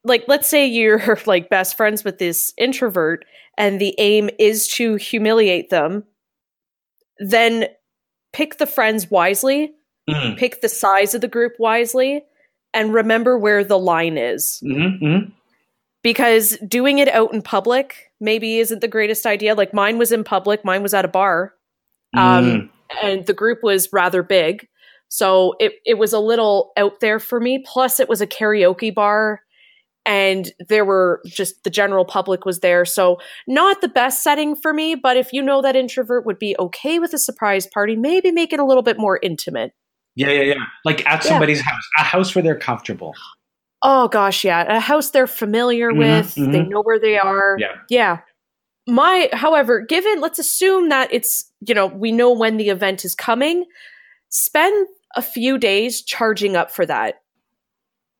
like 0.05 0.25
let's 0.29 0.49
say 0.49 0.67
you're 0.67 1.19
like 1.27 1.49
best 1.51 1.77
friends 1.77 2.05
with 2.05 2.19
this 2.19 2.53
introvert 2.59 3.25
and 3.59 3.81
the 3.81 3.95
aim 3.99 4.29
is 4.39 4.69
to 4.69 4.97
humiliate 4.97 5.71
them, 5.71 6.05
then 7.19 7.67
pick 8.33 8.59
the 8.59 8.67
friends 8.67 9.11
wisely, 9.11 9.73
Mhm. 10.09 10.37
pick 10.37 10.61
the 10.61 10.69
size 10.69 11.15
of 11.15 11.21
the 11.23 11.29
group 11.29 11.55
wisely, 11.59 12.23
and 12.75 12.93
remember 12.95 13.39
where 13.39 13.65
the 13.65 13.79
line 13.79 14.17
is. 14.19 14.61
Mhm, 14.65 15.01
mhm. 15.03 15.33
Because 16.03 16.57
doing 16.59 16.99
it 16.99 17.09
out 17.09 17.33
in 17.35 17.43
public 17.43 18.13
maybe 18.21 18.59
isn't 18.59 18.81
the 18.81 18.89
greatest 18.89 19.27
idea. 19.27 19.55
Like 19.55 19.75
mine 19.75 19.99
was 19.99 20.13
in 20.13 20.23
public, 20.23 20.65
mine 20.65 20.83
was 20.83 20.95
at 20.95 21.05
a 21.05 21.09
bar. 21.09 21.55
Um, 22.17 22.45
Mm. 22.45 22.71
and 23.03 23.27
the 23.27 23.35
group 23.35 23.59
was 23.63 23.89
rather 23.93 24.23
big. 24.23 24.67
So 25.09 25.55
it, 25.61 25.73
it 25.85 25.99
was 25.99 26.13
a 26.13 26.19
little 26.21 26.73
out 26.77 27.01
there 27.01 27.19
for 27.21 27.41
me. 27.41 27.63
Plus, 27.67 28.01
it 28.01 28.09
was 28.09 28.21
a 28.21 28.27
karaoke 28.27 28.95
bar 28.95 29.41
and 30.05 30.53
there 30.69 30.85
were 30.85 31.21
just 31.27 31.65
the 31.65 31.71
general 31.71 32.05
public 32.05 32.45
was 32.45 32.61
there. 32.61 32.85
So, 32.85 33.19
not 33.49 33.81
the 33.81 33.89
best 33.89 34.23
setting 34.23 34.55
for 34.55 34.73
me, 34.73 34.95
but 34.95 35.17
if 35.17 35.33
you 35.33 35.43
know 35.43 35.61
that 35.63 35.75
introvert 35.77 36.25
would 36.27 36.39
be 36.39 36.55
okay 36.61 36.99
with 37.01 37.13
a 37.13 37.19
surprise 37.19 37.67
party, 37.67 37.97
maybe 37.97 38.31
make 38.31 38.53
it 38.53 38.61
a 38.61 38.65
little 38.65 38.85
bit 38.85 38.99
more 38.99 39.19
intimate. 39.23 39.73
Yeah, 40.15 40.31
yeah, 40.31 40.43
yeah. 40.43 40.65
Like 40.85 41.01
at 41.07 41.25
Yeah. 41.25 41.31
somebody's 41.31 41.61
house, 41.61 41.83
a 41.99 42.03
house 42.05 42.35
where 42.35 42.43
they're 42.43 42.59
comfortable. 42.59 43.15
Oh 43.83 44.09
gosh, 44.09 44.45
yeah. 44.45 44.77
A 44.77 44.81
house 44.81 45.11
they're 45.11 45.27
familiar 45.27 45.91
Mhm, 45.93 45.99
with, 45.99 46.35
they 46.37 46.61
mhm. 46.61 46.69
know 46.69 46.83
where 46.83 46.99
they 47.01 47.19
are. 47.19 47.57
Yeah. 47.59 47.75
Yeah. 47.91 48.19
My 48.89 49.29
however, 49.33 49.81
given 49.81 50.21
let's 50.21 50.39
assume 50.39 50.89
that 50.91 51.13
it's, 51.13 51.53
you 51.67 51.75
know, 51.75 51.87
we 51.87 52.13
know 52.13 52.33
when 52.33 52.57
the 52.57 52.69
event 52.69 53.05
is 53.05 53.15
coming, 53.15 53.67
spend 54.29 54.89
a 55.15 55.23
few 55.23 55.59
days 55.59 56.03
charging 56.03 56.57
up 56.57 56.71
for 56.71 56.87
that. 56.87 57.23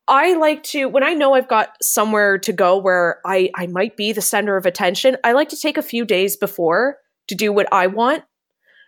I 0.07 0.35
like 0.35 0.63
to 0.63 0.87
when 0.87 1.03
I 1.03 1.13
know 1.13 1.33
I've 1.33 1.49
got 1.49 1.75
somewhere 1.81 2.37
to 2.39 2.53
go 2.53 2.77
where 2.77 3.19
I 3.25 3.49
I 3.55 3.67
might 3.67 3.97
be 3.97 4.13
the 4.13 4.21
center 4.21 4.55
of 4.55 4.65
attention, 4.65 5.17
I 5.23 5.33
like 5.33 5.49
to 5.49 5.57
take 5.57 5.77
a 5.77 5.81
few 5.81 6.05
days 6.05 6.37
before 6.37 6.97
to 7.27 7.35
do 7.35 7.51
what 7.51 7.67
I 7.73 7.87
want. 7.87 8.23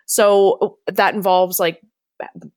So 0.05 0.77
that 0.87 1.13
involves 1.13 1.59
like 1.59 1.81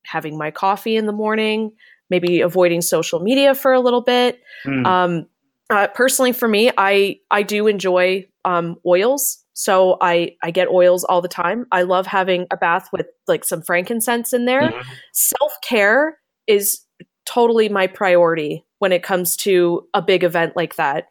having 0.04 0.38
my 0.38 0.50
coffee 0.50 0.96
in 0.96 1.06
the 1.06 1.12
morning, 1.12 1.72
maybe 2.08 2.40
avoiding 2.40 2.82
social 2.82 3.20
media 3.20 3.54
for 3.54 3.72
a 3.72 3.80
little 3.80 4.00
bit. 4.00 4.40
Mm. 4.64 4.86
Um, 4.86 5.26
uh, 5.68 5.88
personally, 5.88 6.32
for 6.32 6.46
me, 6.46 6.70
I 6.76 7.18
I 7.30 7.42
do 7.42 7.66
enjoy 7.66 8.28
um, 8.44 8.76
oils, 8.86 9.41
so 9.54 9.98
I 10.00 10.36
I 10.42 10.50
get 10.50 10.68
oils 10.68 11.04
all 11.04 11.20
the 11.20 11.28
time. 11.28 11.66
I 11.72 11.82
love 11.82 12.06
having 12.06 12.46
a 12.50 12.56
bath 12.56 12.88
with 12.92 13.06
like 13.28 13.44
some 13.44 13.62
frankincense 13.62 14.32
in 14.32 14.44
there. 14.46 14.70
Mhm. 14.70 14.82
Self 15.12 15.52
care 15.62 16.18
is 16.46 16.84
totally 17.26 17.68
my 17.68 17.86
priority 17.86 18.64
when 18.78 18.92
it 18.92 19.02
comes 19.02 19.36
to 19.36 19.86
a 19.94 20.02
big 20.02 20.24
event 20.24 20.56
like 20.56 20.76
that. 20.76 21.06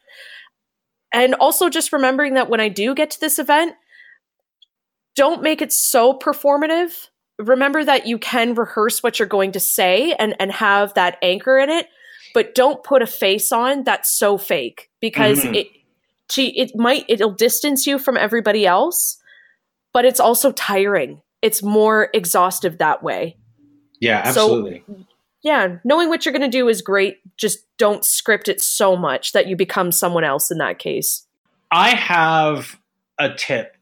And 1.14 1.36
also 1.36 1.70
just 1.70 1.94
remembering 1.94 2.34
that 2.36 2.50
when 2.50 2.60
I 2.60 2.70
do 2.70 2.94
get 2.96 3.12
to 3.12 3.20
this 3.20 3.38
event, 3.40 3.76
don't 5.16 5.42
make 5.42 5.62
it 5.62 5.72
so 5.72 6.14
performative. 6.18 7.08
Remember 7.38 7.84
that 7.84 8.08
you 8.08 8.18
can 8.18 8.54
rehearse 8.56 9.02
what 9.04 9.20
you're 9.20 9.28
going 9.28 9.52
to 9.54 9.60
say 9.60 10.14
and, 10.14 10.36
and 10.40 10.52
have 10.52 10.94
that 10.94 11.18
anchor 11.22 11.58
in 11.58 11.70
it, 11.70 11.88
but 12.34 12.56
don't 12.56 12.84
put 12.84 13.02
a 13.02 13.08
face 13.08 13.52
on 13.52 13.84
that's 13.84 14.18
so 14.18 14.38
fake 14.38 14.90
because 15.02 15.44
Mhm. 15.44 15.56
it 15.56 15.68
gee, 16.32 16.58
it 16.60 16.72
might 16.76 17.06
it'll 17.08 17.32
distance 17.32 17.86
you 17.86 18.00
from 18.00 18.18
everybody 18.18 18.66
else, 18.66 19.18
but 19.94 20.06
it's 20.06 20.20
also 20.20 20.52
tiring. 20.52 21.22
It's 21.42 21.62
more 21.64 22.10
exhaustive 22.14 22.78
that 22.80 23.04
way. 23.04 23.38
Yeah, 24.00 24.24
So- 24.32 24.42
absolutely. 24.44 24.84
Yeah, 25.44 25.78
knowing 25.84 26.10
what 26.10 26.24
you're 26.24 26.34
going 26.34 26.44
to 26.52 26.56
do 26.58 26.70
is 26.70 26.84
great. 26.84 27.18
Just 27.36 27.66
don't 27.80 28.06
script 28.06 28.48
it 28.48 28.62
so 28.62 28.96
much 28.96 29.32
that 29.32 29.48
you 29.48 29.56
become 29.56 29.92
someone 29.92 30.24
else 30.24 30.52
in 30.52 30.60
that 30.60 30.78
case. 30.78 31.26
I 31.72 31.96
have 31.96 32.78
a 33.18 33.34
tip 33.34 33.76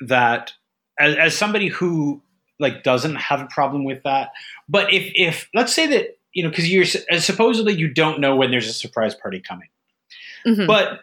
that 0.00 0.52
as, 1.00 1.16
as 1.16 1.34
somebody 1.36 1.68
who 1.68 2.20
like 2.60 2.82
doesn't 2.82 3.14
have 3.16 3.40
a 3.40 3.46
problem 3.46 3.84
with 3.84 4.02
that, 4.02 4.30
but 4.68 4.92
if 4.92 5.10
if 5.14 5.48
let's 5.54 5.72
say 5.74 5.86
that 5.86 6.18
you 6.34 6.42
know 6.42 6.50
because 6.50 6.70
you're 6.70 6.84
supposedly 6.84 7.72
you 7.74 7.88
don't 7.88 8.20
know 8.20 8.36
when 8.36 8.50
there's 8.50 8.68
a 8.68 8.72
surprise 8.74 9.14
party 9.14 9.40
coming, 9.40 9.68
Mhm. 10.46 10.66
but 10.66 11.00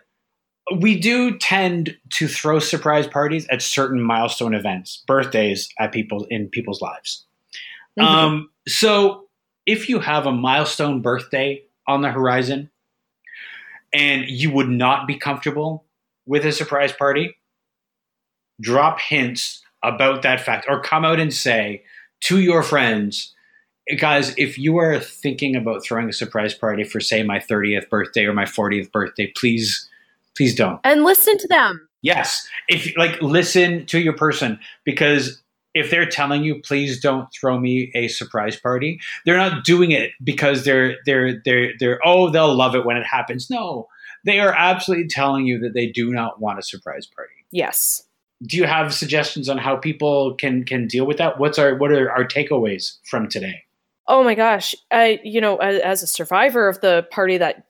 we 0.79 0.99
do 0.99 1.37
tend 1.37 1.97
to 2.11 2.27
throw 2.27 2.59
surprise 2.59 3.07
parties 3.07 3.47
at 3.49 3.61
certain 3.61 4.01
milestone 4.01 4.53
events, 4.53 5.03
birthdays 5.07 5.69
at 5.79 5.91
people 5.91 6.25
in 6.29 6.47
people's 6.47 6.81
lives. 6.81 7.25
Mhm. 7.99 8.03
Um, 8.03 8.49
so 8.67 9.27
if 9.65 9.89
you 9.89 9.99
have 9.99 10.25
a 10.25 10.31
milestone 10.31 11.01
birthday 11.01 11.63
on 11.87 12.01
the 12.01 12.11
horizon 12.11 12.69
and 13.93 14.25
you 14.27 14.51
would 14.51 14.69
not 14.69 15.05
be 15.07 15.17
comfortable 15.17 15.85
with 16.25 16.45
a 16.45 16.51
surprise 16.51 16.93
party, 16.93 17.35
drop 18.61 18.99
hints 18.99 19.61
about 19.83 20.21
that 20.21 20.39
fact 20.39 20.65
or 20.69 20.81
come 20.81 21.03
out 21.03 21.19
and 21.19 21.33
say 21.33 21.83
to 22.21 22.39
your 22.39 22.63
friends, 22.63 23.33
guys, 23.97 24.33
if 24.37 24.57
you 24.57 24.77
are 24.77 24.99
thinking 24.99 25.55
about 25.55 25.83
throwing 25.83 26.07
a 26.07 26.13
surprise 26.13 26.53
party 26.53 26.85
for 26.85 27.01
say 27.01 27.21
my 27.21 27.37
30th 27.37 27.89
birthday 27.89 28.25
or 28.25 28.33
my 28.33 28.45
40th 28.45 28.91
birthday, 28.91 29.27
please 29.35 29.89
please 30.35 30.55
don't. 30.55 30.79
and 30.83 31.03
listen 31.03 31.37
to 31.37 31.47
them. 31.47 31.87
Yes. 32.01 32.47
If 32.67 32.95
like 32.97 33.21
listen 33.21 33.85
to 33.87 33.99
your 33.99 34.13
person 34.13 34.59
because 34.83 35.41
if 35.73 35.89
they're 35.89 36.05
telling 36.05 36.43
you 36.43 36.61
please 36.61 36.99
don't 36.99 37.27
throw 37.33 37.59
me 37.59 37.91
a 37.95 38.07
surprise 38.07 38.55
party, 38.59 38.99
they're 39.25 39.37
not 39.37 39.63
doing 39.63 39.91
it 39.91 40.11
because 40.23 40.65
they're 40.65 40.97
they're 41.05 41.41
they're 41.45 41.73
they're 41.79 41.99
oh 42.05 42.29
they'll 42.29 42.55
love 42.55 42.75
it 42.75 42.85
when 42.85 42.97
it 42.97 43.05
happens. 43.05 43.49
No. 43.49 43.87
They 44.25 44.39
are 44.39 44.53
absolutely 44.53 45.07
telling 45.07 45.45
you 45.45 45.59
that 45.59 45.73
they 45.73 45.87
do 45.87 46.11
not 46.11 46.39
want 46.39 46.59
a 46.59 46.63
surprise 46.63 47.05
party. 47.05 47.33
Yes. 47.51 48.03
Do 48.45 48.57
you 48.57 48.65
have 48.65 48.93
suggestions 48.93 49.47
on 49.47 49.57
how 49.57 49.77
people 49.77 50.35
can 50.35 50.65
can 50.65 50.87
deal 50.87 51.05
with 51.05 51.17
that? 51.17 51.39
What's 51.39 51.57
our 51.57 51.75
what 51.75 51.91
are 51.91 52.11
our 52.11 52.25
takeaways 52.25 52.97
from 53.09 53.29
today? 53.29 53.63
Oh 54.07 54.23
my 54.23 54.35
gosh. 54.35 54.75
I, 54.91 55.19
you 55.23 55.39
know, 55.39 55.57
as, 55.57 55.79
as 55.79 56.03
a 56.03 56.07
survivor 56.07 56.67
of 56.67 56.81
the 56.81 57.07
party 57.09 57.37
that 57.37 57.65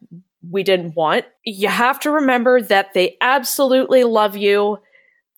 we 0.49 0.63
didn't 0.63 0.95
want, 0.95 1.25
you 1.45 1.67
have 1.69 1.99
to 2.01 2.11
remember 2.11 2.61
that 2.61 2.93
they 2.93 3.17
absolutely 3.21 4.03
love 4.03 4.35
you. 4.35 4.79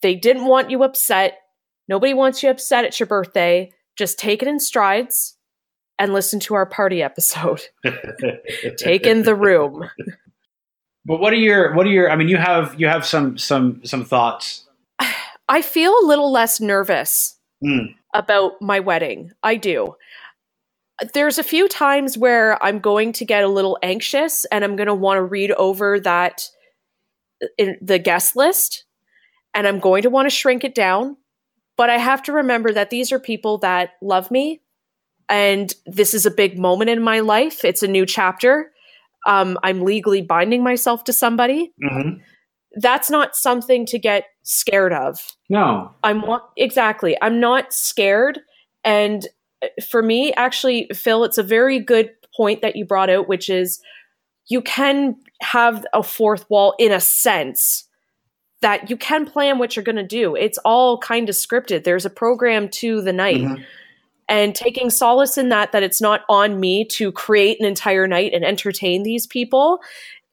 They 0.01 0.15
didn't 0.15 0.45
want 0.45 0.69
you 0.71 0.83
upset. 0.83 1.39
Nobody 1.87 2.13
wants 2.13 2.41
you 2.41 2.49
upset 2.49 2.85
at 2.85 2.99
your 2.99 3.07
birthday. 3.07 3.71
Just 3.95 4.17
take 4.19 4.41
it 4.41 4.47
in 4.47 4.59
strides 4.59 5.37
and 5.99 6.11
listen 6.13 6.39
to 6.41 6.55
our 6.55 6.65
party 6.65 7.01
episode. 7.03 7.61
Take 8.77 9.05
in 9.05 9.23
the 9.23 9.35
room. 9.35 9.89
But 11.05 11.19
what 11.19 11.31
are 11.31 11.37
your 11.37 11.73
what 11.75 11.85
are 11.85 11.91
your 11.91 12.09
I 12.11 12.15
mean 12.15 12.27
you 12.27 12.37
have 12.37 12.75
you 12.79 12.87
have 12.87 13.05
some 13.05 13.37
some 13.37 13.81
some 13.85 14.03
thoughts. 14.03 14.65
I 15.47 15.61
feel 15.61 15.93
a 16.01 16.07
little 16.07 16.31
less 16.31 16.59
nervous 16.59 17.33
Mm. 17.63 17.95
about 18.13 18.61
my 18.61 18.81
wedding. 18.81 19.31
I 19.41 19.55
do. 19.55 19.95
There's 21.13 21.37
a 21.37 21.43
few 21.43 21.67
times 21.67 22.17
where 22.17 22.61
I'm 22.63 22.79
going 22.79 23.11
to 23.13 23.25
get 23.25 23.43
a 23.43 23.49
little 23.49 23.77
anxious 23.83 24.45
and 24.45 24.63
I'm 24.63 24.75
going 24.75 24.87
to 24.87 24.93
want 24.95 25.17
to 25.17 25.23
read 25.23 25.51
over 25.51 25.99
that 25.99 26.49
in 27.57 27.77
the 27.81 27.99
guest 27.99 28.35
list 28.35 28.85
and 29.53 29.67
I'm 29.67 29.79
going 29.79 30.03
to 30.03 30.09
want 30.09 30.25
to 30.27 30.29
shrink 30.29 30.63
it 30.63 30.73
down, 30.73 31.17
but 31.75 31.89
I 31.89 31.97
have 31.97 32.23
to 32.23 32.31
remember 32.31 32.71
that 32.71 32.89
these 32.89 33.11
are 33.11 33.19
people 33.19 33.57
that 33.59 33.91
love 34.01 34.31
me 34.31 34.61
and 35.27 35.73
this 35.85 36.13
is 36.13 36.25
a 36.25 36.31
big 36.31 36.57
moment 36.57 36.89
in 36.89 37.01
my 37.01 37.19
life. 37.19 37.65
It's 37.65 37.83
a 37.83 37.87
new 37.87 38.05
chapter. 38.05 38.71
Um, 39.25 39.57
I'm 39.63 39.81
legally 39.81 40.21
binding 40.21 40.63
myself 40.63 41.03
to 41.05 41.13
somebody. 41.13 41.73
Mhm. 41.83 42.21
That's 42.77 43.09
not 43.09 43.35
something 43.35 43.85
to 43.87 43.97
get 43.97 44.25
scared 44.43 44.93
of. 44.93 45.19
No. 45.49 45.93
I'm 46.03 46.23
exactly. 46.57 47.17
I'm 47.21 47.39
not 47.39 47.73
scared. 47.73 48.39
And 48.83 49.25
uh, 49.25 49.29
for 49.89 50.01
me, 50.01 50.33
actually, 50.33 50.89
Phil, 50.93 51.23
it's 51.23 51.37
a 51.37 51.43
very 51.43 51.79
good 51.79 52.11
point 52.35 52.61
that 52.61 52.75
you 52.75 52.85
brought 52.85 53.09
out, 53.09 53.27
which 53.27 53.49
is 53.49 53.81
you 54.47 54.61
can 54.61 55.15
have 55.41 55.85
a 55.93 56.03
fourth 56.03 56.49
wall 56.49 56.75
in 56.77 56.91
a 56.91 56.99
sense 56.99 57.85
that 58.61 58.89
you 58.89 58.97
can 58.97 59.25
plan 59.25 59.57
what 59.59 59.75
you're 59.75 59.83
going 59.83 59.95
to 59.95 60.03
do. 60.03 60.35
It's 60.35 60.57
all 60.59 60.97
kind 60.97 61.29
of 61.29 61.35
scripted. 61.35 61.83
There's 61.83 62.05
a 62.05 62.09
program 62.09 62.69
to 62.69 63.01
the 63.01 63.13
night. 63.13 63.41
Mhm. 63.41 63.63
And 64.27 64.55
taking 64.55 64.89
solace 64.89 65.37
in 65.37 65.49
that, 65.49 65.71
that 65.71 65.83
it's 65.83 66.01
not 66.01 66.21
on 66.29 66.59
me 66.59 66.83
to 66.85 67.11
create 67.11 67.59
an 67.59 67.65
entire 67.65 68.07
night 68.07 68.33
and 68.33 68.43
entertain 68.43 69.03
these 69.03 69.27
people 69.27 69.81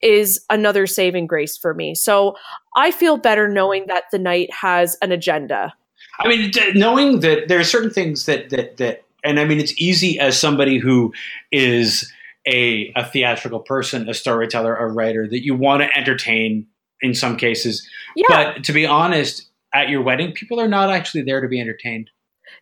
is 0.00 0.44
another 0.50 0.86
saving 0.86 1.26
grace 1.26 1.56
for 1.56 1.74
me. 1.74 1.94
So 1.94 2.36
I 2.74 2.90
feel 2.90 3.16
better 3.16 3.48
knowing 3.48 3.86
that 3.86 4.04
the 4.10 4.18
night 4.18 4.50
has 4.52 4.96
an 5.02 5.12
agenda. 5.12 5.74
I 6.20 6.28
mean, 6.28 6.52
knowing 6.74 7.20
that 7.20 7.48
there 7.48 7.58
are 7.58 7.64
certain 7.64 7.90
things 7.90 8.26
that 8.26 8.50
that 8.50 8.76
that, 8.78 9.04
and 9.24 9.38
I 9.40 9.44
mean, 9.44 9.60
it's 9.60 9.74
easy 9.80 10.18
as 10.18 10.38
somebody 10.38 10.78
who 10.78 11.12
is 11.50 12.10
a 12.46 12.92
a 12.96 13.04
theatrical 13.04 13.60
person, 13.60 14.08
a 14.08 14.14
storyteller, 14.14 14.74
a 14.76 14.90
writer, 14.90 15.28
that 15.28 15.44
you 15.44 15.54
want 15.54 15.82
to 15.82 15.96
entertain 15.96 16.66
in 17.00 17.14
some 17.14 17.36
cases. 17.36 17.86
Yeah, 18.16 18.26
But 18.54 18.64
to 18.64 18.72
be 18.72 18.86
honest, 18.86 19.48
at 19.74 19.88
your 19.88 20.02
wedding, 20.02 20.32
people 20.32 20.60
are 20.60 20.68
not 20.68 20.90
actually 20.90 21.22
there 21.22 21.40
to 21.40 21.48
be 21.48 21.60
entertained. 21.60 22.10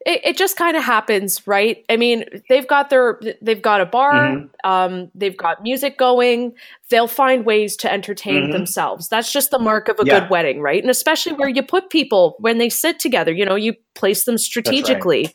it, 0.06 0.20
it 0.24 0.36
just 0.36 0.56
kind 0.56 0.76
of 0.76 0.84
happens, 0.84 1.46
right? 1.46 1.84
I 1.90 1.96
mean, 1.96 2.24
they've 2.48 2.66
got 2.66 2.88
their 2.90 3.20
they've 3.42 3.60
got 3.60 3.80
a 3.80 3.86
bar, 3.86 4.12
Mhm. 4.14 4.48
um, 4.64 5.10
they've 5.14 5.36
got 5.36 5.62
music 5.62 5.98
going. 5.98 6.52
They'll 6.90 7.08
find 7.08 7.44
ways 7.44 7.76
to 7.78 7.92
entertain 7.92 8.44
Mhm. 8.48 8.52
themselves. 8.52 9.08
That's 9.08 9.32
just 9.32 9.50
the 9.50 9.58
mark 9.58 9.88
of 9.88 9.96
a 10.00 10.04
Yeah. 10.06 10.20
good 10.20 10.30
wedding, 10.30 10.60
right? 10.60 10.80
And 10.80 10.90
especially 10.90 11.32
where 11.32 11.48
you 11.48 11.62
put 11.62 11.90
people 11.90 12.36
when 12.38 12.58
they 12.58 12.68
sit 12.68 12.98
together. 12.98 13.32
You 13.32 13.44
know, 13.44 13.56
you 13.56 13.74
place 13.94 14.24
them 14.24 14.38
strategically. 14.38 15.32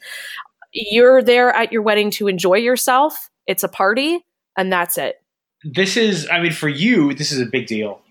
You're 0.76 1.24
there 1.24 1.52
at 1.52 1.72
your 1.72 1.82
wedding 1.82 2.12
to 2.12 2.28
enjoy 2.28 2.56
yourself. 2.58 3.30
It's 3.48 3.64
a 3.64 3.70
party, 3.70 4.20
and 4.58 4.72
that's 4.72 4.98
it. 4.98 5.22
This 5.64 5.96
is, 5.98 6.28
I 6.30 6.42
mean, 6.42 6.52
for 6.52 6.68
you, 6.68 7.14
this 7.14 7.32
is 7.32 7.40
a 7.40 7.46
big 7.46 7.66
deal, 7.66 8.02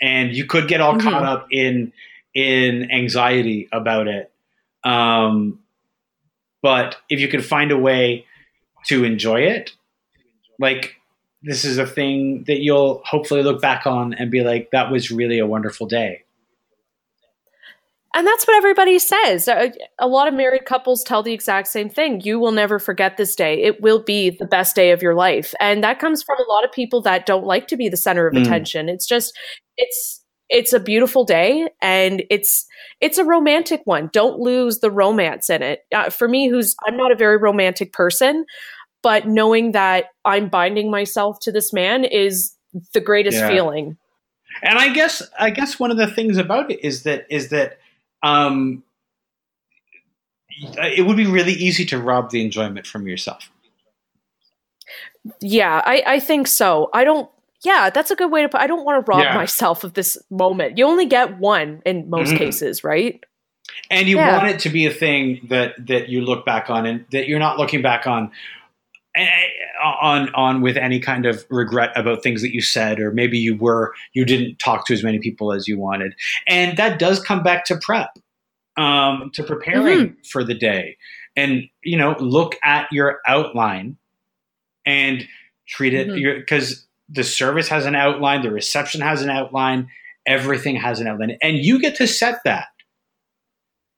and 0.00 0.34
you 0.34 0.46
could 0.46 0.66
get 0.66 0.80
all 0.80 0.94
Mhm. 0.94 1.02
caught 1.02 1.22
up 1.22 1.46
in 1.50 1.92
in 2.34 2.90
anxiety 2.90 3.68
about 3.72 4.08
it. 4.08 4.32
Um, 4.82 5.60
but 6.62 6.96
if 7.08 7.20
you 7.20 7.28
could 7.28 7.44
find 7.44 7.70
a 7.70 7.78
way 7.78 8.26
to 8.86 9.04
enjoy 9.04 9.40
it. 9.42 9.72
Like 10.58 10.96
this 11.42 11.64
is 11.64 11.78
a 11.78 11.86
thing 11.86 12.44
that 12.46 12.60
you'll 12.60 13.02
hopefully 13.04 13.42
look 13.42 13.60
back 13.60 13.86
on 13.86 14.14
and 14.14 14.30
be 14.30 14.42
like, 14.42 14.70
that 14.70 14.90
was 14.90 15.10
really 15.10 15.38
a 15.38 15.46
wonderful 15.46 15.86
day. 15.86 16.23
And 18.14 18.26
that's 18.26 18.46
what 18.46 18.56
everybody 18.56 19.00
says. 19.00 19.48
A, 19.48 19.72
a, 19.98 20.06
lot 20.06 20.28
of 20.28 20.34
married 20.34 20.66
couples 20.66 21.02
tell 21.02 21.24
the 21.24 21.32
exact 21.32 21.66
same 21.66 21.90
thing. 21.90 22.20
You 22.20 22.38
will 22.38 22.52
never 22.52 22.78
forget 22.78 23.16
this 23.16 23.34
day. 23.34 23.60
It 23.60 23.82
will 23.82 24.02
be 24.02 24.30
the 24.30 24.46
best 24.46 24.76
day 24.76 24.92
of 24.92 25.02
your 25.02 25.16
life. 25.16 25.52
And 25.58 25.82
that 25.82 25.98
comes 25.98 26.22
from 26.22 26.38
a 26.38 26.48
lot 26.50 26.64
of 26.64 26.70
people 26.70 27.02
that 27.02 27.26
don't 27.26 27.44
like 27.44 27.66
to 27.68 27.76
be 27.76 27.88
the 27.88 27.96
center 27.96 28.28
of 28.28 28.34
mm. 28.34 28.42
attention. 28.42 28.88
It's 28.88 29.06
just 29.06 29.36
it's 29.76 30.24
it's 30.48 30.72
a 30.72 30.78
beautiful 30.78 31.24
day 31.24 31.68
and 31.82 32.22
it's 32.30 32.66
it's 33.00 33.18
a 33.18 33.24
romantic 33.24 33.80
one. 33.84 34.10
Don't 34.12 34.38
lose 34.38 34.78
the 34.78 34.92
romance 34.92 35.50
in 35.50 35.62
it. 35.62 35.80
Uh, 35.92 36.08
for 36.08 36.28
me 36.28 36.48
who's 36.48 36.76
I'm 36.86 36.96
not 36.96 37.10
a 37.10 37.16
very 37.16 37.36
romantic 37.36 37.92
person, 37.92 38.44
but 39.02 39.26
knowing 39.26 39.72
that 39.72 40.06
I'm 40.24 40.48
binding 40.48 40.88
myself 40.88 41.40
to 41.40 41.50
this 41.50 41.72
man 41.72 42.04
is 42.04 42.54
the 42.92 43.00
greatest 43.00 43.38
yeah. 43.38 43.48
feeling. 43.48 43.96
And 44.62 44.78
I 44.78 44.92
guess 44.92 45.20
I 45.40 45.50
guess 45.50 45.80
one 45.80 45.90
of 45.90 45.96
the 45.96 46.06
things 46.06 46.36
about 46.36 46.70
it 46.70 46.84
is 46.84 47.02
that 47.02 47.26
is 47.28 47.48
that 47.48 47.78
um, 48.24 48.82
it 50.48 51.06
would 51.06 51.16
be 51.16 51.26
really 51.26 51.52
easy 51.52 51.84
to 51.86 51.98
rob 51.98 52.30
the 52.30 52.42
enjoyment 52.42 52.86
from 52.86 53.06
yourself. 53.06 53.50
Yeah, 55.40 55.82
I, 55.84 56.02
I 56.06 56.20
think 56.20 56.46
so. 56.46 56.90
I 56.92 57.04
don't. 57.04 57.30
Yeah, 57.62 57.88
that's 57.90 58.10
a 58.10 58.16
good 58.16 58.30
way 58.30 58.42
to 58.42 58.48
put. 58.48 58.60
I 58.60 58.66
don't 58.66 58.84
want 58.84 59.04
to 59.04 59.10
rob 59.10 59.22
yeah. 59.22 59.34
myself 59.34 59.84
of 59.84 59.94
this 59.94 60.18
moment. 60.30 60.76
You 60.76 60.86
only 60.86 61.06
get 61.06 61.38
one 61.38 61.82
in 61.86 62.10
most 62.10 62.28
mm-hmm. 62.28 62.38
cases, 62.38 62.84
right? 62.84 63.22
And 63.90 64.06
you 64.06 64.16
yeah. 64.16 64.36
want 64.36 64.54
it 64.54 64.60
to 64.60 64.68
be 64.68 64.86
a 64.86 64.90
thing 64.90 65.40
that 65.48 65.74
that 65.86 66.08
you 66.08 66.20
look 66.20 66.44
back 66.44 66.68
on, 66.70 66.86
and 66.86 67.04
that 67.12 67.28
you're 67.28 67.38
not 67.38 67.58
looking 67.58 67.82
back 67.82 68.06
on 68.06 68.30
on 69.82 70.34
on 70.34 70.60
with 70.60 70.76
any 70.76 70.98
kind 70.98 71.26
of 71.26 71.44
regret 71.48 71.92
about 71.96 72.22
things 72.22 72.42
that 72.42 72.52
you 72.52 72.60
said 72.60 72.98
or 72.98 73.12
maybe 73.12 73.38
you 73.38 73.56
were 73.56 73.92
you 74.12 74.24
didn't 74.24 74.58
talk 74.58 74.86
to 74.86 74.92
as 74.92 75.04
many 75.04 75.18
people 75.18 75.52
as 75.52 75.68
you 75.68 75.78
wanted 75.78 76.14
and 76.46 76.76
that 76.76 76.98
does 76.98 77.20
come 77.20 77.42
back 77.42 77.64
to 77.64 77.76
prep 77.76 78.18
um, 78.76 79.30
to 79.32 79.44
preparing 79.44 79.98
mm-hmm. 79.98 80.20
for 80.28 80.42
the 80.42 80.54
day 80.54 80.96
and 81.36 81.68
you 81.82 81.96
know 81.96 82.16
look 82.18 82.56
at 82.64 82.90
your 82.90 83.20
outline 83.26 83.96
and 84.84 85.26
treat 85.68 85.94
it 85.94 86.08
because 86.40 86.72
mm-hmm. 86.72 87.14
the 87.14 87.24
service 87.24 87.68
has 87.68 87.86
an 87.86 87.94
outline 87.94 88.42
the 88.42 88.50
reception 88.50 89.00
has 89.00 89.22
an 89.22 89.30
outline 89.30 89.88
everything 90.26 90.74
has 90.74 91.00
an 91.00 91.06
outline 91.06 91.36
and 91.40 91.58
you 91.58 91.80
get 91.80 91.94
to 91.94 92.06
set 92.06 92.42
that 92.44 92.66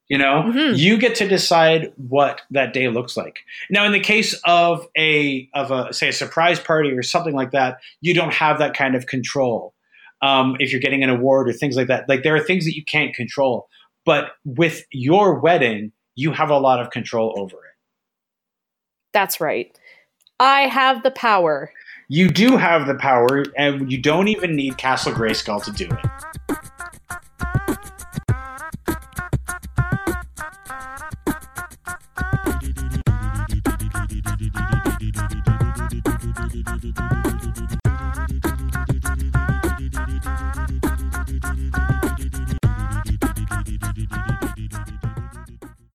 you 0.09 0.19
know, 0.19 0.45
mm-hmm. 0.47 0.77
you 0.77 0.99
get 0.99 1.17
to 1.17 1.29
decide 1.29 1.93
what 1.97 2.43
that 2.51 2.73
day 2.73 2.89
looks 2.89 3.17
like. 3.17 3.41
Now, 3.71 3.85
in 3.85 3.93
the 3.93 4.01
case 4.01 4.41
of 4.45 4.87
a 4.97 5.49
of 5.55 5.71
a 5.71 5.93
say 5.93 6.09
a 6.09 6.13
surprise 6.13 6.61
party 6.61 6.91
or 6.93 7.03
something 7.03 7.35
like 7.35 7.51
that, 7.51 7.79
you 8.01 8.15
don't 8.15 8.33
have 8.33 8.59
that 8.59 8.75
kind 8.75 8.95
of 8.95 9.07
control. 9.07 9.75
Um, 10.23 10.57
if 10.61 10.71
you're 10.71 10.81
getting 10.81 11.03
an 11.03 11.11
award 11.11 11.49
or 11.49 11.53
things 11.53 11.77
like 11.77 11.89
that, 11.89 12.09
like 12.09 12.23
there 12.23 12.35
are 12.37 12.41
things 12.41 12.65
that 12.65 12.77
you 12.77 12.85
can't 12.85 13.15
control. 13.15 13.69
But 14.05 14.31
with 14.45 14.85
your 14.93 15.41
wedding, 15.41 15.93
you 16.15 16.33
have 16.33 16.51
a 16.51 16.59
lot 16.59 16.81
of 16.81 16.91
control 16.91 17.35
over 17.37 17.57
it. 17.57 17.75
That's 19.13 19.41
right. 19.41 19.77
I 20.39 20.63
have 20.63 21.03
the 21.03 21.11
power. 21.11 21.73
You 22.09 22.29
do 22.29 22.57
have 22.57 22.87
the 22.87 22.95
power, 22.95 23.45
and 23.57 23.91
you 23.91 23.99
don't 23.99 24.29
even 24.29 24.55
need 24.55 24.79
Castle 24.79 25.13
Grayskull 25.13 25.65
to 25.65 25.73
do 25.73 25.87
it. 25.87 26.36